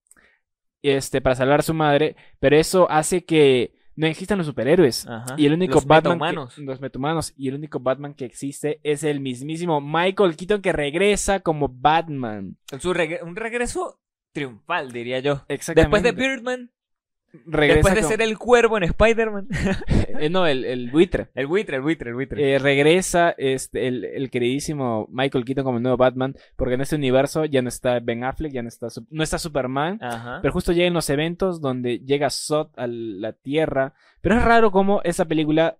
este, 0.83 1.19
para 1.19 1.35
salvar 1.35 1.61
a 1.61 1.63
su 1.63 1.73
madre, 1.73 2.15
pero 2.39 2.55
eso 2.55 2.91
hace 2.91 3.25
que 3.25 3.73
no 3.95 4.07
existan 4.07 4.37
los 4.37 4.45
superhéroes. 4.45 5.07
Ajá. 5.07 5.35
Y 5.37 5.45
el 5.47 5.53
único 5.53 5.75
Los 5.75 5.87
Batman. 5.87 6.19
metahumanos. 6.19 6.55
Que, 6.55 6.61
los 6.61 6.81
metahumanos. 6.81 7.33
Y 7.37 7.47
el 7.47 7.55
único 7.55 7.79
Batman 7.79 8.13
que 8.13 8.25
existe 8.25 8.81
es 8.83 9.03
el 9.03 9.19
mismísimo 9.19 9.81
Michael 9.81 10.35
Keaton 10.35 10.61
que 10.61 10.73
regresa 10.73 11.39
como 11.39 11.69
Batman. 11.69 12.57
Su 12.79 12.91
un 12.91 13.35
regreso 13.35 13.99
triunfal, 14.35 14.91
diría 14.91 15.19
yo. 15.19 15.41
Exactamente. 15.47 15.81
Después 15.81 16.03
de 16.03 16.11
Birdman, 16.11 16.71
regresa 17.45 17.75
después 17.75 17.95
de 17.95 18.03
ser 18.03 18.21
el 18.21 18.37
cuervo 18.37 18.77
en 18.77 18.83
Spider-Man. 18.83 19.47
eh, 20.19 20.29
no, 20.29 20.45
el, 20.45 20.65
el 20.65 20.91
buitre. 20.91 21.29
el 21.35 21.47
buitre, 21.47 21.77
el 21.77 21.81
buitre, 21.81 22.09
el 22.09 22.15
buitre. 22.15 22.53
Eh, 22.53 22.59
regresa 22.59 23.33
este, 23.37 23.87
el, 23.87 24.03
el 24.03 24.29
queridísimo 24.29 25.07
Michael 25.09 25.45
Keaton 25.45 25.63
como 25.63 25.77
el 25.77 25.83
nuevo 25.83 25.97
Batman, 25.97 26.35
porque 26.57 26.75
en 26.75 26.81
este 26.81 26.97
universo 26.97 27.45
ya 27.45 27.61
no 27.61 27.69
está 27.69 27.99
Ben 28.01 28.23
Affleck, 28.23 28.51
ya 28.51 28.61
no 28.61 28.67
está, 28.67 28.87
no 29.09 29.23
está 29.23 29.39
Superman, 29.39 29.97
Ajá. 30.01 30.39
pero 30.41 30.53
justo 30.53 30.73
llegan 30.73 30.93
los 30.93 31.09
eventos 31.09 31.61
donde 31.61 31.99
llega 31.99 32.29
Zod 32.29 32.67
a 32.75 32.87
la 32.87 33.31
Tierra, 33.31 33.93
pero 34.21 34.35
es 34.35 34.43
raro 34.43 34.71
cómo 34.71 35.01
esa 35.03 35.25
película 35.25 35.77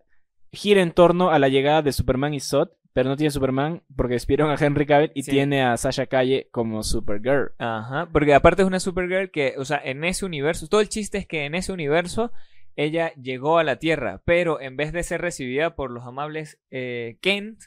gira 0.55 0.81
en 0.81 0.91
torno 0.91 1.29
a 1.29 1.39
la 1.39 1.49
llegada 1.49 1.81
de 1.81 1.91
Superman 1.91 2.33
y 2.33 2.39
Zod, 2.39 2.69
pero 2.93 3.09
no 3.09 3.17
tiene 3.17 3.29
Superman 3.31 3.83
porque 3.95 4.13
despidieron 4.13 4.49
a 4.49 4.55
Henry 4.59 4.85
Cavill 4.85 5.11
y 5.13 5.23
Sí. 5.23 5.31
tiene 5.31 5.63
a 5.63 5.75
Sasha 5.77 6.05
Calle 6.07 6.47
como 6.51 6.81
Supergirl. 6.81 7.51
Ajá, 7.57 8.07
porque 8.11 8.33
aparte 8.33 8.61
es 8.61 8.67
una 8.67 8.79
Supergirl 8.79 9.31
que, 9.31 9.55
o 9.57 9.65
sea, 9.65 9.81
en 9.83 10.03
ese 10.05 10.25
universo, 10.25 10.67
todo 10.67 10.81
el 10.81 10.89
chiste 10.89 11.17
es 11.17 11.27
que 11.27 11.45
en 11.45 11.55
ese 11.55 11.73
universo 11.73 12.31
ella 12.77 13.13
llegó 13.15 13.57
a 13.57 13.63
la 13.63 13.77
Tierra, 13.79 14.21
pero 14.25 14.59
en 14.61 14.77
vez 14.77 14.91
de 14.93 15.03
ser 15.03 15.21
recibida 15.21 15.75
por 15.75 15.91
los 15.91 16.05
amables 16.05 16.59
eh, 16.71 17.17
Kent, 17.21 17.59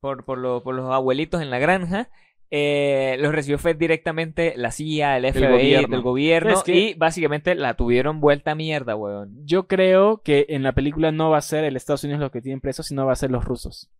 por, 0.00 0.24
por, 0.24 0.38
lo- 0.38 0.62
por 0.62 0.74
los 0.74 0.90
abuelitos 0.92 1.40
en 1.42 1.50
la 1.50 1.58
granja, 1.58 2.08
eh, 2.54 3.16
los 3.18 3.32
recibió 3.34 3.58
fue 3.58 3.72
directamente 3.72 4.52
la 4.56 4.70
CIA, 4.70 5.16
el 5.16 5.24
FBI, 5.32 5.46
gobierno. 5.48 5.88
del 5.88 6.02
gobierno, 6.02 6.50
Es 6.52 6.62
que- 6.62 6.74
y 6.78 6.94
básicamente 6.94 7.54
la 7.54 7.74
tuvieron 7.74 8.20
vuelta 8.20 8.50
a 8.50 8.54
mierda, 8.54 8.94
weón. 8.94 9.34
Yo 9.46 9.66
creo 9.66 10.18
que 10.22 10.44
en 10.50 10.62
la 10.62 10.72
película 10.72 11.12
no 11.12 11.30
va 11.30 11.38
a 11.38 11.40
ser 11.40 11.64
el 11.64 11.76
Estados 11.76 12.04
Unidos 12.04 12.20
los 12.20 12.30
que 12.30 12.42
tienen 12.42 12.60
presos, 12.60 12.86
sino 12.88 13.06
va 13.06 13.12
a 13.12 13.16
ser 13.16 13.30
los 13.30 13.46
rusos. 13.46 13.90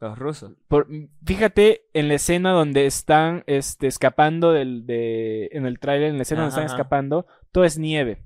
Los 0.00 0.18
rusos. 0.18 0.52
Por- 0.68 0.86
fíjate 1.24 1.86
en 1.94 2.08
la 2.08 2.14
escena 2.14 2.52
donde 2.52 2.84
están 2.86 3.42
este, 3.46 3.86
escapando 3.86 4.52
del, 4.52 4.84
de, 4.86 5.48
en 5.52 5.64
el 5.64 5.78
tráiler, 5.80 6.10
en 6.10 6.16
la 6.18 6.22
escena 6.22 6.42
donde 6.42 6.50
están 6.50 6.66
ajá. 6.66 6.74
escapando, 6.74 7.26
todo 7.52 7.64
es 7.64 7.78
nieve. 7.78 8.18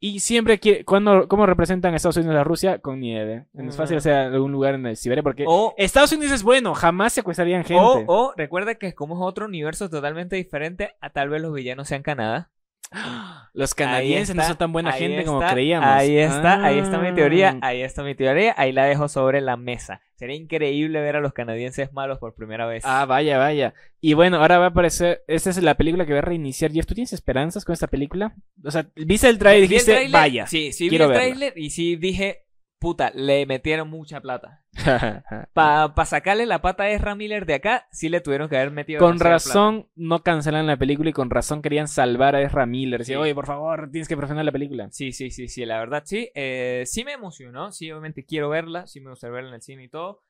Y 0.00 0.20
siempre 0.20 0.58
que, 0.60 0.84
cuando, 0.84 1.26
¿cómo 1.26 1.44
representan 1.44 1.92
a 1.92 1.96
Estados 1.96 2.16
Unidos 2.18 2.36
a 2.36 2.44
Rusia? 2.44 2.78
Con 2.78 3.00
nieve. 3.00 3.46
No 3.52 3.68
es 3.68 3.76
fácil 3.76 3.96
Mm. 3.96 3.98
hacer 3.98 4.12
algún 4.14 4.52
lugar 4.52 4.74
en 4.76 4.86
el 4.86 4.96
Siberia 4.96 5.24
porque 5.24 5.44
O, 5.48 5.74
Estados 5.76 6.12
Unidos 6.12 6.32
es 6.34 6.42
bueno, 6.44 6.72
jamás 6.74 7.12
secuestrarían 7.12 7.64
gente. 7.64 7.82
o, 7.82 8.04
o 8.06 8.32
recuerda 8.36 8.76
que 8.76 8.94
como 8.94 9.14
es 9.16 9.20
otro 9.28 9.46
universo 9.46 9.90
totalmente 9.90 10.36
diferente, 10.36 10.94
a 11.00 11.10
tal 11.10 11.28
vez 11.30 11.42
los 11.42 11.52
villanos 11.52 11.88
sean 11.88 12.02
Canadá. 12.02 12.50
Los 13.54 13.74
canadienses 13.74 14.34
no 14.36 14.42
son 14.44 14.56
tan 14.56 14.72
buena 14.72 14.92
gente 14.92 15.24
como 15.24 15.40
creíamos. 15.40 15.88
Ahí 15.90 16.16
está, 16.16 16.64
ahí 16.64 16.78
está 16.78 16.98
mi 16.98 17.12
teoría, 17.12 17.56
Ah. 17.60 17.66
ahí 17.68 17.82
está 17.82 18.02
mi 18.02 18.14
teoría, 18.14 18.54
ahí 18.56 18.72
la 18.72 18.84
dejo 18.84 19.08
sobre 19.08 19.40
la 19.40 19.56
mesa. 19.56 20.00
Sería 20.18 20.34
increíble 20.34 21.00
ver 21.00 21.14
a 21.14 21.20
los 21.20 21.32
canadienses 21.32 21.92
malos 21.92 22.18
por 22.18 22.34
primera 22.34 22.66
vez. 22.66 22.82
Ah, 22.84 23.04
vaya, 23.06 23.38
vaya. 23.38 23.74
Y 24.00 24.14
bueno, 24.14 24.38
ahora 24.38 24.58
va 24.58 24.64
a 24.64 24.68
aparecer. 24.70 25.22
Esta 25.28 25.50
es 25.50 25.62
la 25.62 25.76
película 25.76 26.06
que 26.06 26.12
va 26.12 26.18
a 26.18 26.22
reiniciar. 26.22 26.72
Jeff, 26.72 26.86
¿tú 26.86 26.94
tienes 26.94 27.12
esperanzas 27.12 27.64
con 27.64 27.72
esta 27.72 27.86
película? 27.86 28.34
O 28.64 28.70
sea, 28.72 28.90
viste 28.96 29.28
el 29.28 29.38
trailer 29.38 29.60
y 29.60 29.62
el 29.62 29.68
dijiste, 29.68 30.08
vaya. 30.10 30.48
Sí, 30.48 30.72
sí, 30.72 30.88
quiero 30.88 31.06
vi 31.06 31.14
el 31.14 31.20
verla. 31.20 31.36
tráiler 31.36 31.52
y 31.56 31.70
sí 31.70 31.94
dije, 31.94 32.47
puta, 32.78 33.10
le 33.14 33.46
metieron 33.46 33.88
mucha 33.88 34.20
plata. 34.20 34.62
Para 35.52 36.04
sacarle 36.04 36.46
la 36.46 36.60
pata 36.60 36.84
a 36.84 36.90
Ezra 36.90 37.14
Miller 37.14 37.46
de 37.46 37.54
acá, 37.54 37.88
sí 37.90 38.08
le 38.08 38.20
tuvieron 38.20 38.48
que 38.48 38.56
haber 38.56 38.70
metido 38.70 39.00
con 39.00 39.18
razón 39.18 39.88
no 39.96 40.22
cancelan 40.22 40.66
la 40.66 40.76
película 40.76 41.10
y 41.10 41.12
con 41.12 41.30
razón 41.30 41.62
querían 41.62 41.88
salvar 41.88 42.36
a 42.36 42.42
Ezra 42.42 42.66
Miller. 42.66 43.04
Sí. 43.04 43.14
oye, 43.14 43.34
por 43.34 43.46
favor, 43.46 43.90
tienes 43.90 44.08
que 44.08 44.16
profanar 44.16 44.44
la 44.44 44.52
película. 44.52 44.88
Sí, 44.90 45.12
sí, 45.12 45.30
sí, 45.30 45.48
sí, 45.48 45.64
la 45.64 45.78
verdad 45.78 46.02
sí. 46.04 46.30
Eh, 46.34 46.84
sí 46.86 47.04
me 47.04 47.12
emocionó, 47.12 47.72
sí, 47.72 47.90
obviamente 47.90 48.24
quiero 48.24 48.48
verla, 48.48 48.86
sí 48.86 49.00
me 49.00 49.10
gusta 49.10 49.28
verla 49.28 49.50
en 49.50 49.54
el 49.56 49.62
cine 49.62 49.84
y 49.84 49.88
todo. 49.88 50.22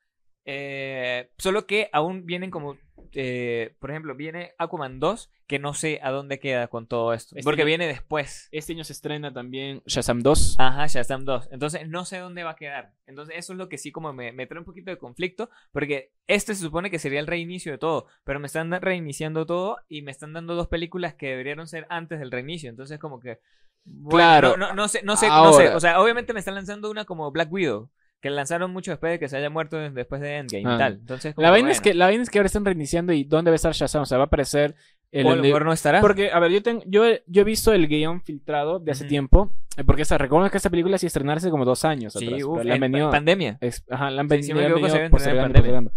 Eh, 0.45 1.29
solo 1.37 1.67
que 1.67 1.89
aún 1.93 2.25
vienen 2.25 2.49
como, 2.49 2.77
eh, 3.13 3.75
por 3.79 3.91
ejemplo, 3.91 4.15
viene 4.15 4.53
Aquaman 4.57 4.99
2, 4.99 5.29
que 5.47 5.59
no 5.59 5.73
sé 5.73 5.99
a 6.03 6.11
dónde 6.11 6.39
queda 6.39 6.67
con 6.67 6.87
todo 6.87 7.13
esto, 7.13 7.35
Este 7.35 7.43
porque 7.43 7.61
año- 7.61 7.67
viene 7.67 7.87
después. 7.87 8.47
Este 8.51 8.73
año 8.73 8.83
se 8.83 8.93
estrena 8.93 9.33
también 9.33 9.81
Shazam 9.85 10.21
2. 10.21 10.55
Ajá, 10.59 10.87
Shazam 10.87 11.25
2. 11.25 11.49
Entonces 11.51 11.87
no 11.87 12.05
sé 12.05 12.17
dónde 12.19 12.43
va 12.43 12.51
a 12.51 12.55
quedar. 12.55 12.93
Entonces 13.07 13.35
eso 13.37 13.53
es 13.53 13.59
lo 13.59 13.69
que 13.69 13.77
sí 13.77 13.91
como 13.91 14.13
me, 14.13 14.31
me 14.31 14.47
trae 14.47 14.59
un 14.59 14.65
poquito 14.65 14.91
de 14.91 14.97
conflicto, 14.97 15.49
porque 15.71 16.11
este 16.27 16.53
se 16.55 16.61
supone 16.61 16.89
que 16.91 16.99
sería 16.99 17.19
el 17.19 17.27
reinicio 17.27 17.71
de 17.71 17.77
todo, 17.77 18.07
pero 18.23 18.39
me 18.39 18.47
están 18.47 18.71
reiniciando 18.71 19.45
todo 19.45 19.77
y 19.87 20.01
me 20.03 20.11
están 20.11 20.33
dando 20.33 20.55
dos 20.55 20.67
películas 20.67 21.13
que 21.15 21.27
deberían 21.29 21.67
ser 21.67 21.85
antes 21.89 22.19
del 22.19 22.31
reinicio. 22.31 22.69
Entonces 22.69 22.97
como 22.99 23.19
que... 23.19 23.39
bueno, 23.85 24.09
Claro. 24.17 24.49
No, 24.57 24.67
no, 24.69 24.73
no 24.75 24.87
sé, 24.87 25.01
no 25.03 25.15
sé, 25.15 25.27
no 25.27 25.53
sé. 25.53 25.69
O 25.69 25.79
sea, 25.79 25.99
obviamente 26.01 26.33
me 26.33 26.39
están 26.39 26.55
lanzando 26.55 26.89
una 26.91 27.05
como 27.05 27.31
Black 27.31 27.51
Widow, 27.51 27.89
que 28.21 28.29
lanzaron 28.29 28.71
mucho 28.71 28.91
después 28.91 29.11
de 29.13 29.19
que 29.19 29.29
se 29.29 29.37
haya 29.37 29.49
muerto 29.49 29.77
después 29.77 30.19
de 30.21 30.37
Endgame 30.37 30.63
Ah. 30.67 30.75
y 30.75 30.77
tal. 30.77 30.93
Entonces 30.93 31.33
La 31.37 31.51
vaina, 31.51 31.71
es 31.71 31.79
que, 31.81 31.93
la 31.93 32.05
vaina 32.07 32.21
es 32.23 32.29
que 32.29 32.39
ahora 32.39 32.47
están 32.47 32.65
reiniciando 32.65 33.13
y 33.13 33.23
¿dónde 33.23 33.51
va 33.51 33.55
a 33.55 33.55
estar 33.55 33.71
Shazam? 33.73 34.01
O 34.01 34.05
sea, 34.05 34.17
va 34.17 34.25
a 34.25 34.27
aparecer 34.27 34.75
el... 35.11 35.25
o 35.25 35.59
no 35.61 35.71
estará. 35.73 36.01
Porque, 36.01 36.29
a 36.31 36.39
ver, 36.39 36.51
yo, 36.51 36.61
tengo, 36.61 36.83
yo, 36.85 37.05
he- 37.05 37.23
yo 37.27 37.41
he 37.41 37.45
visto 37.45 37.71
el 37.73 37.87
guion 37.87 38.21
filtrado 38.21 38.79
de 38.79 38.91
hace 38.91 39.05
tiempo. 39.05 39.53
eh, 39.77 39.83
Porque 39.83 40.01
esta, 40.03 40.17
recuerdo 40.17 40.49
que 40.51 40.57
esta 40.57 40.69
película 40.69 40.97
sí 40.97 41.07
estrenarse 41.07 41.49
como 41.49 41.63
dos 41.65 41.85
años 41.85 42.13
Sí, 42.13 42.25
atrás. 42.27 42.43
uf, 42.43 42.63
le 42.63 42.73
han 42.73 42.79
venido- 42.81 43.09
pandemia. 43.09 43.57
Ajá, 43.89 44.11
la 44.11 44.21
han, 44.21 44.27
Sí, 44.29 44.35
ven- 44.35 44.43
si 44.43 44.51
han 44.51 44.57
se 44.57 44.63
venido 44.73 45.09
postergando. 45.09 45.91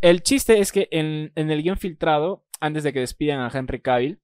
El 0.00 0.22
chiste 0.22 0.58
es 0.60 0.72
que 0.72 0.88
en, 0.90 1.32
en 1.36 1.50
el 1.50 1.62
guion 1.62 1.76
filtrado, 1.78 2.44
antes 2.60 2.82
de 2.84 2.92
que 2.92 3.00
despidan 3.00 3.40
a 3.40 3.50
Henry 3.52 3.80
Cavill, 3.80 4.18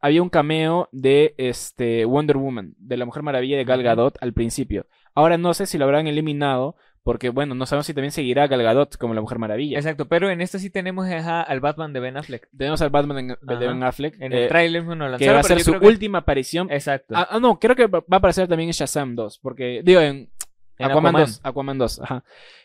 había 0.00 0.22
un 0.22 0.28
cameo 0.28 0.88
de 0.92 1.34
este 1.38 2.04
Wonder 2.04 2.36
Woman, 2.36 2.74
de 2.78 2.96
la 2.98 3.06
Mujer 3.06 3.22
Maravilla 3.22 3.56
de 3.56 3.64
Gal. 3.64 3.82
Gadot 3.82 4.18
al 4.20 4.32
principio. 4.34 4.86
Ahora 5.20 5.38
no 5.38 5.54
sé 5.54 5.66
si 5.66 5.78
lo 5.78 5.84
habrán 5.84 6.06
eliminado, 6.06 6.76
porque 7.02 7.30
bueno, 7.30 7.54
no 7.54 7.66
sabemos 7.66 7.86
si 7.86 7.94
también 7.94 8.12
seguirá 8.12 8.46
Gal 8.46 8.62
Gadot 8.62 8.96
como 8.96 9.14
la 9.14 9.20
Mujer 9.20 9.38
Maravilla. 9.38 9.78
Exacto, 9.78 10.06
pero 10.08 10.30
en 10.30 10.40
esta 10.40 10.58
sí 10.58 10.70
tenemos 10.70 11.06
ajá, 11.08 11.42
al 11.42 11.60
Batman 11.60 11.92
de 11.92 12.00
Ben 12.00 12.16
Affleck. 12.16 12.48
Tenemos 12.56 12.80
al 12.82 12.90
Batman 12.90 13.28
de 13.28 13.36
Ajá. 13.54 13.58
Ben 13.58 13.82
Affleck, 13.82 14.20
En 14.20 14.32
eh, 14.32 14.42
el 14.44 14.48
trailer 14.48 14.84
no 14.84 14.94
lanzaron, 14.94 15.18
que 15.18 15.30
va 15.32 15.40
a 15.40 15.42
ser 15.42 15.60
su 15.60 15.78
que- 15.78 15.86
última 15.86 16.18
aparición. 16.18 16.70
Exacto. 16.70 17.14
Ah, 17.16 17.26
ah, 17.30 17.40
no, 17.40 17.58
creo 17.58 17.74
que 17.76 17.86
va 17.86 18.02
a 18.10 18.16
aparecer 18.16 18.48
también 18.48 18.68
en 18.68 18.72
Shazam 18.74 19.14
2, 19.14 19.38
porque 19.38 19.82
digo 19.84 20.00
en 20.00 20.30
En 20.78 20.86
Aquaman, 20.86 21.14
Aquaman. 21.14 21.22
2, 21.26 21.40
Aquaman 21.42 21.78
2, 21.78 22.00
ajá. 22.02 22.24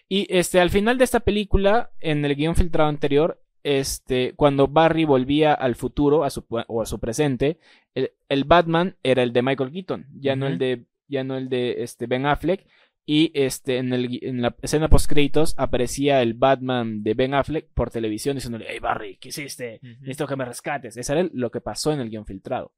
Y 0.10 0.28
este 0.30 0.60
al 0.60 0.70
final 0.70 0.98
de 0.98 1.04
esta 1.04 1.20
película, 1.22 1.92
en 2.00 2.24
el 2.26 2.36
guion 2.36 2.56
filtrado 2.56 2.90
anterior, 2.90 3.42
este 3.64 4.34
cuando 4.36 4.68
Barry 4.68 5.06
volvía 5.06 5.54
al 5.54 5.76
futuro 5.76 6.24
a 6.24 6.30
su 6.30 6.46
o 6.68 6.82
a 6.82 6.86
su 6.86 7.00
presente, 7.00 7.58
el, 7.96 8.12
el 8.30 8.44
Batman 8.44 8.96
era 9.02 9.24
el 9.24 9.34
de 9.34 9.42
Michael 9.42 9.72
Keaton, 9.72 10.06
ya 10.20 10.36
no 10.36 10.46
el 10.48 10.58
de 10.60 10.84
ya 11.08 11.24
no 11.24 11.38
el 11.38 11.50
de 11.50 11.84
este 11.84 12.08
Ben 12.08 12.26
Affleck 12.26 12.66
y 13.08 13.32
este 13.36 13.78
en, 13.78 13.94
el, 13.94 14.18
en 14.24 14.42
la 14.42 14.56
escena 14.64 14.88
post 14.90 15.08
créditos 15.08 15.54
aparecía 15.58 16.24
el 16.24 16.34
Batman 16.34 17.04
de 17.04 17.14
Ben 17.14 17.36
Affleck 17.36 17.68
por 17.74 17.92
televisión 17.92 18.36
diciéndole, 18.36 18.66
"Hey 18.68 18.80
Barry, 18.80 19.18
¿qué 19.18 19.30
hiciste? 19.30 19.80
Necesito 19.84 20.26
que 20.26 20.36
me 20.36 20.44
rescates. 20.46 20.98
Eso 20.98 21.14
era 21.14 21.30
lo 21.32 21.52
que 21.52 21.62
pasó 21.62 21.94
en 21.94 22.00
el 22.00 22.10
guion 22.10 22.26
filtrado. 22.26 22.72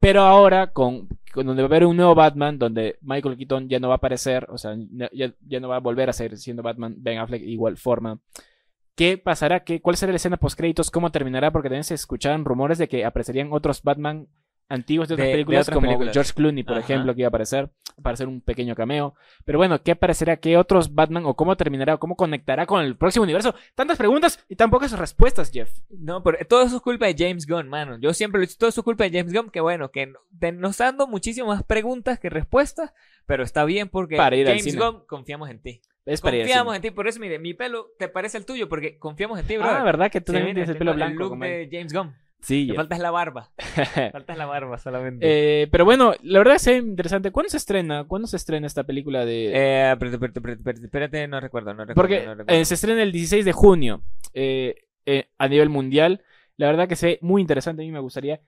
Pero 0.00 0.22
ahora, 0.22 0.72
con, 0.72 1.08
con 1.34 1.46
donde 1.46 1.62
va 1.62 1.66
a 1.66 1.70
haber 1.70 1.84
un 1.84 1.96
nuevo 1.98 2.14
Batman, 2.14 2.58
donde 2.58 2.96
Michael 3.02 3.36
Keaton 3.36 3.68
ya 3.68 3.78
no 3.78 3.88
va 3.88 3.94
a 3.94 3.96
aparecer, 3.98 4.46
o 4.48 4.56
sea, 4.56 4.74
no- 4.74 5.08
ya, 5.12 5.34
ya 5.46 5.60
no 5.60 5.68
va 5.68 5.76
a 5.76 5.80
volver 5.80 6.08
a 6.08 6.14
ser 6.14 6.38
siendo 6.38 6.62
Batman, 6.62 6.94
Ben 6.98 7.18
Affleck 7.18 7.42
de 7.42 7.50
igual 7.50 7.76
forma. 7.76 8.20
¿Qué 8.96 9.18
pasará? 9.18 9.64
¿Qué, 9.64 9.82
¿Cuál 9.82 9.96
será 9.96 10.12
la 10.12 10.16
escena 10.16 10.36
post 10.36 10.56
créditos? 10.56 10.90
¿Cómo 10.90 11.10
terminará? 11.10 11.50
Porque 11.50 11.68
también 11.68 11.84
se 11.84 11.94
escuchaban 11.94 12.44
rumores 12.44 12.78
de 12.78 12.88
que 12.88 13.04
aparecerían 13.04 13.48
otros 13.52 13.82
Batman 13.82 14.28
antiguos 14.68 15.08
de 15.08 15.14
otras 15.14 15.24
De- 15.26 15.30
de 15.30 15.34
películas, 15.34 15.62
otras 15.62 15.74
como 15.74 15.86
películas. 15.88 16.12
George 16.14 16.32
Clooney, 16.34 16.62
por 16.64 16.76
Ajá. 16.78 16.84
ejemplo, 16.84 17.14
que 17.14 17.20
iba 17.20 17.26
a 17.26 17.28
aparecer, 17.28 17.70
aparecer 17.98 18.26
un 18.28 18.40
pequeño 18.40 18.74
cameo. 18.74 19.14
Pero 19.44 19.58
bueno, 19.58 19.82
¿qué 19.82 19.92
aparecerá? 19.92 20.36
¿Qué 20.38 20.56
otros 20.56 20.94
Batman 20.94 21.24
o 21.26 21.34
cómo 21.34 21.56
terminará 21.56 21.94
o 21.94 21.98
cómo 21.98 22.16
conectará 22.16 22.66
con 22.66 22.82
el 22.82 22.96
próximo 22.96 23.22
universo? 23.24 23.54
Tantas 23.74 23.98
preguntas 23.98 24.44
y 24.48 24.56
tan 24.56 24.70
pocas 24.70 24.90
respuestas, 24.98 25.50
Jeff. 25.52 25.70
No, 25.90 26.22
pero 26.22 26.38
todo 26.48 26.62
eso 26.62 26.76
es 26.76 26.82
culpa 26.82 27.06
de 27.06 27.14
James 27.16 27.46
Gunn, 27.46 27.68
mano. 27.68 27.98
Yo 28.00 28.14
siempre 28.14 28.38
lo 28.38 28.44
he 28.44 28.46
dicho, 28.46 28.58
todo 28.58 28.70
eso 28.70 28.80
es 28.80 28.84
culpa 28.84 29.04
de 29.08 29.16
James 29.18 29.32
Gunn, 29.32 29.50
que 29.50 29.60
bueno, 29.60 29.90
que 29.90 30.12
nos 30.52 30.70
está 30.72 30.84
dando 30.86 31.06
muchísimas 31.06 31.48
más 31.58 31.62
preguntas 31.64 32.18
que 32.18 32.30
respuestas, 32.30 32.92
pero 33.26 33.42
está 33.44 33.64
bien 33.64 33.88
porque 33.88 34.16
Para 34.16 34.34
ir 34.36 34.46
James. 34.46 34.76
Gunn, 34.76 35.04
confiamos 35.06 35.50
en 35.50 35.60
ti. 35.60 35.80
Es 36.06 36.20
para 36.20 36.36
Confiamos 36.36 36.76
en 36.76 36.82
ti, 36.82 36.90
por 36.90 37.08
eso, 37.08 37.18
mire, 37.18 37.38
mi 37.38 37.54
pelo 37.54 37.90
te 37.98 38.08
parece 38.08 38.36
el 38.36 38.44
tuyo, 38.44 38.68
porque 38.68 38.98
confiamos 38.98 39.38
en 39.40 39.46
ti, 39.46 39.56
bro. 39.56 39.66
Ah, 39.66 39.82
¿verdad? 39.82 40.10
Que 40.10 40.20
tú 40.20 40.32
también 40.34 40.54
tienes 40.54 40.68
el 40.68 40.76
pelo 40.76 40.90
El 40.90 40.96
blanco. 40.98 41.18
look 41.18 41.28
como 41.30 41.44
de 41.44 41.66
James 41.70 41.92
Gunn. 41.94 42.14
Sí, 42.44 42.70
falta 42.76 42.94
es 42.94 43.00
la 43.00 43.10
barba. 43.10 43.50
Falta 44.12 44.32
es 44.34 44.38
la 44.38 44.44
barba 44.44 44.76
solamente. 44.78 45.62
Eh, 45.62 45.66
pero 45.68 45.86
bueno, 45.86 46.12
la 46.22 46.38
verdad 46.40 46.56
es 46.56 46.66
interesante. 46.66 47.30
¿Cuándo 47.30 47.48
se 47.48 47.56
estrena? 47.56 48.04
¿Cuándo 48.04 48.28
se 48.28 48.36
estrena 48.36 48.66
esta 48.66 48.84
película 48.84 49.24
de...? 49.24 49.50
Eh, 49.54 49.96
espérate, 50.82 51.26
no 51.26 51.40
recuerdo, 51.40 51.72
no 51.72 51.86
recuerdo. 51.86 51.94
Porque 51.94 52.26
no 52.26 52.34
recuerdo. 52.34 52.60
eh, 52.60 52.64
se 52.66 52.74
estrena 52.74 53.02
el 53.02 53.12
16 53.12 53.44
de 53.46 53.52
junio 53.52 54.02
a 55.38 55.48
nivel 55.48 55.70
mundial. 55.70 56.22
La 56.58 56.66
verdad 56.66 56.86
que 56.86 56.96
se 56.96 57.06
ve 57.06 57.18
muy 57.22 57.40
interesante. 57.40 57.82
A 57.82 57.86
mí 57.86 57.90
me 57.90 58.00
gustaría. 58.00 58.40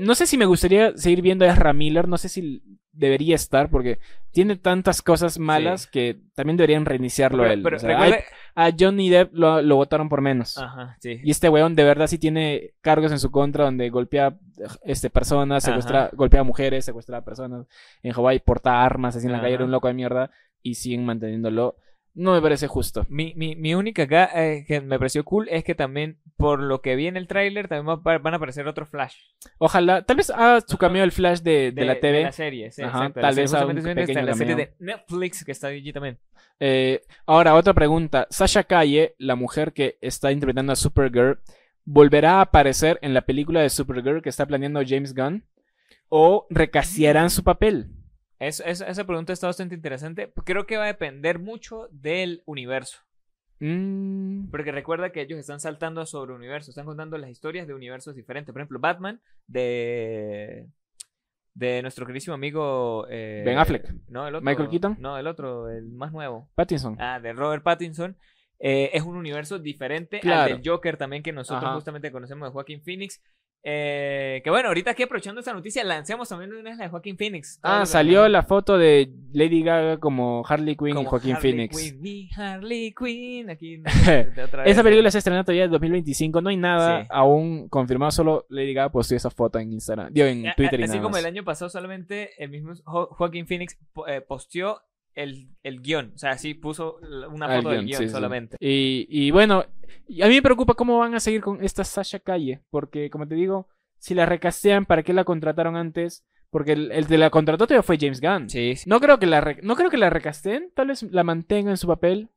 No 0.00 0.14
sé 0.14 0.26
si 0.26 0.38
me 0.38 0.46
gustaría 0.46 0.96
seguir 0.96 1.20
viendo 1.20 1.44
a 1.44 1.48
Ezra 1.48 1.72
Miller, 1.72 2.06
no 2.06 2.18
sé 2.18 2.28
si 2.28 2.62
debería 2.92 3.34
estar, 3.36 3.70
porque 3.70 3.98
tiene 4.32 4.56
tantas 4.56 5.02
cosas 5.02 5.38
malas 5.38 5.86
que 5.86 6.18
también 6.34 6.56
deberían 6.56 6.84
reiniciarlo 6.84 7.42
Pero- 7.42 7.52
él. 7.54 7.62
pero 7.62 7.76
O 7.76 7.78
sea, 7.80 7.88
recuerda- 7.90 8.24
a 8.54 8.70
Johnny 8.78 9.08
Depp 9.10 9.32
lo, 9.34 9.62
lo 9.62 9.76
votaron 9.76 10.08
por 10.08 10.20
menos. 10.20 10.58
Ajá, 10.58 10.96
sí. 11.00 11.20
Y 11.22 11.30
este 11.30 11.48
weón 11.48 11.74
de 11.76 11.84
verdad 11.84 12.06
sí 12.08 12.18
tiene 12.18 12.72
cargos 12.80 13.12
en 13.12 13.18
su 13.20 13.30
contra 13.30 13.64
donde 13.64 13.88
golpea 13.90 14.36
este, 14.84 15.08
personas, 15.08 15.62
secuestra, 15.64 16.06
Ajá. 16.06 16.10
golpea 16.16 16.42
mujeres, 16.42 16.84
secuestra 16.84 17.18
a 17.18 17.24
personas 17.24 17.66
en 18.02 18.12
Hawái, 18.12 18.40
porta 18.40 18.84
armas 18.84 19.16
así 19.16 19.26
en 19.26 19.32
la 19.32 19.40
calle, 19.40 19.54
era 19.54 19.64
un 19.64 19.70
loco 19.70 19.88
de 19.88 19.94
mierda 19.94 20.30
y 20.62 20.74
siguen 20.74 21.04
manteniéndolo. 21.04 21.76
No 22.12 22.32
me 22.32 22.42
parece 22.42 22.66
justo. 22.66 23.06
Mi, 23.08 23.32
mi, 23.36 23.54
mi 23.54 23.74
única 23.74 24.02
acá 24.02 24.30
eh, 24.34 24.64
que 24.66 24.80
me 24.80 24.98
pareció 24.98 25.24
cool 25.24 25.46
es 25.48 25.62
que 25.62 25.74
también, 25.76 26.18
por 26.36 26.60
lo 26.60 26.82
que 26.82 26.96
vi 26.96 27.06
en 27.06 27.16
el 27.16 27.28
tráiler, 27.28 27.68
también 27.68 27.96
va- 28.04 28.18
van 28.18 28.34
a 28.34 28.36
aparecer 28.36 28.66
otros 28.66 28.88
Flash. 28.88 29.14
Ojalá, 29.58 30.02
tal 30.02 30.16
vez 30.16 30.28
haga 30.30 30.60
su 30.66 30.76
cameo 30.76 31.04
el 31.04 31.12
flash 31.12 31.38
de, 31.40 31.70
de 31.72 31.84
la 31.84 32.00
TV. 32.00 32.18
De 32.18 32.22
la 32.24 32.32
serie, 32.32 32.70
sí, 32.72 32.82
Ajá, 32.82 32.98
exacto. 32.98 33.20
tal 33.20 33.34
vez 33.36 33.54
haga 33.54 33.72
la 33.72 34.34
serie 34.34 34.54
de 34.56 34.74
Netflix 34.80 35.44
que 35.44 35.52
está 35.52 35.68
allí 35.68 35.92
también. 35.92 36.18
Eh, 36.58 37.00
ahora, 37.26 37.54
otra 37.54 37.74
pregunta. 37.74 38.26
Sasha 38.28 38.64
Calle, 38.64 39.14
la 39.18 39.36
mujer 39.36 39.72
que 39.72 39.96
está 40.00 40.32
interpretando 40.32 40.72
a 40.72 40.76
Supergirl, 40.76 41.38
¿volverá 41.84 42.38
a 42.38 42.40
aparecer 42.42 42.98
en 43.02 43.14
la 43.14 43.22
película 43.22 43.60
de 43.62 43.70
Supergirl 43.70 44.20
que 44.20 44.28
está 44.30 44.46
planeando 44.46 44.82
James 44.86 45.14
Gunn? 45.14 45.44
¿O 46.08 46.46
recastearán 46.50 47.30
su 47.30 47.44
papel? 47.44 47.86
Es- 48.40 48.60
es- 48.66 48.80
esa 48.80 49.04
pregunta 49.04 49.32
está 49.32 49.46
bastante 49.46 49.74
interesante. 49.76 50.32
Creo 50.44 50.66
que 50.66 50.76
va 50.78 50.84
a 50.84 50.88
depender 50.88 51.38
mucho 51.38 51.86
del 51.92 52.42
universo. 52.46 52.98
Mm, 53.60 54.48
Porque 54.50 54.72
recuerda 54.72 55.12
que 55.12 55.20
ellos 55.20 55.38
están 55.38 55.60
saltando 55.60 56.06
sobre 56.06 56.32
universos, 56.32 56.70
están 56.70 56.86
contando 56.86 57.18
las 57.18 57.28
historias 57.30 57.66
de 57.68 57.74
universos 57.74 58.16
diferentes. 58.16 58.52
Por 58.52 58.60
ejemplo, 58.62 58.78
Batman 58.80 59.20
de 59.46 60.66
de 61.52 61.82
nuestro 61.82 62.06
queridísimo 62.06 62.32
amigo 62.34 63.06
eh, 63.10 63.42
Ben 63.44 63.58
Affleck. 63.58 63.92
No, 64.08 64.26
el 64.26 64.36
otro. 64.36 64.44
Michael 64.46 64.68
Keaton. 64.70 64.96
No, 65.00 65.18
el 65.18 65.26
otro, 65.26 65.68
el 65.68 65.90
más 65.90 66.12
nuevo. 66.12 66.48
Pattinson. 66.54 66.96
Ah, 67.00 67.18
de 67.20 67.32
Robert 67.32 67.62
Pattinson. 67.62 68.16
eh, 68.62 68.90
es 68.92 69.02
un 69.04 69.16
universo 69.16 69.58
diferente 69.58 70.20
Claro. 70.20 70.54
al 70.54 70.60
del 70.62 70.70
Joker 70.70 70.96
también 70.98 71.22
que 71.22 71.32
nosotros 71.32 71.64
Ajá. 71.64 71.74
justamente 71.74 72.12
conocemos 72.12 72.48
de 72.48 72.52
Joaquín 72.52 72.82
Phoenix. 72.82 73.20
Eh, 73.62 74.40
que 74.42 74.48
bueno, 74.50 74.68
ahorita 74.68 74.92
aquí 74.92 75.02
aprovechando 75.02 75.40
esta 75.40 75.52
noticia, 75.52 75.84
lancemos 75.84 76.28
también 76.28 76.52
una 76.54 76.74
la 76.74 76.84
de 76.84 76.88
Joaquín 76.88 77.18
Phoenix. 77.18 77.58
Ah, 77.62 77.84
salió 77.84 78.26
la 78.28 78.42
foto 78.42 78.78
de 78.78 79.12
Lady 79.32 79.62
Gaga 79.62 79.98
como 79.98 80.42
Harley 80.48 80.76
Quinn 80.76 80.88
y 80.88 80.92
Como 80.94 81.10
Joaquín 81.10 81.36
Harley 81.36 81.52
Phoenix. 81.52 81.76
Quinn, 81.92 82.00
mi 82.00 82.28
Harley 82.36 82.94
Quinn. 82.98 83.50
Aquí, 83.50 83.76
de 84.36 84.42
otra 84.44 84.62
vez. 84.62 84.72
Esa 84.72 84.82
película 84.82 85.10
se 85.10 85.18
estrena 85.18 85.44
todavía 85.44 85.64
en 85.64 85.70
2025. 85.72 86.40
No 86.40 86.48
hay 86.48 86.56
nada 86.56 87.02
Sí. 87.02 87.06
aún 87.10 87.68
confirmado. 87.68 88.10
Solo 88.12 88.46
Lady 88.48 88.72
Gaga 88.72 88.90
posteó 88.90 89.16
esa 89.16 89.30
foto 89.30 89.58
en 89.58 89.72
Instagram. 89.72 90.12
Digo, 90.12 90.26
en 90.26 90.44
Twitter 90.56 90.80
y 90.80 90.84
Así 90.84 90.92
nada 90.92 91.02
como 91.02 91.12
más. 91.12 91.20
el 91.20 91.26
año 91.26 91.44
pasado 91.44 91.68
solamente 91.68 92.30
el 92.42 92.50
mismo 92.50 92.72
Jo- 92.84 93.08
Joaquin 93.12 93.46
Phoenix 93.46 93.76
eh, 94.08 94.20
posteó 94.22 94.80
el, 95.14 95.48
el 95.62 95.80
guion. 95.80 96.12
O 96.14 96.18
sea, 96.18 96.36
sí 96.38 96.54
puso 96.54 96.98
una 97.30 97.48
foto 97.48 97.70
del 97.70 97.86
guion, 97.86 98.02
sí. 98.02 98.08
solamente. 98.08 98.56
Y, 98.60 99.06
y 99.08 99.30
bueno, 99.30 99.60
a 99.60 100.28
mí 100.28 100.34
me 100.34 100.42
preocupa 100.42 100.74
cómo 100.74 100.98
van 100.98 101.14
a 101.14 101.20
seguir 101.20 101.40
con 101.40 101.62
esta 101.64 101.84
Sasha 101.84 102.18
Calle. 102.20 102.60
Porque, 102.70 103.10
como 103.10 103.26
te 103.26 103.34
digo, 103.34 103.68
si 103.98 104.14
la 104.14 104.26
recastean, 104.26 104.86
¿para 104.86 105.02
qué 105.02 105.12
la 105.12 105.24
contrataron 105.24 105.76
antes? 105.76 106.24
Porque 106.50 106.72
el, 106.72 106.90
el 106.90 107.06
de 107.06 107.18
la 107.18 107.30
contrató 107.30 107.66
todavía 107.66 107.82
fue 107.82 107.98
James 108.00 108.20
Gunn. 108.20 108.50
Sí, 108.50 108.74
sí. 108.76 108.88
No 108.88 109.00
creo 109.00 109.18
que 109.18 109.26
la 109.26 109.56
no 109.62 109.76
creo 109.76 109.88
que 109.90 109.98
la 109.98 110.10
recasteen, 110.10 110.70
tal 110.74 110.88
vez 110.88 111.02
la 111.04 111.22
mantengan 111.22 111.70
en 111.72 111.76
su 111.76 111.86
papel. 111.86 112.28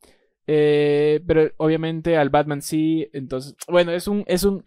eh, 0.47 1.21
pero 1.25 1.51
obviamente 1.57 2.17
al 2.17 2.29
Batman 2.29 2.61
sí. 2.61 3.09
Entonces, 3.13 3.55
bueno, 3.67 3.91
es 3.91 4.07
un, 4.07 4.23
es 4.27 4.43
un 4.43 4.63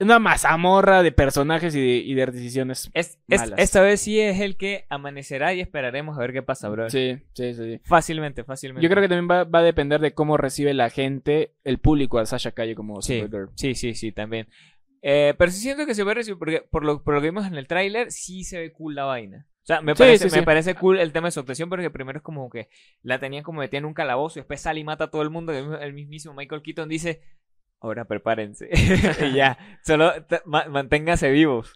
una 0.00 0.18
mazamorra 0.18 1.02
de 1.02 1.10
personajes 1.12 1.74
y 1.74 1.80
de, 1.80 1.96
y 1.96 2.14
de 2.14 2.26
decisiones. 2.26 2.90
Es, 2.94 3.18
es- 3.28 3.40
Malas. 3.40 3.58
esta 3.58 3.80
vez 3.82 4.00
sí 4.00 4.20
es 4.20 4.40
el 4.40 4.56
que 4.56 4.86
amanecerá 4.88 5.54
y 5.54 5.60
esperaremos 5.60 6.16
a 6.16 6.20
ver 6.20 6.32
qué 6.32 6.42
pasa, 6.42 6.68
bro. 6.68 6.88
Sí, 6.88 7.18
sí, 7.34 7.54
sí. 7.54 7.80
Fácilmente, 7.84 8.44
fácilmente. 8.44 8.82
Yo 8.84 8.90
creo 8.90 9.02
que 9.02 9.08
también 9.08 9.28
va, 9.30 9.44
va 9.44 9.58
a 9.58 9.62
depender 9.62 10.00
de 10.00 10.14
cómo 10.14 10.36
recibe 10.36 10.72
la 10.74 10.90
gente, 10.90 11.54
el 11.64 11.78
público 11.78 12.18
a 12.18 12.26
Sasha 12.26 12.52
Calle 12.52 12.74
como 12.74 13.02
Sí, 13.02 13.20
Supergirl. 13.20 13.50
sí, 13.56 13.74
sí, 13.74 13.94
sí, 13.94 14.12
también. 14.12 14.48
Eh, 15.02 15.34
pero 15.38 15.50
sí 15.50 15.60
siento 15.60 15.86
que 15.86 15.94
se 15.94 16.04
ve 16.04 16.14
recibir, 16.14 16.38
porque 16.38 16.60
por 16.70 16.84
lo, 16.84 17.02
por 17.02 17.14
lo 17.14 17.20
que 17.20 17.28
vimos 17.28 17.46
en 17.46 17.54
el 17.54 17.66
tráiler, 17.66 18.10
sí 18.12 18.44
se 18.44 18.58
ve 18.58 18.72
cool 18.72 18.94
la 18.94 19.04
vaina. 19.04 19.46
O 19.62 19.66
sea, 19.68 19.80
me 19.82 19.92
Sí, 19.94 19.98
parece, 19.98 20.28
sí, 20.30 20.34
me 20.34 20.40
sí. 20.40 20.44
parece 20.46 20.74
cool 20.74 20.98
el 20.98 21.12
tema 21.12 21.28
de 21.28 21.32
su 21.32 21.40
actuación, 21.40 21.68
porque 21.68 21.90
primero 21.90 22.18
es 22.18 22.22
como 22.22 22.48
que 22.50 22.68
la 23.02 23.18
tenían 23.18 23.42
como 23.44 23.60
metida 23.60 23.78
en 23.78 23.84
un 23.84 23.94
calabozo 23.94 24.38
y 24.38 24.40
después 24.40 24.60
sale 24.60 24.80
y 24.80 24.84
mata 24.84 25.04
a 25.04 25.10
todo 25.10 25.22
el 25.22 25.30
mundo. 25.30 25.52
el 25.52 25.92
mismísimo 25.92 26.34
Michael 26.34 26.62
Keaton 26.62 26.88
dice, 26.88 27.20
ahora 27.80 28.04
prepárense. 28.06 28.68
y 29.30 29.32
ya, 29.36 29.58
solo 29.84 30.12
ma- 30.46 30.66
manténganse 30.68 31.30
vivos. 31.30 31.72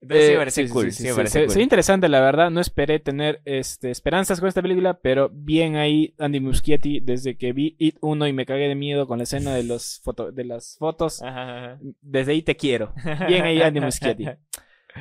Entonces 0.00 0.26
sí 0.26 0.30
Eh, 0.30 0.32
me 0.34 0.38
parece 0.38 0.62
sí, 0.62 0.68
sí, 0.68 0.72
cool. 0.72 0.84
sí, 0.84 0.90
sí 0.92 1.02
sí, 1.02 1.08
sí. 1.08 1.14
parece 1.16 1.46
cool. 1.46 1.60
interesante, 1.60 2.08
la 2.08 2.20
verdad. 2.20 2.50
No 2.50 2.60
esperé 2.60 3.00
tener 3.00 3.40
este, 3.44 3.90
esperanzas 3.90 4.38
con 4.38 4.48
esta 4.48 4.62
película, 4.62 5.00
pero 5.00 5.28
bien 5.32 5.74
ahí 5.76 6.14
Andy 6.18 6.38
Muschietti, 6.38 7.00
desde 7.00 7.36
que 7.36 7.52
vi 7.52 7.74
It 7.80 7.96
1 8.00 8.28
y 8.28 8.32
me 8.32 8.46
cagué 8.46 8.68
de 8.68 8.76
miedo 8.76 9.08
con 9.08 9.18
la 9.18 9.24
escena 9.24 9.52
de, 9.54 9.64
los 9.64 10.00
foto- 10.04 10.30
de 10.30 10.44
las 10.44 10.76
fotos, 10.78 11.20
Ajá, 11.22 11.42
ajá. 11.72 11.78
desde 12.00 12.32
ahí 12.32 12.42
te 12.42 12.56
quiero. 12.56 12.92
Bien 13.26 13.44
ahí 13.44 13.60
Andy 13.60 13.80
Muschietti. 13.80 14.26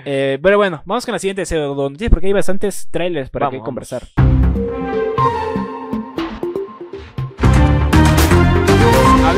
Eh, 0.05 0.37
pero 0.41 0.57
bueno, 0.57 0.81
vamos 0.85 1.05
con 1.05 1.13
la 1.13 1.19
siguiente 1.19 1.45
pseudo 1.45 1.75
noticia 1.89 2.09
porque 2.09 2.27
hay 2.27 2.33
bastantes 2.33 2.87
trailers 2.91 3.29
para 3.29 3.47
Vamos, 3.47 3.53
que 3.55 3.59
vamos. 3.59 4.46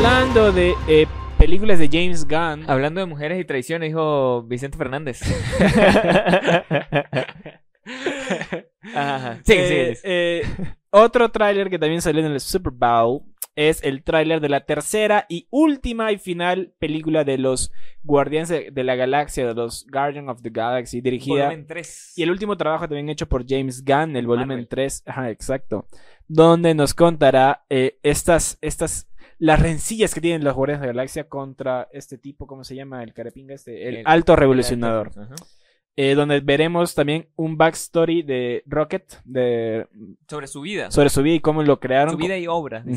Hablando 0.02 0.50
de 0.50 0.72
eh, 0.88 1.06
películas 1.36 1.78
de 1.78 1.86
James 1.86 2.26
Gunn. 2.26 2.64
Hablando 2.70 3.00
de 3.00 3.06
mujeres 3.06 3.38
y 3.38 3.44
traiciones, 3.44 3.90
dijo 3.90 4.42
Vicente 4.44 4.78
Fernández. 4.78 5.20
Ajá. 8.94 9.40
Sí, 9.44 9.52
Eh, 9.54 9.94
sí. 9.96 10.00
eh, 10.02 10.42
otro 10.88 11.30
tráiler 11.30 11.68
que 11.68 11.78
también 11.78 12.00
salió 12.00 12.24
en 12.24 12.32
el 12.32 12.40
Super 12.40 12.72
Bowl 12.72 13.24
es 13.56 13.82
el 13.82 14.02
tráiler 14.02 14.40
de 14.40 14.48
la 14.48 14.64
tercera 14.64 15.26
y 15.28 15.46
última 15.50 16.12
y 16.12 16.18
final 16.18 16.72
película 16.78 17.24
de 17.24 17.36
los 17.36 17.70
Guardianes 18.02 18.48
de, 18.48 18.84
la 18.84 18.94
Galaxia, 18.94 19.46
de 19.48 19.54
los 19.54 19.86
Guardians 19.92 20.30
of 20.30 20.40
the 20.40 20.48
Galaxy, 20.48 21.02
dirigida... 21.02 21.44
Volumen 21.44 21.66
3. 21.66 22.14
Y 22.16 22.22
el 22.22 22.30
último 22.30 22.56
trabajo 22.56 22.88
también 22.88 23.10
hecho 23.10 23.28
por 23.28 23.44
James 23.46 23.84
Gunn, 23.84 24.16
el 24.16 24.26
volumen 24.26 24.48
Marvel. 24.48 24.68
3, 24.68 25.02
ajá, 25.04 25.28
exacto, 25.28 25.86
donde 26.26 26.74
nos 26.74 26.94
contará 26.94 27.66
eh, 27.68 27.98
estas, 28.02 28.56
estas, 28.62 29.09
las 29.40 29.58
rencillas 29.60 30.14
que 30.14 30.20
tienen 30.20 30.44
los 30.44 30.54
Guardianes 30.54 30.82
de 30.82 30.86
la 30.88 30.92
Galaxia 30.92 31.28
contra 31.28 31.88
este 31.92 32.16
tipo, 32.18 32.46
¿cómo 32.46 32.62
se 32.62 32.76
llama? 32.76 33.02
El 33.02 33.12
carepinga 33.14 33.54
este, 33.54 33.88
el, 33.88 33.96
El- 33.96 34.02
alto 34.06 34.36
revolucionador. 34.36 35.10
Eh, 35.96 36.14
donde 36.14 36.40
veremos 36.40 36.94
también 36.94 37.28
un 37.34 37.56
backstory 37.58 38.22
de 38.22 38.62
Rocket, 38.66 39.20
de, 39.24 39.86
Sobre 40.28 40.46
su 40.46 40.60
vida. 40.60 40.90
sobre 40.90 41.10
su 41.10 41.22
vida 41.22 41.34
y 41.34 41.40
cómo 41.40 41.62
lo 41.64 41.80
crearon. 41.80 42.12
su 42.12 42.16
vida 42.18 42.38
y 42.38 42.46
obra. 42.46 42.84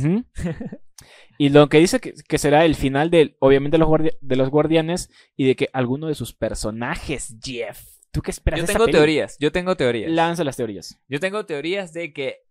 Y 1.39 1.49
lo 1.49 1.67
que 1.67 1.79
dice 1.79 1.99
que, 1.99 2.13
que 2.27 2.38
será 2.38 2.63
el 2.63 2.75
final 2.75 3.10
de, 3.10 3.36
obviamente, 3.39 3.77
los 3.79 3.89
de 4.21 4.36
los 4.36 4.49
guardianes 4.49 5.10
y 5.36 5.47
de 5.47 5.56
que 5.56 5.67
alguno 5.73 6.08
de 6.08 6.15
sus 6.15 6.34
personajes, 6.34 7.36
Jeff. 7.43 7.84
¿Tú 8.12 8.21
qué 8.21 8.29
esperas 8.29 8.60
Yo 8.62 8.67
tengo 8.67 8.86
teorías. 8.88 9.38
Yo 9.39 9.51
tengo 9.51 9.75
teorías. 9.75 10.12
Lanza 10.12 10.43
las 10.43 10.56
teorías. 10.56 11.01
Yo 11.10 11.19
tengo 11.19 11.45
teorías 11.47 11.91
de 11.91 12.13
que 12.13 12.41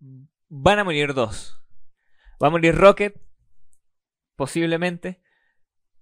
van 0.48 0.80
a 0.80 0.84
morir 0.84 1.14
dos. 1.14 1.56
Va 2.42 2.48
a 2.48 2.50
morir 2.50 2.74
Rocket, 2.74 3.14
posiblemente, 4.42 5.20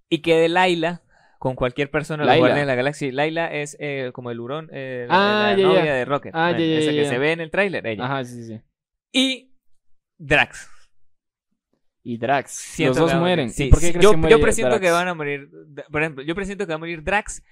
y 0.09 0.23
que 0.23 0.35
de 0.35 0.49
Laila, 0.49 1.03
con 1.37 1.53
cualquier 1.53 1.91
persona 1.91 2.25
de 2.25 2.39
los 2.39 2.55
de 2.55 2.65
la 2.65 2.73
Galaxia. 2.73 3.11
Laila 3.11 3.53
es 3.53 3.77
eh, 3.79 4.09
como 4.15 4.31
el 4.31 4.39
hurón, 4.39 4.67
eh, 4.73 5.05
Ah, 5.11 5.49
la 5.51 5.57
ya, 5.57 5.63
novia 5.67 5.85
ya. 5.85 5.93
de 5.93 6.05
Rocket. 6.05 6.31
Ah, 6.33 6.49
ya, 6.49 6.57
esa 6.57 6.91
que 6.91 7.05
se 7.05 7.19
ve 7.19 7.33
en 7.33 7.41
el 7.41 7.51
tráiler, 7.51 7.85
ella. 7.85 8.03
Ajá, 8.03 8.23
sí, 8.25 8.43
sí. 8.43 8.59
Y 9.13 9.53
Drax. 10.17 10.67
Y 12.01 12.17
Drax. 12.17 12.49
Siento 12.51 12.99
los 13.01 13.11
dos 13.11 13.19
mueren. 13.19 13.51
Sí, 13.51 13.65
¿Y 13.65 13.69
por 13.69 13.79
qué 13.79 13.85
sí, 13.85 13.91
crees 13.91 14.03
yo, 14.03 14.09
que 14.11 14.17
muere 14.17 14.35
yo 14.35 14.41
presiento 14.41 14.71
Drax? 14.71 14.81
que 14.87 14.91
van 14.91 15.07
a 15.07 15.13
morir. 15.13 15.51
Por 15.91 16.01
ejemplo, 16.01 16.23
yo 16.23 16.33
presiento 16.33 16.65
que 16.65 16.69
va 16.71 16.75
a 16.77 16.79
morir 16.79 17.03
Drax. 17.03 17.43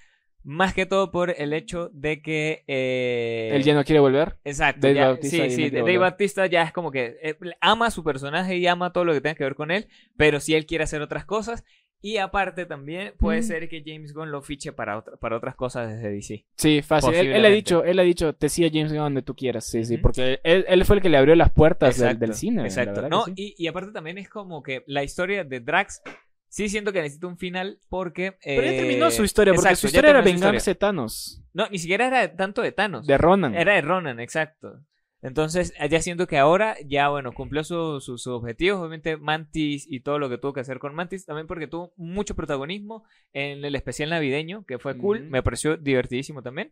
Más 0.43 0.73
que 0.73 0.86
todo 0.86 1.12
por 1.12 1.32
el 1.38 1.54
hecho 1.54 1.89
de 1.93 2.21
que. 2.21 2.63
eh, 2.67 3.52
Él 3.54 3.63
ya 3.63 3.73
no 3.73 3.84
quiere 3.84 3.99
volver. 3.99 4.38
Exacto. 4.45 4.82
Dave 4.88 4.95
ya- 4.95 5.08
Bautista 5.08 5.38
ya 5.38 5.43
sí, 5.43 5.49
no 5.49 5.52
sí. 5.52 5.56
quiere 5.63 5.69
Dave 5.80 5.82
volver. 5.82 5.99
Bautista 5.99 6.45
ya 6.47 6.63
es 6.63 6.71
como 6.71 6.91
que 6.91 7.17
eh, 7.21 7.36
ama 7.62 7.88
a 7.88 7.91
su 7.91 8.04
personaje 8.04 8.58
y 8.58 8.65
ama 8.67 8.93
todo 8.93 9.06
lo 9.06 9.13
que 9.13 9.21
tenga 9.21 9.36
que 9.36 9.43
ver 9.43 9.56
con 9.56 9.69
él. 9.71 9.88
Pero 10.17 10.39
si 10.39 10.56
él 10.56 10.65
quiere 10.65 10.84
hacer 10.86 11.02
otras 11.02 11.25
cosas. 11.25 11.63
Y 12.02 12.15
aparte 12.15 12.65
también 12.65 13.12
puede 13.19 13.41
Mm. 13.41 13.43
ser 13.43 13.67
que 13.67 13.84
James 13.86 14.13
Gunn 14.13 14.32
lo 14.32 14.41
fiche 14.41 14.71
para, 14.71 14.99
otra- 14.99 15.17
para 15.17 15.36
otras 15.36 15.54
cosas 15.56 15.89
desde 15.93 16.10
DC. 16.10 16.45
Sí, 16.56 16.82
fácil. 16.82 17.13
Él, 17.13 17.34
él 17.34 17.43
ha 17.45 17.49
dicho, 17.49 17.84
él 17.84 17.99
ha 17.99 18.04
dicho, 18.04 18.32
te 18.32 18.47
sigue 18.47 18.69
James 18.73 18.93
Gunn 18.93 19.02
donde 19.02 19.21
tú 19.21 19.36
quieras. 19.36 19.65
Sí, 19.69 19.84
sí. 19.84 19.95
Ujú. 19.95 20.04
Porque 20.04 20.39
él, 20.45 20.63
él 20.69 20.86
fue 20.86 20.95
el 20.95 21.02
que 21.02 21.10
le 21.10 21.17
abrió 21.17 21.36
las 21.36 21.52
puertas 21.52 21.99
del, 21.99 22.17
del 22.17 22.36
cine. 22.36 22.63
Exacto. 22.63 23.10
No, 23.10 23.25
sí. 23.25 23.34
y, 23.36 23.56
y 23.58 23.67
aparte 23.67 23.91
también 23.91 24.17
es 24.17 24.30
como 24.30 24.63
que 24.63 24.82
la 24.88 25.04
historia 25.04 25.43
de 25.43 25.60
Drax. 25.60 26.02
Sí 26.49 26.67
siento 26.67 26.91
que 26.91 27.01
necesita 27.01 27.27
un 27.27 27.38
final 27.38 27.79
porque... 27.89 28.33
Pero 28.43 28.63
ya 28.63 28.71
eh, 28.73 28.77
terminó 28.77 29.12
su 29.12 29.23
historia, 29.23 29.53
porque 29.53 29.67
exacto, 29.69 29.81
su 29.81 29.88
historia 29.88 30.09
era 30.09 30.21
vengarse 30.21 30.71
de 30.71 30.75
Thanos. 30.75 31.43
No, 31.53 31.67
ni 31.69 31.77
siquiera 31.77 32.07
era 32.07 32.35
tanto 32.35 32.62
de 32.62 32.71
Thanos. 32.71 33.05
De 33.05 33.17
Ronan. 33.17 33.55
Era 33.55 33.75
de 33.75 33.81
Ronan, 33.81 34.19
exacto. 34.19 34.79
Entonces, 35.21 35.73
ya 35.89 36.01
siento 36.01 36.27
que 36.27 36.38
ahora 36.38 36.77
ya, 36.88 37.09
bueno, 37.09 37.33
cumplió 37.33 37.63
su- 37.65 37.99
su- 37.99 38.17
sus 38.17 38.27
objetivos. 38.27 38.79
Obviamente, 38.79 39.17
Mantis 39.17 39.85
y 39.89 39.99
todo 39.99 40.17
lo 40.17 40.29
que 40.29 40.38
tuvo 40.38 40.53
que 40.53 40.62
hacer 40.62 40.79
con 40.79 40.95
Mantis. 40.95 41.25
También 41.25 41.45
porque 41.45 41.67
tuvo 41.67 41.93
mucho 41.97 42.35
protagonismo 42.35 43.03
en 43.33 43.63
el 43.65 43.75
especial 43.75 44.09
navideño, 44.12 44.63
que 44.65 44.79
fue 44.79 44.97
cool. 44.97 45.23
Me 45.29 45.43
pareció 45.43 45.75
divertidísimo 45.77 46.41
también. 46.41 46.71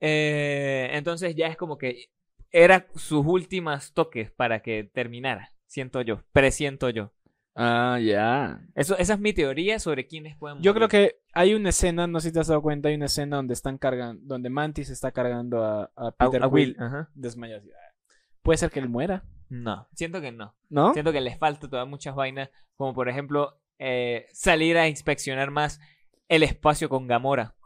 Eh, 0.00 0.90
entonces, 0.92 1.34
ya 1.34 1.48
es 1.48 1.56
como 1.56 1.78
que 1.78 2.10
era 2.50 2.86
sus 2.94 3.24
últimas 3.26 3.92
toques 3.94 4.30
para 4.30 4.60
que 4.60 4.84
terminara. 4.84 5.50
Siento 5.66 6.00
yo, 6.02 6.22
presiento 6.32 6.88
yo. 6.90 7.12
Ah, 7.60 7.98
ya. 8.00 8.60
Eso, 8.76 8.96
esa 8.98 9.14
es 9.14 9.18
mi 9.20 9.32
teoría 9.32 9.80
sobre 9.80 10.06
quiénes 10.06 10.36
pueden 10.36 10.62
Yo 10.62 10.72
creo 10.74 10.86
que 10.86 11.16
hay 11.32 11.54
una 11.54 11.70
escena, 11.70 12.06
no 12.06 12.20
sé 12.20 12.28
si 12.28 12.32
te 12.32 12.38
has 12.38 12.46
dado 12.46 12.62
cuenta, 12.62 12.88
hay 12.88 12.94
una 12.94 13.06
escena 13.06 13.34
donde 13.36 13.54
están 13.54 13.78
cargando, 13.78 14.22
donde 14.24 14.48
Mantis 14.48 14.90
está 14.90 15.10
cargando 15.10 15.64
a, 15.64 15.90
Peter 16.16 16.40
a 16.44 16.46
Will. 16.46 16.74
Quill 16.74 16.82
Ajá. 16.82 17.10
desmayado. 17.14 17.64
ah, 17.74 17.94
Puede 18.42 18.58
ser 18.58 18.70
que 18.70 18.78
él 18.78 18.88
muera, 18.88 19.24
No, 19.48 19.88
siento 19.92 20.20
que 20.20 20.30
no. 20.30 20.54
¿no? 20.68 20.92
Siento 20.92 21.10
que 21.10 21.20
les 21.20 21.36
falta 21.36 21.68
todavía 21.68 21.90
muchas 21.90 22.14
vainas, 22.14 22.48
como 22.76 22.94
por 22.94 23.08
ejemplo 23.08 23.60
eh, 23.80 24.26
salir 24.32 24.78
a 24.78 24.86
inspeccionar 24.86 25.50
más 25.50 25.80
el 26.28 26.44
espacio 26.44 26.88
con 26.88 27.08
Gamora. 27.08 27.56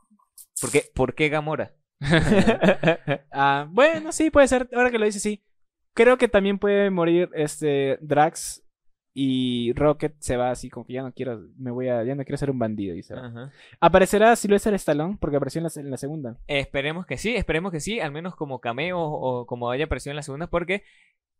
¿Por 0.58 0.70
qué, 0.70 0.84
¿Por 0.94 1.14
qué 1.14 1.28
Gamora? 1.28 1.74
Ah, 3.30 3.66
bueno, 3.70 4.10
sí, 4.12 4.30
puede 4.30 4.48
ser. 4.48 4.70
Ahora 4.74 4.90
que 4.90 4.98
lo 4.98 5.04
dices, 5.04 5.22
sí. 5.22 5.42
Creo 5.94 6.16
que 6.16 6.28
también 6.28 6.58
puede 6.58 6.88
morir 6.88 7.28
este 7.34 7.98
Drax 8.00 8.61
y 9.14 9.72
Rocket 9.74 10.14
se 10.20 10.36
va 10.36 10.50
así 10.50 10.70
como 10.70 10.86
que 10.86 10.94
ya 10.94 11.02
no 11.02 11.12
quiero, 11.12 11.42
me 11.58 11.70
voy 11.70 11.88
a, 11.88 12.02
ya 12.04 12.14
no 12.14 12.24
quiero 12.24 12.38
ser 12.38 12.50
un 12.50 12.58
bandido 12.58 12.94
y 12.96 13.02
se 13.02 13.14
va. 13.14 13.26
Ajá. 13.26 13.52
Aparecerá 13.80 14.34
Sylvester 14.36 14.72
Stallone 14.74 15.18
porque 15.20 15.36
apareció 15.36 15.58
en 15.58 15.64
la, 15.64 15.70
en 15.76 15.90
la 15.90 15.96
segunda. 15.96 16.38
Esperemos 16.46 17.04
que 17.06 17.18
sí, 17.18 17.34
esperemos 17.36 17.72
que 17.72 17.80
sí, 17.80 18.00
al 18.00 18.12
menos 18.12 18.34
como 18.36 18.60
cameo 18.60 18.98
o 19.00 19.46
como 19.46 19.70
haya 19.70 19.84
aparecido 19.84 20.12
en 20.12 20.16
la 20.16 20.22
segunda, 20.22 20.46
porque 20.46 20.82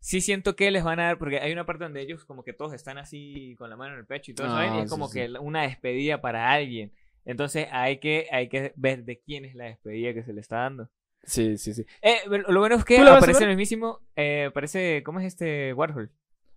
sí 0.01 0.21
siento 0.21 0.57
que 0.57 0.71
les 0.71 0.85
van 0.85 1.01
a 1.01 1.05
dar, 1.05 1.19
porque 1.19 1.39
hay 1.39 1.53
una 1.53 1.65
parte 1.65 1.85
donde 1.85 2.03
ellos 2.03 2.25
como 2.25 2.43
que 2.43 2.53
todos 2.53 2.73
están 2.75 2.99
así 2.99 3.55
con 3.57 3.71
la 3.71 3.77
mano 3.77 3.95
en 3.95 4.01
el 4.01 4.07
pecho 4.07 4.33
y 4.33 4.35
todo 4.35 4.49
eso, 4.49 4.57
Ah, 4.57 4.77
y 4.77 4.79
es 4.81 4.85
sí, 4.85 4.91
como 4.91 5.09
sí. 5.09 5.21
que 5.21 5.39
una 5.39 5.63
despedida 5.63 6.21
para 6.21 6.51
alguien. 6.51 6.93
Entonces 7.25 7.69
hay 7.71 7.99
que, 7.99 8.27
hay 8.33 8.49
que 8.49 8.73
ver 8.77 9.05
de 9.05 9.21
quién 9.21 9.45
es 9.45 9.55
la 9.55 9.65
despedida 9.67 10.13
que 10.13 10.25
se 10.25 10.33
le 10.33 10.41
está 10.41 10.57
dando. 10.57 10.91
Sí, 11.25 11.57
sí, 11.57 11.73
sí. 11.73 11.87
Eh, 12.03 12.17
lo 12.49 12.59
bueno 12.59 12.75
es 12.75 12.85
que 12.85 12.97
¿Tú 12.97 13.05
la 13.05 13.13
vas 13.13 13.23
a 13.23 13.25
aparece 13.25 13.45
el 13.45 13.51
mismísimo, 13.51 14.01
eh, 14.17 14.47
aparece, 14.49 15.03
¿cómo 15.05 15.21
es 15.21 15.27
este 15.27 15.73
Warhol? 15.73 16.11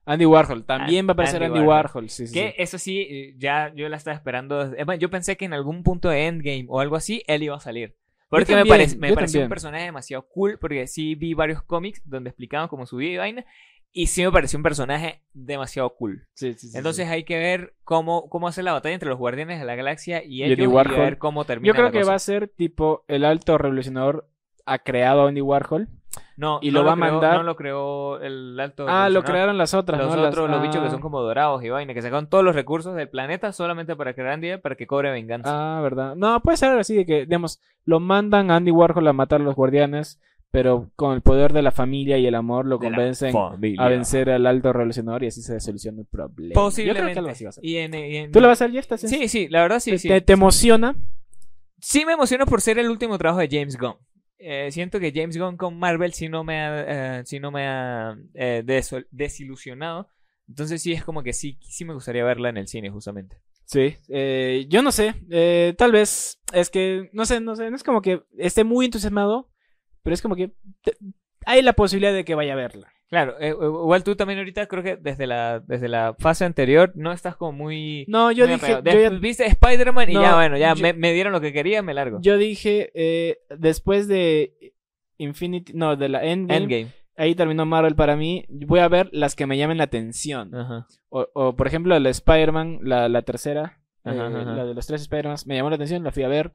Andy 0.06 0.26
Warhol, 0.26 0.66
también 0.66 1.08
va 1.08 1.12
a 1.12 1.14
aparecer 1.14 1.44
Andy 1.44 1.58
Andy, 1.58 1.68
Warhol. 1.68 1.86
Warhol. 2.04 2.10
Sí, 2.10 2.28
sí, 2.28 2.34
Que 2.34 2.50
sí. 2.50 2.56
eso 2.60 2.78
sí, 2.78 3.02
eh, 3.02 3.36
ya 3.38 3.74
yo 3.76 3.90
la 3.90 3.98
estaba 3.98 4.16
esperando. 4.16 4.74
Yo 5.00 5.10
pensé 5.10 5.36
que 5.36 5.46
en 5.46 5.54
algún 5.54 5.84
punto 5.84 6.10
de 6.10 6.28
Endgame 6.28 6.66
o 6.70 6.80
algo 6.80 6.96
así, 6.96 7.24
él 7.28 7.44
iba 7.44 7.56
a 7.56 7.60
salir. 7.60 7.96
Porque 8.30 8.56
me, 8.56 8.66
parece, 8.66 8.98
me 8.98 9.14
pareció 9.14 9.42
un 9.44 9.50
personaje 9.50 9.86
demasiado 9.86 10.28
cool, 10.28 10.58
porque 10.60 10.88
sí 10.88 11.16
vi 11.16 11.34
varios 11.34 11.62
cómics 11.64 12.02
donde 12.06 12.30
explicaban 12.30 12.68
como 12.68 12.86
su 12.86 12.98
vida 12.98 13.12
y 13.14 13.18
vaina, 13.18 13.46
y 13.92 14.08
sí 14.08 14.24
me 14.24 14.32
pareció 14.32 14.58
un 14.58 14.64
personaje 14.64 15.22
demasiado 15.34 15.96
cool. 15.96 16.28
Sí, 16.34 16.54
sí, 16.54 16.68
sí, 16.70 16.78
Entonces 16.78 17.08
hay 17.08 17.24
que 17.24 17.38
ver 17.38 17.76
cómo, 17.84 18.28
cómo 18.30 18.48
hace 18.48 18.62
la 18.62 18.74
batalla 18.74 18.94
entre 18.94 19.10
los 19.10 19.18
Guardianes 19.18 19.60
de 19.60 19.66
la 19.66 19.76
Galaxia 19.76 20.22
y 20.24 20.40
Y 20.40 20.44
ellos, 20.44 20.58
Andy 20.58 20.64
y, 20.64 20.68
Warhol. 20.68 20.98
ver 20.98 21.18
cómo 21.18 21.46
termina 21.46 21.68
yo 21.68 21.74
creo 21.74 21.86
la 21.86 21.92
que 21.92 22.00
cosa. 22.00 22.12
va 22.12 22.16
a 22.16 22.20
ser 22.20 22.48
tipo 22.50 23.06
el 23.08 23.24
alto 23.24 23.58
revolucionador 23.58 24.28
ha 24.66 24.80
creado 24.80 25.22
a 25.26 25.30
Andy 25.30 25.42
Warhol. 25.42 25.88
No, 26.38 26.60
y 26.62 26.70
no 26.72 26.80
lo 26.80 26.86
va 26.86 26.92
a 26.94 26.96
creó- 26.96 27.12
mandar- 27.14 27.38
No 27.38 27.44
lo 27.44 27.56
creó 27.56 28.20
el 28.20 28.60
alto... 28.60 28.86
Ah, 28.90 29.10
lo 29.10 29.24
crearon 29.24 29.58
las 29.58 29.74
otras, 29.74 30.00
Los 30.02 30.14
¿no? 30.16 30.22
Las- 30.22 30.32
otros, 30.34 30.50
los 30.50 30.62
bichos 30.62 30.82
que 30.82 30.88
ah. 30.88 30.92
son 30.92 31.00
como 31.00 31.22
dorados 31.22 31.64
y 31.64 31.70
vaina, 31.70 31.94
que 31.94 32.02
sacaron 32.02 32.28
todos 32.28 32.44
los 32.44 32.54
recursos 32.56 32.94
del 32.96 33.08
planeta 33.10 33.52
solamente 33.54 33.96
para 33.96 34.14
crear 34.14 34.32
Andy 34.34 34.58
para 34.58 34.76
que 34.76 34.86
cobre 34.86 35.12
venganza. 35.12 35.50
Ah, 35.78 35.82
verdad. 35.82 36.16
No, 36.16 36.42
puede 36.42 36.58
ser 36.58 36.78
así 36.78 36.94
de 36.96 37.06
que, 37.06 37.26
digamos, 37.26 37.62
lo 37.86 38.00
mandan 38.02 38.52
a 38.52 38.58
Andy 38.58 38.72
Warhol 38.72 39.08
a 39.08 39.14
matar 39.14 39.40
a 39.40 39.44
los 39.46 39.56
guardianes, 39.56 40.20
pero 40.52 40.90
con 40.98 41.14
el 41.14 41.22
poder 41.22 41.54
de 41.54 41.62
la 41.62 41.72
familia 41.72 42.18
y 42.18 42.28
el 42.28 42.36
amor 42.36 42.66
lo 42.66 42.80
convencen 42.80 43.34
a 43.36 43.88
vencer 43.88 44.30
al 44.30 44.46
alto 44.46 44.72
revolucionador 44.74 45.24
y 45.24 45.28
así 45.28 45.42
se 45.42 45.60
soluciona 45.60 46.02
el 46.02 46.08
problema. 46.08 46.54
Yo 46.54 46.62
Posiblemente. 46.62 47.02
creo 47.02 47.14
que 47.14 47.20
algo 47.20 47.32
así 47.32 47.44
va 47.46 47.50
a 47.50 47.54
ser. 47.54 47.66
Y 47.66 47.78
en- 47.78 47.94
y 47.94 48.16
en- 48.18 48.32
¿Tú 48.32 48.40
la 48.42 48.48
vas 48.50 48.62
a 48.62 48.66
ver, 48.66 48.74
Jeff? 48.74 48.84
¿Estás 48.84 49.04
en- 49.06 49.10
Sí, 49.10 49.28
sí, 49.30 49.48
la 49.50 49.62
verdad 49.62 49.80
sí, 49.80 49.92
¿Te, 49.92 49.98
sí. 50.00 50.08
te- 50.10 50.22
te 50.22 50.34
emociona? 50.34 50.96
Sí 51.80 52.06
me 52.06 52.14
emociona 52.14 52.46
por 52.46 52.62
ser 52.62 52.80
el 52.80 52.90
último 52.90 53.18
trabajo 53.18 53.40
de 53.42 53.48
James 53.52 53.78
Gunn. 53.78 53.96
Eh, 54.38 54.70
siento 54.72 55.00
que 55.00 55.14
James 55.14 55.38
Gunn 55.38 55.58
con 55.58 55.80
Marvel 55.80 56.14
sí 56.14 56.30
no 56.30 56.44
me 56.44 56.62
ha, 56.62 57.20
eh, 57.22 57.40
no 57.40 57.52
me 57.52 57.68
ha 57.68 58.18
eh, 58.34 58.64
desilusionado. 59.12 60.10
Entonces 60.48 60.82
sí 60.82 60.94
es 60.94 61.04
como 61.04 61.24
que 61.24 61.34
sí, 61.34 61.58
sí 61.62 61.86
me 61.86 61.94
gustaría 61.94 62.24
verla 62.24 62.50
en 62.50 62.58
el 62.58 62.68
cine, 62.68 62.90
justamente. 62.90 63.38
Sí. 63.66 63.96
eh, 64.10 64.66
yo 64.70 64.82
no 64.84 64.92
sé. 64.92 65.16
eh, 65.32 65.74
tal 65.78 65.92
vez 65.92 66.40
es 66.54 66.70
que, 66.70 67.10
no 67.14 67.26
sé, 67.26 67.40
no 67.40 67.56
sé. 67.56 67.70
No 67.70 67.76
es 67.76 67.84
como 67.84 68.02
que 68.02 68.24
esté 68.38 68.64
muy 68.64 68.86
entusiasmado, 68.86 69.50
pero 70.04 70.14
es 70.14 70.22
como 70.22 70.36
que 70.36 70.54
hay 71.46 71.62
la 71.62 71.74
posibilidad 71.74 72.14
de 72.14 72.26
que 72.26 72.36
vaya 72.36 72.54
a 72.54 72.58
verla. 72.58 72.95
Claro, 73.08 73.36
eh, 73.40 73.50
igual 73.50 74.04
tú 74.04 74.16
también 74.16 74.40
ahorita 74.40 74.66
creo 74.66 74.82
que 74.82 74.98
desde 74.98 75.28
la, 75.28 75.60
desde 75.60 75.88
la 75.88 76.16
fase 76.18 76.44
anterior 76.44 76.92
no 76.96 77.12
estás 77.12 77.36
como 77.36 77.52
muy... 77.52 78.04
No, 78.08 78.32
yo 78.32 78.46
muy 78.48 78.56
dije, 78.56 78.80
yo 78.84 79.00
ya- 79.00 79.10
viste 79.12 79.46
Spider-Man 79.46 80.10
y 80.10 80.14
No, 80.14 80.22
ya 80.24 80.36
bueno, 80.36 80.58
ya 80.58 80.74
yo- 80.74 80.82
me, 80.82 80.94
me 80.94 81.14
dieron 81.14 81.32
lo 81.32 81.40
que 81.40 81.54
quería, 81.54 81.82
me 81.84 81.94
largo. 81.94 82.20
yo 82.22 82.38
dije, 82.38 82.92
eh, 82.96 83.38
después 83.58 84.08
de 84.08 84.74
Infinity, 85.18 85.74
no, 85.74 85.96
de 85.96 86.10
la 86.10 86.26
Endgame, 86.26 86.64
Endgame. 86.64 86.88
ahí 87.16 87.36
terminó 87.36 87.66
Marvel 87.66 87.96
para 87.96 88.16
mí. 88.16 88.46
Voy 88.50 88.80
a 88.80 88.88
ver 88.88 89.10
las 89.14 89.36
que 89.36 89.46
me 89.46 89.58
llamen 89.58 89.78
la 89.78 89.86
atención. 89.86 90.54
Ajá. 90.56 90.88
O, 91.10 91.28
o, 91.34 91.56
por 91.56 91.68
ejemplo, 91.68 91.98
la 92.00 92.10
Spider-Man, 92.10 92.80
la, 92.82 93.08
la 93.08 93.22
tercera, 93.22 93.80
Ajá, 94.04 94.16
eh, 94.16 94.20
ajá. 94.42 94.56
la 94.56 94.66
de 94.66 94.74
los 94.74 94.88
tres 94.88 95.02
Spider-Man, 95.04 95.38
me 95.46 95.56
llamó 95.56 95.70
la 95.70 95.76
atención, 95.76 96.04
la 96.04 96.12
fui 96.12 96.24
a 96.24 96.28
ver. 96.28 96.54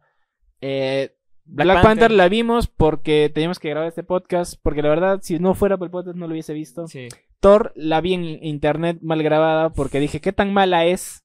Eh, 0.60 1.14
Black 1.44 1.66
Black, 1.66 1.82
Panther. 1.82 1.82
Panther 1.82 2.10
la 2.12 2.28
vimos 2.28 2.66
porque 2.68 3.30
teníamos 3.32 3.58
que 3.58 3.70
grabar 3.70 3.88
este 3.88 4.02
podcast, 4.02 4.54
porque 4.62 4.82
la 4.82 4.88
verdad, 4.88 5.20
si 5.22 5.38
no 5.38 5.54
fuera 5.54 5.76
por 5.76 5.86
el 5.86 5.90
podcast 5.90 6.16
no 6.16 6.26
lo 6.26 6.32
hubiese 6.32 6.52
visto. 6.52 6.86
Sí. 6.86 7.08
Thor 7.40 7.72
la 7.74 8.00
vi 8.00 8.14
en 8.14 8.24
internet 8.44 8.98
mal 9.02 9.22
grabada 9.22 9.70
porque 9.70 9.98
dije, 10.00 10.20
¿qué 10.20 10.32
tan 10.32 10.52
mala 10.52 10.84
es? 10.86 11.24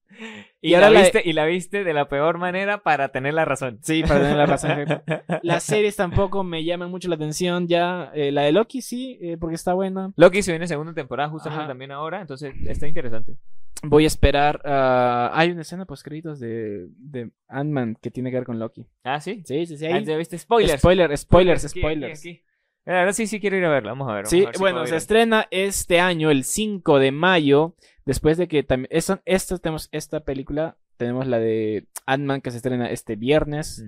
Y, 0.62 0.74
ahora 0.74 0.90
la- 0.90 1.02
viste, 1.02 1.22
y 1.24 1.34
la 1.34 1.46
viste 1.46 1.84
de 1.84 1.94
la 1.94 2.08
peor 2.08 2.38
manera 2.38 2.82
para 2.82 3.10
tener 3.10 3.34
la 3.34 3.44
razón. 3.46 3.80
Sí, 3.84 4.02
para 4.02 4.22
tener 4.22 4.38
la 4.38 4.46
razón. 4.46 4.72
Las 5.44 5.64
series 5.64 5.96
tampoco 5.96 6.44
me 6.44 6.64
llaman 6.64 6.90
mucho 6.90 7.08
la 7.10 7.16
atención 7.16 7.68
ya. 7.68 8.12
eh, 8.16 8.32
la 8.32 8.44
de 8.44 8.52
Loki 8.54 8.82
sí, 8.82 9.20
eh, 9.22 9.38
porque 9.38 9.56
está 9.56 9.74
buena. 9.74 10.12
Loki 10.16 10.42
se 10.42 10.52
viene 10.54 10.68
segunda 10.68 10.94
temporada 10.94 11.30
justamente 11.30 11.64
Ajá. 11.64 11.68
también 11.68 11.92
ahora, 11.92 12.22
entonces 12.22 12.54
está 12.66 12.88
interesante. 12.88 13.36
Voy 13.84 14.06
a 14.06 14.08
esperar. 14.08 14.62
ah, 14.64 15.30
hay 15.34 15.52
una 15.52 15.62
escena 15.62 15.86
post 15.86 16.04
créditos 16.04 16.40
de, 16.40 16.88
de 16.98 17.30
Ant-Man 17.50 17.98
que 18.02 18.10
tiene 18.10 18.32
que 18.32 18.38
ver 18.38 18.46
con 18.46 18.58
Loki. 18.58 18.88
Ah, 19.04 19.20
sí. 19.20 19.44
Sí, 19.46 19.66
sí, 19.68 19.78
sí. 19.78 19.86
Ah, 19.86 19.96
Ahí. 19.96 20.06
¿Ya 20.06 20.16
viste 20.18 20.38
spoilers? 20.40 20.80
Spoiler, 20.80 21.16
spoilers, 21.18 21.62
spoilers. 21.70 22.20
aquí, 22.20 22.30
aquí. 22.30 22.44
La 22.86 22.94
verdad 22.94 23.14
sí, 23.14 23.26
sí 23.28 23.40
quiero 23.40 23.58
ir 23.58 23.66
a 23.66 23.70
verla. 23.70 23.92
Vamos 23.92 24.10
a 24.10 24.14
ver. 24.14 24.24
vamos 24.26 24.30
Sí, 24.30 24.44
a 24.44 24.46
ver 24.46 24.56
si 24.56 24.60
bueno, 24.62 24.86
se 24.86 24.96
estrena 24.96 25.48
este 25.52 26.00
año, 26.00 26.30
el 26.32 26.44
5 26.44 27.00
de 27.00 27.12
mayo. 27.12 27.76
Después 28.06 28.38
de 28.38 28.48
que 28.48 28.64
también. 28.64 28.90
Esta, 28.92 29.22
esta, 29.26 29.58
tenemos 29.58 29.90
esta 29.92 30.20
película. 30.20 30.78
Tenemos 30.98 31.28
la 31.28 31.40
de 31.40 31.88
Ant-Man 32.06 32.42
que 32.42 32.52
se 32.52 32.58
estrena 32.58 32.90
este 32.90 33.16
viernes. 33.16 33.84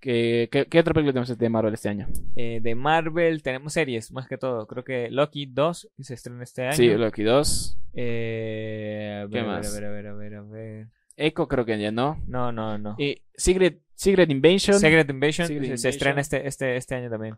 ¿Qué, 0.00 0.48
qué, 0.50 0.66
qué 0.66 0.80
otra 0.80 0.92
película 0.92 1.12
tenemos 1.12 1.38
de 1.38 1.48
Marvel 1.48 1.74
este 1.74 1.88
año? 1.88 2.08
Eh, 2.34 2.58
de 2.60 2.74
Marvel 2.74 3.40
tenemos 3.42 3.72
series, 3.72 4.10
más 4.10 4.26
que 4.26 4.36
todo. 4.36 4.66
Creo 4.66 4.82
que 4.82 5.08
Loki 5.10 5.46
2 5.46 5.90
que 5.96 6.02
se 6.02 6.14
estrena 6.14 6.42
este 6.42 6.64
año. 6.64 6.72
Sí, 6.72 6.88
Loki 6.90 7.22
2. 7.22 7.78
Eh, 7.94 9.22
a 9.24 9.28
¿Qué 9.28 9.34
ver, 9.34 9.46
más? 9.46 9.72
A 9.72 9.80
ver, 9.80 9.84
a 9.88 9.90
ver, 9.92 10.06
a 10.08 10.14
ver, 10.14 10.34
a 10.34 10.42
ver. 10.42 10.86
Echo 11.16 11.46
creo 11.46 11.64
que 11.64 11.78
ya 11.78 11.92
no. 11.92 12.20
No, 12.26 12.50
no, 12.50 12.76
no. 12.78 12.96
Y 12.98 13.22
Secret, 13.36 13.80
Secret 13.94 14.28
Invasion. 14.30 14.78
Secret 14.78 15.08
Invasion 15.08 15.46
Secret 15.46 15.62
se, 15.62 15.66
se 15.66 15.72
Invasion. 15.74 15.90
estrena 15.90 16.20
este, 16.20 16.46
este, 16.48 16.76
este 16.76 16.94
año 16.96 17.08
también. 17.08 17.36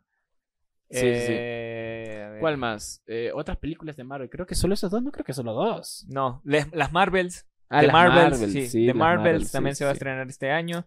Sí, 0.90 0.98
sí, 1.00 1.26
sí. 1.26 1.32
Eh, 1.36 2.28
ver. 2.32 2.40
¿Cuál 2.40 2.56
más? 2.56 3.02
Eh, 3.06 3.30
otras 3.34 3.56
películas 3.58 3.96
de 3.96 4.04
Marvel. 4.04 4.30
Creo 4.30 4.46
que 4.46 4.54
solo 4.54 4.74
esos 4.74 4.90
dos, 4.90 5.02
no 5.02 5.10
creo 5.10 5.24
que 5.24 5.32
solo 5.32 5.52
dos. 5.54 6.06
No, 6.08 6.40
les- 6.44 6.72
las 6.72 6.92
Marvels. 6.92 7.46
Ah, 7.70 7.82
las 7.82 7.92
Marvels, 7.92 8.38
Marvel, 8.38 8.50
sí, 8.50 8.66
sí, 8.68 8.80
The 8.82 8.86
las 8.88 8.96
Marvels 8.96 9.24
Marvel, 9.24 9.50
también 9.50 9.74
se 9.74 9.84
va 9.84 9.90
a 9.90 9.94
estrenar 9.94 10.28
este 10.28 10.50
año. 10.50 10.86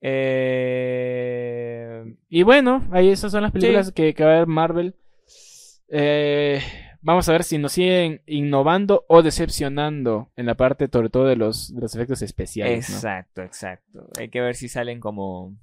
Eh, 0.00 2.16
Y 2.28 2.42
bueno, 2.42 2.88
ahí 2.90 3.10
esas 3.10 3.30
son 3.32 3.42
las 3.42 3.52
películas 3.52 3.92
que, 3.92 4.14
que 4.14 4.24
va 4.24 4.30
a 4.30 4.34
haber 4.36 4.46
Marvel. 4.46 4.96
Vamos 7.02 7.28
a 7.28 7.32
ver 7.32 7.44
si 7.44 7.56
nos 7.58 7.72
siguen 7.72 8.22
innovando 8.26 9.04
o 9.08 9.22
decepcionando 9.22 10.30
en 10.36 10.44
la 10.46 10.54
parte, 10.54 10.88
sobre 10.92 11.08
todo, 11.08 11.24
de 11.26 11.36
los, 11.36 11.74
de 11.74 11.80
los 11.80 11.94
efectos 11.94 12.20
especiales. 12.22 12.90
¿no? 12.90 12.96
exacto, 12.96 13.42
exacto. 13.42 14.08
Hay 14.18 14.28
que 14.28 14.40
ver 14.42 14.54
si 14.54 14.68
salen 14.68 15.00
como, 15.00 15.56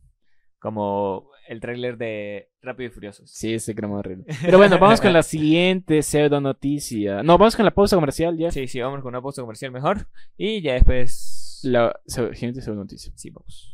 como 0.60 1.30
el 1.48 1.60
tráiler 1.60 1.98
de 1.98 2.50
Rápido 2.62 2.90
y 2.90 2.92
Furiosos. 2.92 3.30
Sí, 3.30 3.54
ese 3.54 3.74
creo 3.74 3.92
horrible. 3.92 4.26
Pero 4.42 4.58
bueno, 4.58 4.78
vamos 4.80 5.00
con 5.02 5.14
la 5.14 5.24
siguiente 5.24 6.02
pseudo 6.02 6.42
noticia. 6.42 7.24
No, 7.24 7.38
vamos 7.38 7.56
con 7.56 7.66
la 7.66 7.72
pausa 7.72 7.96
comercial 7.96 8.38
ya. 8.38 8.52
Sí, 8.52 8.68
sí, 8.68 8.80
vamos 8.82 9.02
con 9.02 9.10
una 9.10 9.22
pausa 9.22 9.42
comercial 9.42 9.72
mejor. 9.72 10.08
Y 10.38 10.62
ya 10.62 10.74
después... 10.74 11.60
La 11.64 12.00
siguiente 12.06 12.62
pseudo 12.62 12.82
noticia. 12.82 13.12
Sí, 13.16 13.32
vamos. 13.32 13.74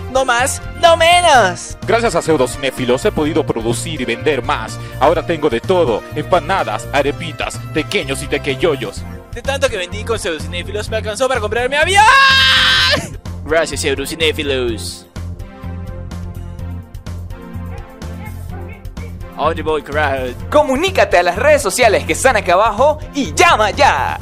No 0.11 0.25
más, 0.25 0.61
no 0.81 0.97
menos. 0.97 1.77
Gracias 1.87 2.15
a 2.15 2.21
pseudocinéfilos 2.21 3.05
he 3.05 3.11
podido 3.11 3.45
producir 3.45 4.01
y 4.01 4.05
vender 4.05 4.43
más. 4.43 4.77
Ahora 4.99 5.25
tengo 5.25 5.49
de 5.49 5.61
todo: 5.61 6.03
empanadas, 6.15 6.87
arepitas, 6.91 7.57
pequeños 7.73 8.21
y 8.21 8.27
tequeyoyos. 8.27 9.03
De 9.33 9.41
tanto 9.41 9.69
que 9.69 9.77
vendí 9.77 10.03
con 10.03 10.19
pseudocinéfilos 10.19 10.89
me 10.89 10.97
alcanzó 10.97 11.29
para 11.29 11.39
comprarme 11.39 11.77
avión. 11.77 12.03
Gracias, 13.45 13.79
pseudocinéfilos. 13.79 15.07
Boy 19.63 19.81
crowd. 19.81 20.35
Comunícate 20.51 21.17
a 21.17 21.23
las 21.23 21.35
redes 21.35 21.61
sociales 21.61 22.03
que 22.03 22.13
están 22.13 22.35
acá 22.35 22.53
abajo 22.53 22.99
y 23.15 23.33
llama 23.33 23.71
ya. 23.71 24.19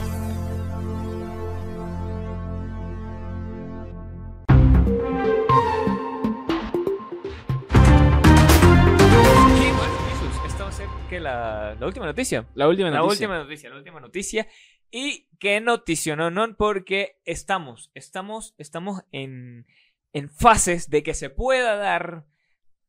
La, 11.32 11.76
la 11.80 11.86
última 11.86 12.06
noticia. 12.06 12.48
La 12.56 12.68
última 12.68 12.90
La 12.90 12.98
noticia. 13.00 13.28
última 13.28 13.44
noticia, 13.44 13.70
la 13.70 13.76
última 13.78 14.00
noticia. 14.00 14.48
Y 14.92 15.28
qué 15.40 15.62
notición, 15.62 16.34
¿no? 16.34 16.56
Porque 16.58 17.20
estamos, 17.26 17.92
estamos, 17.94 18.56
estamos 18.58 19.02
en, 19.12 19.68
en 20.14 20.30
fases 20.30 20.90
de 20.90 21.04
que 21.04 21.14
se 21.14 21.30
pueda 21.30 21.76
dar 21.76 22.26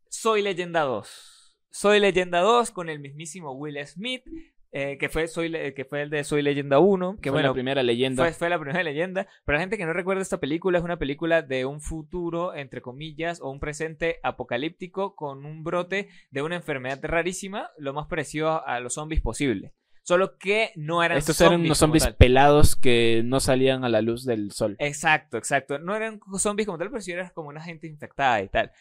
Soy 0.08 0.42
Leyenda 0.42 0.80
2. 0.82 1.56
Soy 1.70 2.00
Leyenda 2.00 2.40
2 2.40 2.70
con 2.70 2.88
el 2.88 2.98
mismísimo 3.00 3.52
Will 3.52 3.78
Smith, 3.86 4.24
eh, 4.72 4.98
que, 4.98 5.08
fue 5.08 5.26
Soy 5.26 5.50
que 5.74 5.84
fue 5.84 6.02
el 6.02 6.10
de 6.10 6.22
Soy 6.22 6.42
Leyenda 6.42 6.78
1, 6.78 7.18
que 7.20 7.30
bueno, 7.30 7.48
la 7.48 7.54
primera 7.54 7.82
leyenda. 7.82 8.22
fue, 8.22 8.32
fue 8.32 8.48
la 8.48 8.58
primera 8.58 8.82
leyenda. 8.82 9.26
Pero 9.44 9.56
la 9.56 9.62
gente 9.62 9.76
que 9.76 9.84
no 9.84 9.92
recuerda 9.92 10.22
esta 10.22 10.38
película 10.38 10.78
es 10.78 10.84
una 10.84 10.98
película 10.98 11.42
de 11.42 11.64
un 11.64 11.80
futuro, 11.80 12.54
entre 12.54 12.80
comillas, 12.80 13.40
o 13.40 13.50
un 13.50 13.58
presente 13.58 14.20
apocalíptico 14.22 15.16
con 15.16 15.44
un 15.44 15.64
brote 15.64 16.08
de 16.30 16.42
una 16.42 16.56
enfermedad 16.56 17.00
rarísima, 17.02 17.70
lo 17.78 17.92
más 17.92 18.06
parecido 18.06 18.64
a, 18.64 18.78
los 18.78 18.94
zombies 18.94 19.20
posible. 19.20 19.74
Solo 20.02 20.38
que 20.38 20.70
no 20.76 21.02
eran 21.02 21.18
Estos 21.18 21.40
eran 21.40 21.52
zombies 21.52 21.68
unos 21.68 21.78
como 21.78 21.86
zombies 21.86 22.04
tal. 22.04 22.16
pelados 22.16 22.76
que 22.76 23.22
no 23.24 23.40
salían 23.40 23.84
a 23.84 23.88
la 23.88 24.02
luz 24.02 24.24
del 24.24 24.52
sol. 24.52 24.76
Exacto, 24.78 25.36
exacto. 25.36 25.78
No 25.78 25.94
eran 25.96 26.20
zombies 26.38 26.66
como 26.66 26.78
tal, 26.78 26.90
pero 26.90 27.00
sí 27.00 27.12
eran 27.12 27.30
como 27.34 27.48
una 27.48 27.62
gente 27.62 27.86
infectada 27.86 28.40
y 28.40 28.48
tal. 28.48 28.72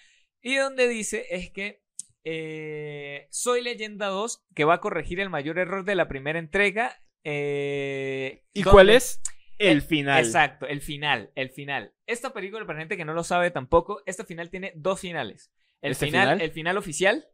Y 0.41 0.56
donde 0.56 0.88
dice 0.88 1.25
es 1.30 1.52
que 1.52 1.82
eh, 2.23 3.27
Soy 3.32 3.62
Leyenda 3.63 4.08
2, 4.08 4.45
que 4.55 4.65
va 4.65 4.75
a 4.75 4.82
corregir 4.82 5.19
el 5.19 5.29
mayor 5.29 5.58
error 5.60 5.86
de 5.86 5.95
la 5.95 6.08
primera 6.08 6.39
entrega. 6.39 7.01
eh, 7.25 8.43
¿Y 8.53 8.62
donde- 8.63 8.71
cuál 8.73 8.89
es? 8.89 9.21
El 9.58 9.79
Eh, 9.79 9.82
final. 9.82 10.23
Exacto, 10.23 10.65
el 10.67 10.79
final, 10.82 11.32
el 11.36 11.49
final. 11.49 11.93
Esta 12.05 12.32
película, 12.34 12.65
para 12.65 12.79
gente 12.79 12.95
que 12.97 13.03
no 13.05 13.13
lo 13.13 13.23
sabe 13.25 13.51
tampoco, 13.51 14.01
este 14.05 14.23
final 14.23 14.49
tiene 14.49 14.71
dos 14.75 15.01
finales. 15.01 15.51
El 15.82 15.91
¿Este 15.91 16.05
final, 16.08 16.27
final? 16.29 16.41
el 16.41 16.51
final 16.51 16.77
oficial, 16.77 17.27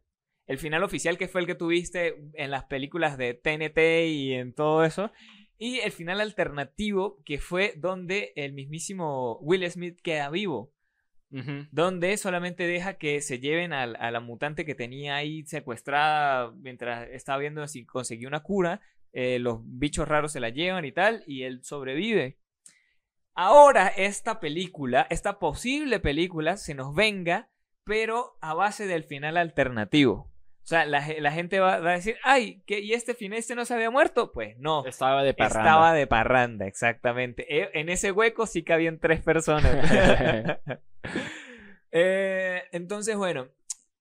el 0.48 0.58
final 0.58 0.84
oficial 0.84 1.18
que 1.20 1.28
fue 1.28 1.42
el 1.42 1.48
que 1.48 1.54
tuviste 1.56 2.16
en 2.34 2.50
las 2.52 2.64
películas 2.66 3.18
de 3.18 3.36
TNT 3.36 4.08
y 4.08 4.34
en 4.34 4.54
todo 4.54 4.84
eso. 4.84 5.12
Y 5.58 5.80
el 5.80 5.92
final 5.92 6.20
alternativo, 6.20 7.22
que 7.26 7.38
fue 7.40 7.74
donde 7.78 8.34
el 8.36 8.54
mismísimo 8.54 9.38
Will 9.42 9.70
Smith 9.72 10.00
queda 10.02 10.30
vivo. 10.30 10.74
Ujú. 11.32 11.68
Donde 11.72 12.16
solamente 12.18 12.66
deja 12.68 12.94
que 12.98 13.20
se 13.22 13.40
lleven 13.40 13.74
al- 13.74 13.98
a, 14.00 14.12
la 14.12 14.20
mutante 14.20 14.64
que 14.66 14.76
tenía 14.76 15.16
ahí 15.16 15.44
secuestrada 15.46 16.52
mientras 16.58 17.10
estaba 17.10 17.40
viendo 17.40 17.68
si 17.68 17.86
conseguía 17.86 18.28
una 18.28 18.44
cura. 18.44 18.82
eh, 19.18 19.40
los 19.40 19.60
bichos 19.64 20.08
raros 20.08 20.32
se 20.34 20.40
la 20.42 20.50
llevan 20.50 20.84
y 20.86 20.92
tal, 20.92 21.24
y 21.26 21.44
él 21.44 21.64
sobrevive. 21.64 22.38
Ahora 23.34 23.88
esta 23.88 24.40
película, 24.40 25.08
esta 25.10 25.40
posible 25.40 26.00
película, 26.00 26.58
se 26.58 26.74
nos 26.74 26.94
venga, 26.96 27.50
pero 27.86 28.38
a 28.42 28.54
base 28.54 28.88
del 28.88 29.04
final 29.04 29.38
alternativo. 29.38 30.32
O 30.64 30.68
sea, 30.68 30.86
la, 30.86 31.06
la 31.20 31.32
gente 31.32 31.60
va, 31.60 31.80
va 31.80 31.92
a 31.92 31.96
decir, 31.96 32.16
ay, 32.24 32.64
¿qué, 32.66 32.80
¿y 32.80 32.94
este 32.94 33.14
final 33.14 33.38
este 33.38 33.54
no 33.56 33.66
se 33.66 33.74
había 33.76 33.92
muerto? 33.92 34.32
Pues 34.32 34.58
no. 34.58 34.84
Estaba 34.86 35.22
de 35.24 35.34
parranda. 35.36 35.62
Estaba 35.70 35.94
de 35.94 36.08
parranda, 36.08 36.66
exactamente. 36.68 37.46
E- 37.56 37.70
En 37.80 37.90
ese 37.90 38.12
hueco 38.12 38.48
sí 38.48 38.64
cabían 38.64 39.00
tres 39.00 39.22
personas. 39.22 39.72
Eh, 41.98 42.62
entonces, 42.74 43.16
bueno, 43.16 43.48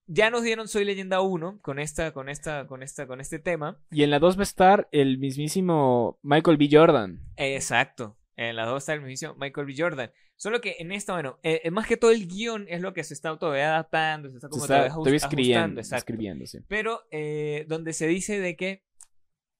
ya 0.08 0.28
nos 0.28 0.42
dieron 0.42 0.66
Soy 0.66 0.84
Leyenda 0.84 1.20
1 1.20 1.60
con 1.62 1.78
esta, 1.78 2.12
con 2.12 2.28
esta, 2.28 2.66
con 2.66 2.82
esta, 2.82 3.06
con 3.06 3.20
este 3.20 3.38
tema. 3.38 3.78
Y 3.92 4.02
en 4.02 4.10
la 4.10 4.18
2 4.18 4.36
va 4.36 4.40
a 4.40 4.42
estar 4.42 4.88
el 4.90 5.18
mismísimo 5.18 6.18
Michael 6.22 6.56
B. 6.56 6.68
Jordan. 6.72 7.20
Exacto. 7.36 8.18
En 8.36 8.56
las 8.56 8.66
dos 8.66 8.82
está 8.82 8.94
el 8.94 9.02
mismo 9.02 9.34
Michael 9.36 9.66
B. 9.66 9.74
Jordan. 9.76 10.10
Solo 10.36 10.60
que 10.60 10.76
en 10.80 10.90
esta, 10.90 11.12
bueno, 11.12 11.38
eh, 11.42 11.70
más 11.70 11.86
que 11.86 11.96
todo 11.96 12.10
el 12.10 12.26
guion 12.26 12.66
es 12.68 12.80
lo 12.80 12.92
que 12.92 13.04
se 13.04 13.14
está 13.14 13.38
todavía 13.38 13.68
adaptando, 13.68 14.28
se 14.28 14.36
está 14.36 14.48
Se 14.48 14.50
como 14.50 14.64
está 14.64 14.88
todavía 14.88 15.16
escribiendo, 15.16 15.80
escribiendo, 15.80 16.46
sí. 16.46 16.58
Pero 16.66 17.02
eh, 17.12 17.64
donde 17.68 17.92
se 17.92 18.08
dice 18.08 18.40
de 18.40 18.56
que 18.56 18.82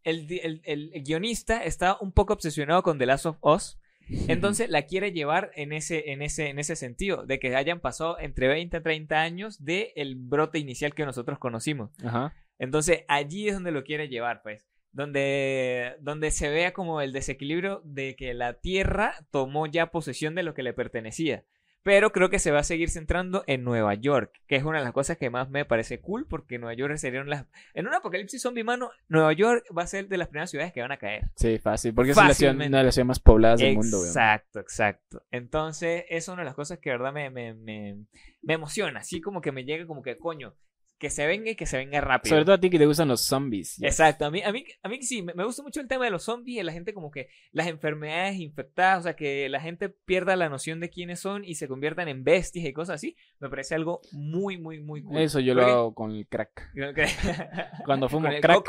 el 0.02 0.26
guionista 1.04 1.62
está 1.62 1.96
un 2.00 2.12
poco 2.12 2.35
obsesionado 2.35 2.83
con 2.83 2.98
The 2.98 3.07
Last 3.07 3.26
of 3.26 3.38
Us. 3.42 3.78
Entonces 4.28 4.68
la 4.68 4.82
quiere 4.82 5.12
llevar 5.12 5.50
en 5.54 5.72
ese, 5.72 6.12
en 6.12 6.22
ese, 6.22 6.48
en 6.48 6.58
ese 6.58 6.76
sentido, 6.76 7.24
de 7.24 7.38
que 7.38 7.54
hayan 7.56 7.80
pasado 7.80 8.18
entre 8.18 8.48
20 8.48 8.76
a 8.76 8.82
30 8.82 9.20
años 9.20 9.64
del 9.64 9.88
el 9.96 10.16
brote 10.16 10.58
inicial 10.58 10.94
que 10.94 11.06
nosotros 11.06 11.38
conocimos. 11.38 11.90
Ajá. 12.04 12.34
Entonces 12.58 13.04
allí 13.08 13.48
es 13.48 13.54
donde 13.54 13.72
lo 13.72 13.84
quiere 13.84 14.08
llevar, 14.08 14.42
pues. 14.42 14.66
Donde, 14.92 15.96
donde 16.00 16.30
se 16.30 16.48
vea 16.48 16.72
como 16.72 17.00
el 17.00 17.12
desequilibrio 17.12 17.82
de 17.84 18.14
que 18.14 18.32
la 18.32 18.60
Tierra 18.60 19.14
tomó 19.32 19.66
ya 19.66 19.90
posesión 19.90 20.36
de 20.36 20.44
lo 20.44 20.54
que 20.54 20.62
le 20.62 20.72
pertenecía. 20.72 21.44
Pero 21.85 22.11
creo 22.12 22.31
que 22.31 22.38
se 22.38 22.51
va 22.51 22.61
a 22.61 22.64
seguir 22.64 22.88
centrando 22.88 23.44
en 23.47 23.62
Nueva 23.62 23.92
York, 23.94 24.33
que 24.49 24.57
es 24.57 24.64
una 24.64 24.79
de 24.79 24.85
las 24.85 24.94
cosas 24.94 25.18
que 25.18 25.29
más 25.29 25.51
me 25.51 25.64
parece 25.66 26.01
cool, 26.01 26.27
porque 26.27 26.59
Nueva 26.59 26.75
York 26.75 26.97
serían 26.97 27.29
las... 27.29 27.47
En 27.75 27.87
un 27.87 27.94
apocalipsis 27.94 28.40
zombie, 28.40 28.64
mano, 28.64 28.90
Nueva 29.07 29.35
York 29.35 29.64
va 29.77 29.83
a 29.83 29.87
ser 29.87 30.09
de 30.09 30.16
las 30.16 30.29
primeras 30.29 30.51
ciudades 30.51 30.73
que 30.73 30.81
van 30.81 30.92
a 30.92 30.97
caer. 30.97 31.31
Sí, 31.37 31.59
fácil. 31.59 31.94
Porque 31.94 32.12
es 32.12 32.16
la 32.16 32.33
ciudad- 32.33 32.55
una 32.55 32.79
de 32.79 32.85
las 32.85 32.94
ciudades 32.94 33.07
más 33.09 33.20
pobladas 33.20 33.61
del 33.61 33.75
mundo, 33.77 33.99
weón. 33.99 34.09
Exacto, 34.09 34.61
exacto. 34.61 35.23
Entonces, 35.31 36.05
es 36.09 36.27
una 36.29 36.38
de 36.38 36.47
las 36.47 36.55
cosas 36.55 36.79
que 36.79 36.88
de 36.88 36.97
verdad 36.97 37.12
me, 37.12 37.29
me, 37.29 37.53
me, 37.53 37.99
me 38.40 38.55
emociona. 38.55 39.01
Así 39.01 39.20
como 39.20 39.42
que 39.42 39.53
me 39.53 39.64
llega 39.64 39.87
como 39.87 40.03
que, 40.03 40.16
coño, 40.16 40.55
que 41.04 41.10
se 41.10 41.26
venga 41.26 41.50
y 41.50 41.54
que 41.54 41.66
se 41.66 41.76
venga 41.76 42.00
rápido. 42.00 42.30
Sobre 42.30 42.46
todo 42.46 42.54
a 42.54 42.60
ti 42.60 42.70
que 42.70 42.78
te 42.78 42.86
gustan 42.86 43.08
los 43.08 43.20
zombies. 43.20 43.78
Exacto, 43.82 44.24
a 44.24 44.30
mí, 44.30 44.40
a 44.40 44.50
mí, 44.52 44.64
a 44.82 44.88
mí 44.88 45.02
sí, 45.02 45.20
me, 45.20 45.34
me 45.34 45.44
gusta 45.44 45.62
mucho 45.62 45.82
el 45.82 45.86
tema 45.86 46.06
de 46.06 46.10
los 46.10 46.22
zombies 46.22 46.60
y 46.60 46.62
la 46.62 46.72
gente 46.72 46.94
como 46.94 47.10
que 47.10 47.28
las 47.52 47.66
enfermedades 47.66 48.38
infectadas, 48.38 49.00
o 49.00 49.02
sea, 49.02 49.14
que 49.14 49.50
la 49.50 49.60
gente 49.60 49.90
pierda 49.90 50.34
la 50.34 50.48
noción 50.48 50.80
de 50.80 50.88
quiénes 50.88 51.20
son 51.20 51.44
y 51.44 51.56
se 51.56 51.68
conviertan 51.68 52.08
en 52.08 52.24
bestias 52.24 52.64
y 52.64 52.72
cosas 52.72 52.94
así, 52.94 53.18
me 53.38 53.50
parece 53.50 53.74
algo 53.74 54.00
muy, 54.12 54.56
muy, 54.56 54.80
muy 54.80 55.02
cool. 55.02 55.18
Eso 55.18 55.40
yo 55.40 55.52
lo 55.52 55.66
hago 55.66 55.94
con 55.94 56.12
el 56.12 56.26
crack. 56.26 56.72
Cuando 57.84 58.08
fumo 58.08 58.28
Con 58.28 58.34
el 58.36 58.40
crack. 58.40 58.64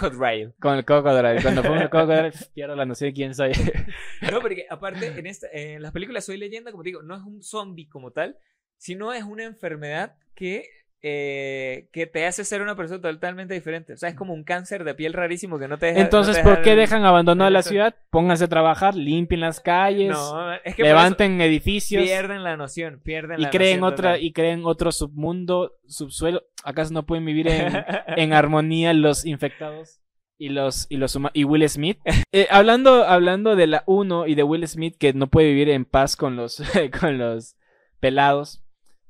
Con 0.59 0.75
el 0.75 0.83
cocodrilo. 0.83 1.41
Cuando 1.41 1.63
fumo 1.63 1.79
el 1.79 1.89
cocodrilo, 1.89 2.31
pierdo 2.53 2.75
la 2.75 2.85
noción 2.85 3.11
de 3.11 3.13
quién 3.13 3.33
soy. 3.33 3.53
No, 4.29 4.41
porque 4.41 4.65
aparte, 4.69 5.07
en, 5.07 5.25
esta, 5.25 5.47
en 5.53 5.81
las 5.81 5.93
películas 5.93 6.25
Soy 6.25 6.37
Leyenda, 6.37 6.71
como 6.71 6.83
te 6.83 6.89
digo, 6.89 7.01
no 7.01 7.15
es 7.15 7.21
un 7.21 7.41
zombie 7.41 7.87
como 7.87 8.11
tal, 8.11 8.37
sino 8.77 9.13
es 9.13 9.23
una 9.23 9.43
enfermedad 9.43 10.17
que, 10.33 10.67
eh, 11.07 11.87
que 11.93 12.07
te 12.07 12.25
hace 12.25 12.43
ser 12.43 12.63
una 12.63 12.75
persona 12.75 12.99
totalmente 12.99 13.53
diferente. 13.53 13.93
O 13.93 13.97
sea, 13.97 14.09
es 14.09 14.15
como 14.15 14.33
un 14.33 14.43
cáncer 14.43 14.83
de 14.83 14.95
piel 14.95 15.13
rarísimo 15.13 15.59
que 15.59 15.67
no 15.67 15.77
te 15.77 15.85
deja. 15.85 15.99
Entonces, 16.01 16.37
no 16.37 16.43
te 16.43 16.49
¿por 16.49 16.63
qué 16.63 16.71
deja- 16.71 16.81
dejan 16.81 17.05
abandonada 17.05 17.51
la 17.51 17.61
ciudad? 17.61 17.93
Pónganse 18.09 18.45
a 18.45 18.47
trabajar, 18.47 18.95
limpien 18.95 19.41
las 19.41 19.59
calles, 19.59 20.09
No, 20.09 20.51
es 20.55 20.61
que 20.63 20.81
por 20.81 20.85
eso 20.87 20.95
levanten 20.95 21.41
edificios 21.41 22.03
pierden 22.03 22.43
la 22.43 22.57
noción, 22.57 23.01
pierden 23.03 23.39
y 23.39 23.43
la 23.43 23.49
creen 23.51 23.81
noción 23.81 23.93
otra 23.93 24.09
total. 24.13 24.23
y 24.23 24.33
creen 24.33 24.61
otro 24.65 24.91
submundo, 24.91 25.73
subsuelo. 25.87 26.41
¿Acaso 26.63 26.91
no 26.91 27.05
pueden 27.05 27.23
vivir 27.25 27.49
en, 27.49 27.71
en 28.17 28.33
armonía 28.33 28.91
los 28.95 29.25
infectados 29.27 29.99
y 30.39 30.49
los 30.49 30.87
y 30.89 30.97
los 30.97 31.15
y 31.33 31.43
Will 31.43 31.69
Smith? 31.69 31.99
Eh, 32.31 32.47
hablando 32.49 33.05
hablando 33.05 33.55
de 33.55 33.67
la 33.67 33.83
1 33.85 34.25
y 34.27 34.33
de 34.35 34.41
Will 34.43 34.67
Smith 34.67 34.97
que 34.99 35.13
no 35.13 35.27
puede 35.27 35.49
vivir 35.49 35.69
en 35.69 35.85
paz 35.85 36.15
con 36.17 36.35
los 36.35 36.61
con 36.99 37.19
los 37.19 37.55
pelados. 37.99 38.63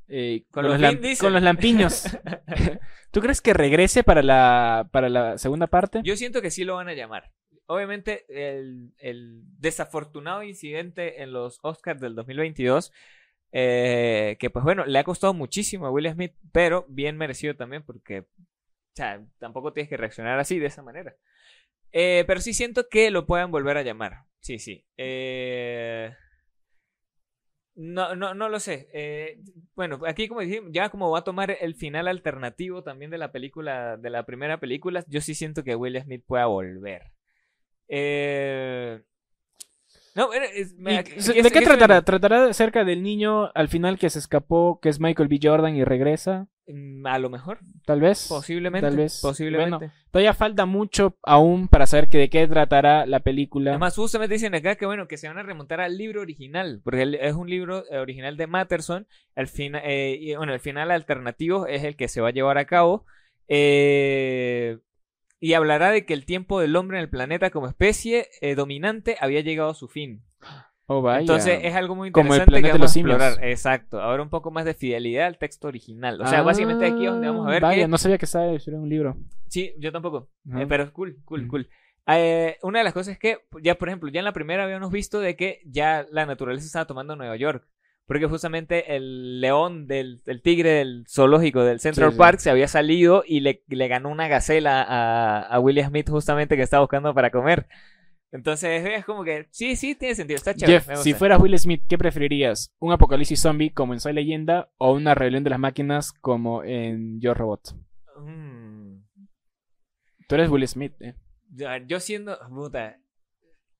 Eh, 0.08 0.44
Con 0.52 0.64
con, 0.64 0.72
los 0.72 0.80
los 0.82 0.90
Vin 0.92 1.00
lam- 1.00 1.02
Diesel. 1.02 1.26
con 1.26 1.34
los 1.34 1.42
lampiños. 1.44 2.04
¿Tú 3.12 3.22
crees 3.22 3.42
que 3.42 3.54
regrese 3.54 4.04
para 4.04 4.22
la, 4.22 4.88
para 4.92 5.10
la 5.10 5.38
segunda 5.38 5.68
parte? 5.68 6.02
Yo 6.04 6.16
siento 6.18 6.42
que 6.42 6.52
sí 6.52 6.64
lo 6.64 6.76
van 6.76 6.90
a 6.90 6.94
llamar. 6.94 7.32
Obviamente, 7.68 8.26
el, 8.30 8.92
el 9.00 9.42
desafortunado 9.60 10.44
incidente 10.44 11.24
en 11.24 11.32
los 11.34 11.60
Oscars 11.64 12.00
del 12.00 12.14
2022, 12.16 12.92
eh, 13.52 14.36
que 14.40 14.50
pues 14.50 14.64
bueno, 14.66 14.86
le 14.86 15.00
ha 15.00 15.04
costado 15.04 15.34
muchísimo 15.34 15.88
a 15.88 15.92
Will 15.92 16.12
Smith, 16.12 16.34
pero 16.52 16.86
bien 16.90 17.18
merecido 17.18 17.56
también, 17.56 17.84
porque 17.84 18.20
o 18.20 18.26
sea, 18.96 19.22
tampoco 19.40 19.74
tienes 19.74 19.90
que 19.90 19.98
reaccionar 19.98 20.38
así, 20.40 20.60
de 20.60 20.68
esa 20.68 20.84
manera. 20.84 21.16
Eh, 21.92 22.24
pero 22.28 22.40
sí 22.42 22.54
siento 22.54 22.88
que 22.90 23.10
lo 23.10 23.26
puedan 23.26 23.52
volver 23.52 23.78
a 23.78 23.82
llamar. 23.84 24.26
Sí, 24.42 24.60
sí. 24.60 24.86
Eh, 24.98 26.14
No, 27.78 28.16
no, 28.16 28.34
no 28.34 28.48
lo 28.48 28.60
sé. 28.60 28.88
Eh, 28.94 29.40
bueno, 29.76 30.00
aquí 30.08 30.28
como 30.30 30.40
dijimos, 30.42 30.70
ya 30.74 30.90
como 30.90 31.12
va 31.12 31.20
a 31.20 31.24
tomar 31.26 31.56
el 31.60 31.76
final 31.76 32.08
alternativo 32.08 32.84
también 32.84 33.12
de 33.12 33.18
la 33.18 33.32
película, 33.34 33.98
de 33.98 34.10
la 34.10 34.26
primera 34.26 34.60
película, 34.60 35.04
yo 35.08 35.20
sí 35.20 35.36
siento 35.36 35.64
que 35.64 35.76
Will 35.76 36.00
Smith 36.02 36.24
pueda 36.26 36.46
volver. 36.46 37.12
Eh, 37.90 39.02
no, 40.16 40.32
es- 40.34 40.74
me- 40.76 40.94
¿Y 40.94 40.96
aquí- 40.96 41.12
se- 41.20 41.32
aquí 41.32 41.42
¿De 41.42 41.48
estoy- 41.48 41.52
qué 41.52 41.60
estoy 41.60 41.66
tratará? 41.78 42.02
¿Tratará 42.02 42.46
acerca 42.46 42.86
del 42.86 43.04
niño 43.04 43.52
al 43.54 43.68
final 43.68 44.00
que 44.00 44.10
se 44.10 44.20
escapó, 44.20 44.80
que 44.82 44.88
es 44.90 45.00
Michael 45.02 45.28
B. 45.28 45.40
Jordan 45.44 45.76
y 45.76 45.84
regresa? 45.84 46.48
Mm, 46.68 47.06
A 47.06 47.20
lo 47.20 47.30
mejor, 47.30 47.60
Tal 47.86 48.02
vez. 48.02 48.26
posiblemente. 48.28 48.88
Tal 48.88 48.98
vez. 48.98 49.20
Posiblemente. 49.22 49.92
Todavía 50.10 50.34
falta 50.34 50.66
mucho 50.66 51.18
aún 51.24 51.68
para 51.68 51.86
saber 51.86 52.10
que 52.10 52.18
de 52.18 52.30
qué 52.30 52.48
tratará 52.48 53.06
la 53.06 53.20
película. 53.20 53.72
Además, 53.72 53.96
justamente 53.96 54.34
dicen 54.34 54.56
acá 54.56 54.76
que 54.76 54.86
bueno, 54.88 55.08
que 55.08 55.18
se 55.18 55.28
van 55.28 55.38
a 55.38 55.44
remontar 55.44 55.80
al 55.82 55.98
libro 55.98 56.22
original, 56.22 56.82
porque 56.84 57.04
el- 57.04 57.16
es 57.16 57.34
un 57.36 57.50
libro 57.50 57.84
eh, 57.92 58.00
original 58.00 58.36
de 58.38 58.48
Matterson. 58.48 59.08
Al 59.36 59.48
final, 59.48 59.84
y 59.86 60.34
bueno, 60.36 60.54
el 60.54 60.60
final 60.60 60.90
alternativo 60.90 61.68
es 61.68 61.84
el 61.84 61.96
que 61.96 62.08
se 62.08 62.22
va 62.22 62.30
a 62.30 62.34
llevar 62.34 62.58
a 62.58 62.66
cabo. 62.66 63.06
eh, 63.48 64.80
y 65.40 65.54
hablará 65.54 65.92
de 65.92 66.06
que 66.06 66.14
el 66.16 66.26
tiempo 66.26 66.60
del 66.60 66.76
hombre 66.76 66.98
en 66.98 67.04
el 67.04 67.10
planeta 67.10 67.52
como 67.52 67.68
especie 67.68 68.30
eh, 68.42 68.56
dominante 68.56 69.18
había 69.20 69.42
llegado 69.42 69.70
a 69.70 69.76
su 69.76 69.88
fin. 69.88 70.24
Oh, 70.88 71.02
vaya. 71.02 71.22
Entonces 71.22 71.60
es 71.64 71.76
algo 71.76 71.96
muy 71.96 72.12
Como 72.12 72.34
el 72.34 72.42
interesante 72.42 72.52
planeta 72.52 72.68
que 72.68 72.68
de 72.68 72.72
vamos 72.74 72.82
a 72.82 72.86
los 72.86 72.92
simios. 72.92 73.16
explorar. 73.22 73.50
Exacto. 73.50 74.02
Ahora 74.02 74.24
un 74.24 74.30
poco 74.30 74.52
más 74.52 74.66
de 74.66 74.74
fidelidad 74.74 75.28
al 75.28 75.38
texto 75.38 75.68
original. 75.68 76.22
O 76.22 76.28
sea, 76.28 76.42
básicamente 76.42 76.86
aquí 76.86 77.06
es 77.06 77.12
donde 77.12 77.28
vamos 77.28 77.48
a 77.48 77.52
ver 77.52 77.64
Ah, 77.64 77.68
Vaya, 77.68 77.84
que 77.84 77.88
no 77.88 77.98
sabía 77.98 78.18
que 78.18 78.26
estaba 78.26 78.46
en 78.46 78.60
un 78.80 78.90
libro. 78.90 79.18
Sí, 79.48 79.74
yo 79.80 79.92
tampoco. 79.92 80.30
Ajá. 80.50 80.62
Eh, 80.62 80.68
pero 80.68 80.92
cool, 80.94 81.18
cool, 81.26 81.42
Ujú. 81.42 81.50
cool. 81.50 81.70
Eh, 82.08 82.58
una 82.62 82.80
de 82.80 82.84
las 82.84 82.94
cosas 82.94 83.14
es 83.14 83.20
que, 83.20 83.40
ya 83.64 83.76
por 83.76 83.88
ejemplo, 83.90 84.10
ya 84.12 84.20
en 84.20 84.26
la 84.26 84.34
primera 84.34 84.64
habíamos 84.64 84.92
visto 84.92 85.20
de 85.20 85.36
que 85.36 85.62
ya 85.66 86.06
la 86.12 86.26
naturaleza 86.26 86.66
estaba 86.66 86.86
tomando 86.86 87.16
Nueva 87.16 87.36
York. 87.36 87.68
Porque 88.08 88.28
justamente 88.28 88.96
el 88.96 89.42
león 89.42 89.88
del 89.88 90.22
el 90.28 90.44
tigre 90.44 90.70
del 90.70 91.06
zoológico 91.10 91.64
del 91.64 91.80
Central 91.80 92.10
Sí, 92.12 92.14
sí. 92.14 92.20
Park 92.20 92.38
se 92.38 92.52
había 92.52 92.68
salido 92.68 93.24
y 93.26 93.40
le, 93.40 93.64
le 93.68 93.88
ganó 93.88 94.10
una 94.10 94.28
gacela 94.28 94.84
a, 94.84 95.40
a 95.42 95.60
Willie 95.60 95.84
Smith 95.84 96.08
justamente 96.12 96.56
que 96.56 96.62
estaba 96.62 96.82
buscando 96.82 97.16
para 97.16 97.32
comer. 97.32 97.66
Entonces 98.36 98.86
es 98.86 99.06
como 99.06 99.24
que 99.24 99.48
sí, 99.52 99.76
sí, 99.76 99.96
tiene 99.96 100.14
sentido. 100.14 100.36
Está 100.36 100.54
chévere. 100.54 100.82
Jeff, 100.82 100.98
si 101.02 101.14
fueras 101.14 101.40
Will 101.42 101.58
Smith, 101.58 101.84
¿qué 101.88 101.98
preferirías? 101.98 102.74
¿Un 102.80 102.92
apocalipsis 102.92 103.40
zombie 103.40 103.72
como 103.72 103.94
en 103.94 104.00
Soy 104.02 104.14
Leyenda 104.14 104.70
o 104.78 104.94
una 104.94 105.16
rebelión 105.16 105.44
de 105.46 105.50
las 105.52 105.60
máquinas 105.60 106.12
como 106.12 106.64
en 106.64 107.22
Yo 107.22 107.34
Robot? 107.34 107.76
Mm. 108.20 109.04
Tú 110.28 110.36
eres 110.36 110.50
Will 110.50 110.68
Smith, 110.68 110.94
¿eh? 111.00 111.16
Yo 111.88 112.00
siendo, 112.02 112.38
puta, 112.50 113.00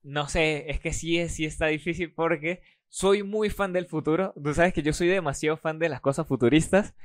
no 0.04 0.28
sé, 0.30 0.70
es 0.70 0.80
que 0.80 0.94
sí, 0.94 1.28
sí 1.28 1.46
está 1.46 1.68
difícil 1.68 2.14
porque 2.14 2.62
soy 2.88 3.24
muy 3.24 3.50
fan 3.50 3.74
del 3.74 3.88
futuro. 3.88 4.34
Tú 4.42 4.54
sabes 4.54 4.74
que 4.74 4.84
yo 4.84 4.94
soy 4.94 5.08
demasiado 5.08 5.58
fan 5.58 5.80
de 5.80 5.90
las 5.90 6.00
cosas 6.00 6.26
futuristas, 6.28 6.96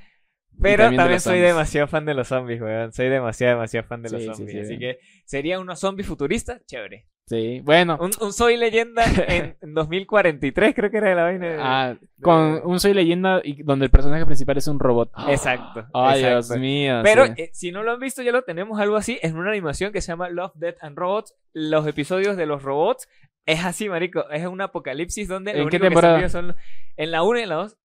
pero 0.61 0.85
también 0.95 1.19
soy 1.19 1.33
zombies. 1.39 1.49
demasiado 1.49 1.89
fan 1.89 2.05
de 2.05 2.15
los 2.15 2.29
zombies, 2.29 2.61
weón. 2.61 2.93
Soy 2.93 3.09
demasiado, 3.09 3.55
demasiado 3.55 3.89
fan 3.89 4.03
de 4.03 4.11
los 4.11 4.21
Sí, 4.23 4.27
zombies. 4.29 4.51
sí, 4.53 4.59
Así 4.61 4.75
sí. 4.75 4.79
que 4.79 4.99
sería 5.25 5.59
unos 5.59 5.81
zombies 5.81 6.07
futuristas, 6.07 6.65
chévere. 6.67 7.09
Sí, 7.31 7.61
bueno. 7.61 7.97
Un, 8.01 8.11
un 8.21 8.33
soy 8.33 8.57
leyenda 8.57 9.05
en, 9.29 9.57
en 9.63 9.73
2043, 9.75 10.75
creo 10.75 10.91
que 10.91 10.97
era 10.97 11.15
la 11.15 11.23
vaina. 11.23 11.47
de- 11.47 11.59
ah, 11.61 11.95
con 12.21 12.61
un 12.65 12.81
Soy 12.81 12.93
Leyenda 12.93 13.41
y 13.45 13.63
donde 13.63 13.85
el 13.85 13.91
personaje 13.93 14.27
principal 14.27 14.59
es 14.59 14.67
un 14.67 14.81
robot. 14.81 15.13
Exacto. 15.29 15.87
Ay, 15.95 16.25
exacto. 16.25 16.55
Dios 16.55 16.59
mío. 16.61 17.01
Pero 17.05 17.27
sí. 17.29 17.33
eh, 17.37 17.51
si 17.53 17.71
no 17.71 17.85
lo 17.85 17.93
han 17.93 18.01
visto, 18.01 18.23
ya 18.23 18.33
lo 18.33 18.43
tenemos 18.43 18.81
algo 18.81 18.97
así. 18.97 19.21
Es 19.23 19.33
una 19.33 19.49
animación 19.51 19.93
que 19.93 20.01
se 20.01 20.09
llama 20.11 20.29
Love, 20.29 20.51
Death 20.57 20.79
and 20.83 20.99
Robots. 20.99 21.37
Los 21.53 21.87
episodios 21.87 22.37
de 22.37 22.47
los 22.47 22.65
robots 22.65 23.09
es 23.47 23.65
así, 23.65 23.89
marico. 23.89 24.29
Es 24.31 24.45
un 24.47 24.61
apocalipsis 24.61 25.29
donde 25.29 25.53
lo 25.55 25.63
¿En 25.63 25.69
qué 25.69 25.77
único 25.77 25.83
que 25.85 25.89
temporada? 25.91 26.17
vive 26.17 26.29
son 26.31 26.57
en 26.97 27.11
la 27.13 27.23
1 27.23 27.39
y 27.39 27.43
en 27.43 27.49
la 27.49 27.55
2. 27.55 27.77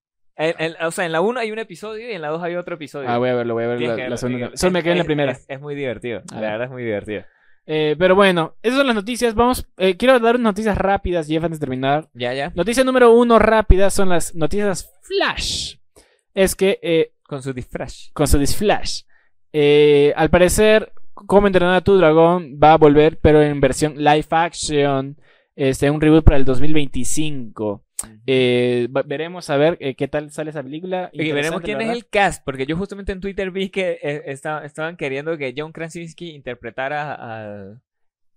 o 0.81 0.91
sea, 0.91 1.05
en 1.05 1.11
la 1.11 1.21
1 1.21 1.39
hay 1.39 1.51
un 1.51 1.59
episodio 1.59 2.09
y 2.09 2.13
en 2.13 2.21
la 2.23 2.29
2 2.29 2.41
hay 2.41 2.55
otro 2.55 2.75
episodio. 2.75 3.07
Ah, 3.09 3.19
voy 3.19 3.29
a 3.29 3.35
verlo, 3.35 3.53
voy 3.53 3.65
a 3.65 3.67
ver 3.67 3.79
la, 3.81 3.95
que 3.95 4.17
segunda. 4.17 4.49
que 4.49 4.57
Solo 4.57 4.71
me 4.71 4.81
quedé 4.81 4.93
en 4.93 4.97
la 4.97 5.03
primera. 5.03 5.31
Es, 5.33 5.45
es 5.47 5.61
muy 5.61 5.75
divertido. 5.75 6.21
La 6.33 6.41
ver. 6.41 6.49
verdad 6.51 6.65
es 6.65 6.71
muy 6.71 6.83
divertido. 6.83 7.23
Eh, 7.67 7.95
pero 7.97 8.15
bueno, 8.15 8.55
esas 8.61 8.77
son 8.77 8.87
las 8.87 8.95
noticias. 8.95 9.33
Vamos, 9.35 9.67
eh, 9.77 9.97
quiero 9.97 10.19
dar 10.19 10.35
unas 10.35 10.51
noticias 10.51 10.77
rápidas, 10.77 11.27
Jeff, 11.27 11.43
antes 11.43 11.59
de 11.59 11.65
terminar. 11.65 12.09
Ya, 12.13 12.33
ya. 12.33 12.51
Noticia 12.55 12.83
número 12.83 13.11
uno 13.11 13.39
rápida 13.39 13.89
son 13.89 14.09
las 14.09 14.35
noticias 14.35 14.93
Flash. 15.01 15.75
Es 16.33 16.55
que 16.55 16.79
eh, 16.81 17.13
Con 17.23 17.41
su 17.41 17.53
disfraz. 17.53 18.11
con 18.13 18.27
su 18.27 18.37
disflash. 18.37 19.01
Al 20.15 20.29
parecer, 20.29 20.91
Cómo 21.15 21.47
entrenar 21.47 21.75
a 21.75 21.81
tu 21.81 21.97
dragón 21.97 22.59
va 22.61 22.73
a 22.73 22.77
volver, 22.77 23.17
pero 23.19 23.41
en 23.41 23.61
versión 23.61 23.95
live 23.97 24.25
action. 24.29 25.17
Este, 25.55 25.89
un 25.89 26.01
reboot 26.01 26.25
para 26.25 26.35
el 26.35 26.43
2025. 26.43 27.84
Eh, 28.27 28.87
veremos 29.05 29.49
a 29.49 29.57
ver 29.57 29.77
eh, 29.79 29.95
qué 29.95 30.07
tal 30.07 30.31
sale 30.31 30.49
esa 30.49 30.63
película. 30.63 31.09
Y 31.13 31.17
veremos 31.35 31.61
quién 31.65 31.77
es 31.81 31.87
el 31.97 32.07
cast, 32.09 32.43
porque 32.43 32.65
yo 32.65 32.75
justamente 32.77 33.11
en 33.11 33.19
Twitter 33.21 33.51
vi 33.51 33.69
que 33.69 33.99
eh, 34.01 34.23
esta- 34.25 34.65
estaban 34.65 34.97
queriendo 34.97 35.37
que 35.37 35.53
John 35.55 35.71
Krasinski 35.71 36.31
interpretara 36.35 37.13
al, 37.13 37.81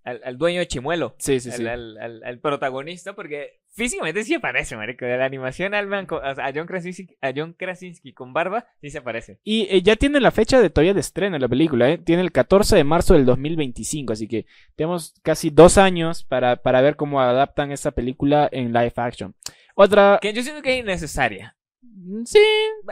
al, 0.09 0.21
al 0.25 0.39
dueño 0.39 0.61
de 0.61 0.67
Chimuelo. 0.69 1.15
Sí, 1.19 1.41
sí, 1.41 1.51
sí. 1.51 1.63
al, 1.67 1.69
al- 1.69 1.99
al- 1.99 2.23
al 2.25 2.39
protagonista, 2.41 3.15
porque 3.15 3.61
físicamente 3.71 4.25
sí 4.25 4.35
se 4.35 4.41
parece, 4.41 4.77
marico. 4.77 5.05
De 5.05 5.17
la 5.17 5.25
animación 5.25 5.75
al 5.75 5.87
man 5.87 6.07
a, 6.23 6.53
John 6.55 6.67
Krasinski, 6.67 7.17
a 7.21 7.33
John 7.35 7.53
Krasinski 7.53 8.13
con 8.13 8.33
barba, 8.33 8.67
sí 8.81 8.91
se 8.91 9.01
parece. 9.03 9.39
Y 9.45 9.67
eh, 9.71 9.83
ya 9.83 9.97
tiene 9.97 10.21
la 10.21 10.31
fecha 10.31 10.61
de 10.61 10.71
todavía 10.71 10.95
de 10.95 11.01
estreno 11.01 11.39
la 11.39 11.49
película, 11.49 11.89
¿eh? 11.91 11.99
Tiene 11.99 12.23
el 12.23 12.33
14 12.33 12.77
de 12.77 12.85
marzo 12.85 13.15
del 13.15 13.25
2025, 13.27 14.13
así 14.13 14.27
que 14.29 14.47
tenemos 14.77 15.15
casi 15.23 15.51
dos 15.51 15.79
años 15.79 16.25
para, 16.25 16.57
para 16.57 16.81
ver 16.81 16.97
cómo 16.97 17.21
adaptan 17.21 17.73
esta 17.73 17.91
película 17.93 18.49
en 18.51 18.73
live 18.73 18.93
action. 18.97 19.35
Otra... 19.75 20.19
Que 20.21 20.33
yo 20.33 20.43
siento 20.43 20.61
que 20.63 20.75
es 20.75 20.81
innecesaria. 20.81 21.57
mm, 21.83 22.25
Sí, 22.25 22.41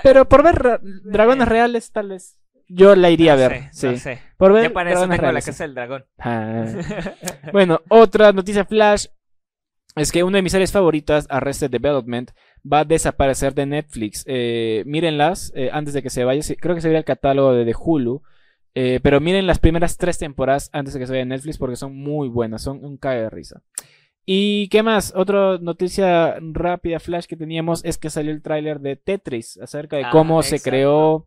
pero 0.03 0.29
por 0.29 0.43
ver 0.45 0.55
ra- 0.55 0.81
dragones 1.05 1.49
reales, 1.49 1.91
tal 1.91 2.11
vez. 2.11 2.39
Yo 2.69 2.97
la 2.97 3.11
iría 3.11 3.35
a 3.35 3.37
ver, 3.37 3.69
sé, 3.73 3.73
sí. 3.73 3.87
no 3.87 3.97
sé. 3.99 4.21
Por 4.37 4.53
ver 4.53 4.64
Ya 4.64 4.73
para 4.73 4.93
eso 4.93 5.09
tengo 5.09 5.33
la 5.33 5.41
casa 5.41 5.64
del 5.64 5.75
dragón. 5.75 6.05
Ah. 6.19 6.67
Bueno, 7.53 7.81
otra 7.89 8.33
noticia 8.33 8.64
flash 8.64 9.07
es 9.95 10.12
que 10.12 10.25
una 10.25 10.39
de 10.39 10.43
mis 10.43 10.53
series 10.53 10.73
favoritas, 10.73 11.27
Arrested 11.31 11.71
Development, 11.71 12.31
va 12.71 12.81
a 12.81 12.85
desaparecer 12.85 13.55
de 13.55 13.67
Netflix. 13.67 14.25
Eh, 14.27 14.83
mírenlas 14.87 15.53
eh, 15.55 15.71
antes 15.73 15.95
de 15.95 16.03
que 16.03 16.11
se 16.11 16.25
vaya. 16.25 16.43
Creo 16.61 16.75
que 16.75 16.81
se 16.81 16.89
vería 16.89 16.99
el 16.99 17.05
catálogo 17.05 17.55
de, 17.55 17.64
de 17.64 17.75
Hulu. 17.79 18.23
Eh, 18.75 19.01
pero 19.03 19.21
miren 19.21 19.47
las 19.47 19.59
primeras 19.59 19.97
tres 19.97 20.19
temporadas 20.19 20.69
antes 20.71 20.93
de 20.93 21.01
que 21.01 21.07
se 21.07 21.12
vaya 21.12 21.25
Netflix 21.25 21.57
porque 21.57 21.77
son 21.77 21.97
muy 21.97 22.29
buenas, 22.29 22.62
son 22.62 22.85
un 22.85 22.99
cague 22.99 23.23
de 23.23 23.31
risa. 23.31 23.62
¿Y 24.27 24.69
qué 24.69 24.83
más? 24.83 25.14
Otra 25.17 25.57
noticia 25.59 26.37
rápida, 26.41 26.99
flash 26.99 27.25
que 27.25 27.37
teníamos 27.37 27.83
es 27.87 27.97
que 27.97 28.11
salió 28.11 28.33
el 28.33 28.43
tráiler 28.43 28.81
de 28.81 28.97
Tetris 28.97 29.57
acerca 29.62 29.97
de 29.97 30.05
Ah, 30.05 30.11
cómo 30.12 30.43
se 30.43 30.61
creó 30.61 31.27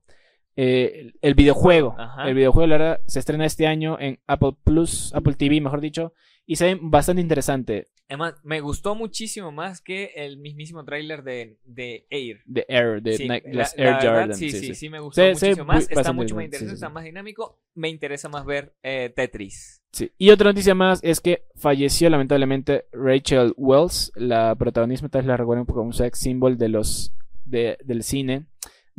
eh, 0.62 1.14
el, 1.22 1.34
videojuego. 1.36 1.96
Ajá. 1.98 2.28
El 2.28 2.36
videojuego, 2.36 2.68
la 2.68 2.78
verdad, 2.78 3.02
se 3.08 3.20
estrena 3.20 3.46
este 3.46 3.66
año 3.68 3.98
en 4.00 4.20
Apple 4.28 4.56
Plus, 4.64 5.14
Apple 5.14 5.36
TV, 5.36 5.62
mejor 5.62 5.80
dicho, 5.80 6.14
y 6.46 6.58
se 6.58 6.66
ve 6.66 6.80
bastante 6.82 7.22
interesante. 7.22 7.88
Además, 8.10 8.34
me 8.44 8.60
gustó 8.60 8.96
muchísimo 8.96 9.52
más 9.52 9.82
que 9.82 10.12
el 10.16 10.38
mismísimo 10.38 10.84
tráiler 10.84 11.22
de, 11.24 11.60
de 11.64 12.08
Air. 12.10 12.42
The 12.52 12.66
Air, 12.68 13.02
de 13.04 13.14
Sí, 13.14 13.28
Night- 13.28 13.44
la- 13.46 13.54
las 13.54 13.78
la 13.78 13.84
Air 14.02 14.12
verdad. 14.12 14.36
Sí, 14.36 14.50
sí, 14.50 14.60
sí, 14.60 14.76
sí, 14.76 14.90
me 14.90 15.00
gustó 15.00 15.22
Se- 15.22 15.36
se 15.36 15.46
muchísimo 15.50 15.68
ve 15.68 15.74
más. 15.76 15.90
Está 15.92 16.12
mucho 16.12 16.36
más 16.36 16.46
interesante, 16.46 16.74
está 16.74 16.90
más 16.90 17.04
dinámico. 17.04 17.60
Me 17.76 17.88
interesa 17.88 18.28
más 18.28 18.46
ver 18.46 18.74
eh, 18.82 19.14
Tetris. 19.16 19.84
Sí. 19.92 20.12
Y 20.18 20.32
otra 20.32 20.50
noticia 20.50 20.74
más 20.76 21.00
es 21.04 21.22
que 21.22 21.46
falleció 21.56 22.10
lamentablemente 22.10 22.86
Rachel 22.92 23.54
Wells, 23.56 24.12
la 24.16 24.56
protagonista, 24.56 25.08
tal 25.08 25.22
vez 25.22 25.28
la 25.28 25.38
recuerdan 25.38 25.66
como 25.66 25.84
un 25.84 25.94
sex 25.94 26.18
symbol 26.20 26.58
de 26.58 26.70
los, 26.70 27.14
de- 27.46 27.78
del 27.86 28.02
cine, 28.04 28.46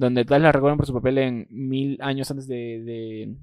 donde 0.01 0.24
tal 0.24 0.42
la 0.42 0.51
recuerdan 0.53 0.78
por 0.78 0.86
su 0.86 0.94
papel 0.94 1.18
en 1.18 1.46
mil 1.51 1.98
años 2.01 2.30
antes 2.30 2.48
de, 2.48 2.82
de- 2.82 3.34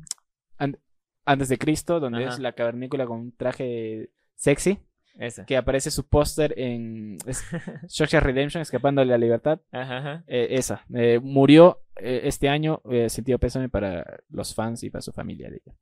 an- 0.57 0.79
antes 1.25 1.49
de 1.49 1.57
Cristo, 1.57 1.99
donde 1.99 2.23
Ajá. 2.25 2.33
es 2.33 2.39
la 2.39 2.53
cavernícola 2.53 3.05
con 3.05 3.19
un 3.19 3.31
traje 3.31 4.09
sexy, 4.35 4.79
Esa. 5.19 5.45
que 5.45 5.55
aparece 5.55 5.91
su 5.91 6.07
póster 6.07 6.55
en 6.57 7.17
Shawshank 7.89 8.23
Redemption, 8.23 8.61
escapando 8.61 9.01
de 9.01 9.05
la 9.05 9.17
libertad. 9.17 9.59
Ajá, 9.71 9.97
ajá. 9.97 10.23
Eh, 10.27 10.47
esa, 10.51 10.83
eh, 10.95 11.19
murió 11.21 11.81
eh, 11.97 12.21
este 12.23 12.49
año, 12.49 12.81
sentido 13.07 13.37
pésame 13.37 13.69
para 13.69 14.21
los 14.29 14.55
fans 14.55 14.83
y 14.83 14.89
para 14.89 15.01
su 15.03 15.11
familia 15.11 15.49
de 15.51 15.57
ella. 15.63 15.75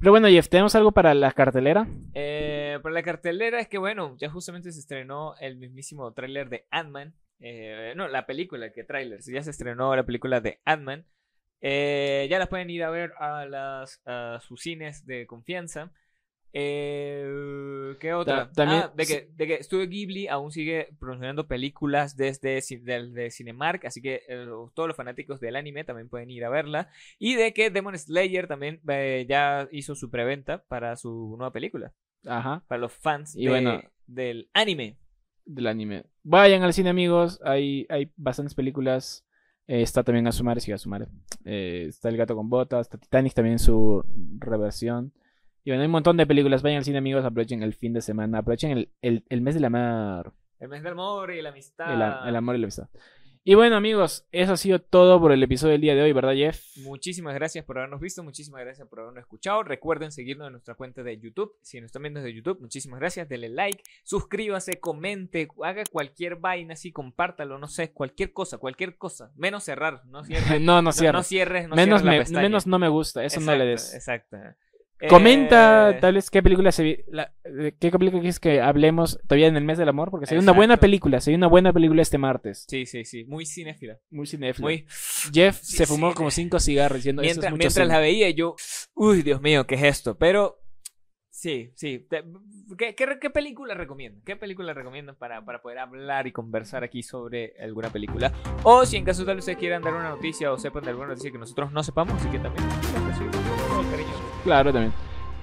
Pero 0.00 0.10
bueno, 0.12 0.28
Jeff, 0.28 0.48
¿tenemos 0.48 0.74
algo 0.74 0.90
para 0.92 1.12
la 1.14 1.30
cartelera? 1.32 1.86
Para 2.82 2.94
la 2.94 3.02
cartelera 3.02 3.60
es 3.60 3.68
que, 3.68 3.78
bueno, 3.78 4.16
ya 4.16 4.30
justamente 4.30 4.70
se 4.72 4.78
estrenó 4.80 5.34
el 5.40 5.56
mismísimo 5.58 6.12
tráiler 6.12 6.48
de 6.48 6.66
Ant-Man. 6.70 7.14
Eh, 7.40 7.92
no, 7.96 8.08
la 8.08 8.26
película, 8.26 8.72
que 8.72 8.84
tráiler. 8.84 9.20
Ya 9.22 9.42
se 9.42 9.50
estrenó 9.50 9.94
la 9.94 10.04
película 10.06 10.40
de 10.40 10.60
Ant-Man. 10.64 11.04
Eh, 11.60 12.26
ya 12.30 12.38
las 12.38 12.48
pueden 12.48 12.70
ir 12.70 12.84
a 12.84 12.90
ver 12.90 13.12
a, 13.18 13.44
las, 13.46 14.00
a 14.06 14.38
sus 14.40 14.60
cines 14.62 15.04
de 15.06 15.26
confianza. 15.26 15.90
Eh, 16.52 17.94
¿Qué 18.00 18.12
otra? 18.14 18.46
Ta- 18.48 18.52
también- 18.52 18.82
Ah, 18.84 18.92
de 18.94 19.06
que, 19.06 19.28
de 19.36 19.46
que 19.46 19.62
Studio 19.62 19.88
Ghibli 19.88 20.28
aún 20.28 20.50
sigue 20.52 20.88
promocionando 20.98 21.46
películas 21.46 22.16
desde 22.16 22.58
ci- 22.58 22.80
del- 22.82 23.12
de 23.14 23.30
Cinemark, 23.30 23.84
así 23.86 24.00
que 24.02 24.22
eh, 24.28 24.46
todos 24.74 24.86
los 24.88 24.96
fanáticos 24.96 25.40
del 25.40 25.56
anime 25.56 25.84
también 25.84 26.08
pueden 26.08 26.30
ir 26.30 26.44
a 26.44 26.48
verla. 26.50 26.90
Y 27.18 27.34
de 27.34 27.52
que 27.52 27.70
Demon 27.70 27.98
Slayer 27.98 28.46
también 28.48 28.80
eh, 28.88 29.26
ya 29.28 29.68
hizo 29.72 29.94
su 29.94 30.10
preventa 30.10 30.64
para 30.64 30.96
su 30.96 31.34
nueva 31.38 31.52
película 31.52 31.92
Ajá. 32.26 32.62
para 32.68 32.80
los 32.80 32.92
fans 32.92 33.34
Y 33.36 33.44
de- 33.44 33.50
bueno. 33.50 33.82
del 34.06 34.48
anime. 34.54 34.96
Del 35.48 35.66
anime. 35.66 36.04
Vayan 36.22 36.62
al 36.62 36.72
cine, 36.72 36.90
amigos. 36.90 37.40
Hay, 37.42 37.86
hay 37.88 38.12
bastantes 38.16 38.54
películas. 38.54 39.24
Eh, 39.66 39.82
está 39.82 40.02
también 40.02 40.26
Asumare, 40.26 40.60
sí, 40.60 40.70
Asumare. 40.72 41.08
Eh, 41.44 41.86
está 41.88 42.08
El 42.08 42.16
gato 42.16 42.36
con 42.36 42.48
botas. 42.48 42.86
Está 42.86 42.98
Titanic 42.98 43.34
también 43.34 43.54
en 43.54 43.58
su 43.58 44.04
reversión. 44.38 45.12
Y 45.64 45.70
bueno, 45.70 45.82
hay 45.82 45.86
un 45.86 45.92
montón 45.92 46.16
de 46.16 46.26
películas. 46.26 46.62
Vayan 46.62 46.78
al 46.78 46.84
cine, 46.84 46.98
amigos. 46.98 47.24
Aprovechen 47.24 47.62
el 47.62 47.74
fin 47.74 47.92
de 47.92 48.00
semana. 48.00 48.38
Aprovechen 48.38 48.70
el, 48.70 48.90
el, 49.02 49.24
el 49.28 49.40
mes 49.40 49.54
de 49.54 49.60
la 49.60 49.70
mar. 49.70 50.32
El 50.60 50.68
mes 50.68 50.82
del 50.82 50.92
amor 50.92 51.32
y 51.32 51.42
la 51.42 51.50
amistad. 51.50 52.26
El 52.28 52.36
amor 52.36 52.56
y 52.56 52.58
la 52.58 52.66
amistad. 52.66 52.88
Y 53.44 53.54
bueno, 53.54 53.76
amigos, 53.76 54.26
eso 54.30 54.52
ha 54.52 54.56
sido 54.58 54.78
todo 54.78 55.18
por 55.20 55.32
el 55.32 55.42
episodio 55.42 55.72
del 55.72 55.80
día 55.80 55.94
de 55.94 56.02
hoy, 56.02 56.12
¿verdad, 56.12 56.34
Jeff? 56.34 56.62
Muchísimas 56.84 57.34
gracias 57.34 57.64
por 57.64 57.78
habernos 57.78 58.00
visto, 58.00 58.22
muchísimas 58.22 58.60
gracias 58.60 58.86
por 58.88 59.00
habernos 59.00 59.20
escuchado. 59.22 59.62
Recuerden 59.62 60.12
seguirnos 60.12 60.48
en 60.48 60.52
nuestra 60.52 60.74
cuenta 60.74 61.02
de 61.02 61.18
YouTube. 61.18 61.54
Si 61.62 61.80
nos 61.80 61.86
están 61.86 62.02
viendo 62.02 62.20
desde 62.20 62.34
YouTube, 62.34 62.60
muchísimas 62.60 63.00
gracias. 63.00 63.26
Denle 63.28 63.48
like, 63.48 63.82
suscríbase, 64.04 64.80
comente, 64.80 65.48
haga 65.64 65.84
cualquier 65.90 66.36
vaina 66.36 66.74
así, 66.74 66.92
compártalo, 66.92 67.58
no 67.58 67.68
sé, 67.68 67.90
cualquier 67.92 68.32
cosa, 68.34 68.58
cualquier 68.58 68.96
cosa. 68.98 69.32
Menos 69.36 69.64
cerrar, 69.64 70.02
no 70.06 70.24
cierres. 70.24 70.60
No, 70.60 70.82
no 70.82 70.92
cierres. 70.92 71.14
no 71.18 71.22
cierres, 71.22 71.68
no 71.68 71.76
menos, 71.76 72.02
cierres 72.02 72.30
me- 72.30 72.42
menos 72.42 72.66
no 72.66 72.78
me 72.78 72.88
gusta, 72.88 73.24
eso 73.24 73.40
no 73.40 73.54
le 73.54 73.64
des. 73.64 73.94
Exacto. 73.94 74.36
Comenta 75.08 75.90
Eh, 75.90 75.98
tal 76.00 76.14
vez 76.14 76.28
qué 76.30 76.42
película 76.42 76.72
se 76.72 77.04
la- 77.08 77.32
de 77.44 77.74
qué 77.78 77.90
película 77.92 78.20
quieres 78.20 78.40
que 78.40 78.60
hablemos 78.60 79.20
todavía 79.28 79.46
en 79.46 79.56
el 79.56 79.64
mes 79.64 79.78
del 79.78 79.88
amor, 79.88 80.10
porque 80.10 80.26
sería 80.26 80.42
una 80.42 80.52
buena 80.52 80.76
película, 80.78 81.20
sería 81.20 81.36
una 81.38 81.46
buena 81.46 81.72
película 81.72 82.02
este 82.02 82.18
martes. 82.18 82.66
Sí, 82.68 82.84
sí, 82.86 83.04
sí, 83.04 83.24
muy 83.24 83.46
cinéfila. 83.46 83.98
Muy 84.10 84.26
cinéfilo. 84.26 84.66
Muy... 84.66 84.86
Jeff 85.32 85.60
Sí, 85.62 85.76
se 85.76 85.86
fumó 85.86 86.10
sí. 86.10 86.16
como 86.16 86.30
cinco 86.30 86.58
cigarros 86.58 86.96
diciendo 86.98 87.22
eso 87.22 87.30
es 87.30 87.36
Mientras, 87.36 87.52
mucho 87.52 87.58
mientras 87.58 87.74
cine". 87.86 87.94
la 87.94 88.00
veía 88.00 88.30
yo, 88.30 88.56
uy, 88.94 89.22
Dios 89.22 89.40
mío, 89.40 89.66
¿qué 89.66 89.76
es 89.76 89.82
esto? 89.84 90.18
Pero 90.18 90.60
sí, 91.30 91.70
sí. 91.76 92.06
¿Qué, 92.76 92.94
qué, 92.96 93.18
qué 93.20 93.30
película 93.30 93.74
recomiendan? 93.74 94.22
¿Qué 94.24 94.34
película 94.36 94.74
recomiendan 94.74 95.14
para, 95.16 95.44
para 95.44 95.62
poder 95.62 95.78
hablar 95.78 96.26
y 96.26 96.32
conversar 96.32 96.82
aquí 96.82 97.02
sobre 97.04 97.54
alguna 97.60 97.90
película? 97.90 98.32
O 98.64 98.84
si 98.84 98.96
en 98.96 99.04
caso 99.04 99.24
tal 99.24 99.38
ustedes 99.38 99.58
quieran 99.58 99.82
dar 99.82 99.94
una 99.94 100.08
noticia 100.10 100.52
o 100.52 100.58
sepan 100.58 100.82
de 100.82 100.90
alguna 100.90 101.08
noticia 101.08 101.30
que 101.30 101.38
nosotros 101.38 101.70
no 101.72 101.82
sepamos, 101.84 102.14
así 102.20 102.28
que 102.30 102.38
también 102.40 102.64
con 103.82 103.90
cariño. 103.90 104.08
Claro, 104.44 104.72
también. 104.72 104.92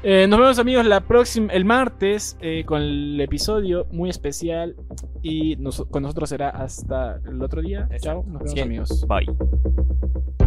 Eh, 0.04 0.28
nos 0.28 0.40
vemos 0.40 0.60
amigos 0.60 0.86
la 0.86 1.02
próxima, 1.02 1.52
el 1.52 1.66
martes 1.66 2.38
eh, 2.40 2.64
con 2.66 2.80
el 2.82 3.20
episodio 3.22 3.88
muy 3.92 4.10
especial 4.12 4.76
y 5.24 5.56
nos- 5.56 5.84
con 5.86 6.04
nosotros 6.04 6.30
será 6.30 6.50
hasta 6.50 7.20
el 7.26 7.42
otro 7.42 7.62
día. 7.62 7.90
Chao, 8.02 8.24
nos 8.28 8.44
vemos 8.44 8.62
amigos. 8.62 9.06
Bye. 9.08 10.45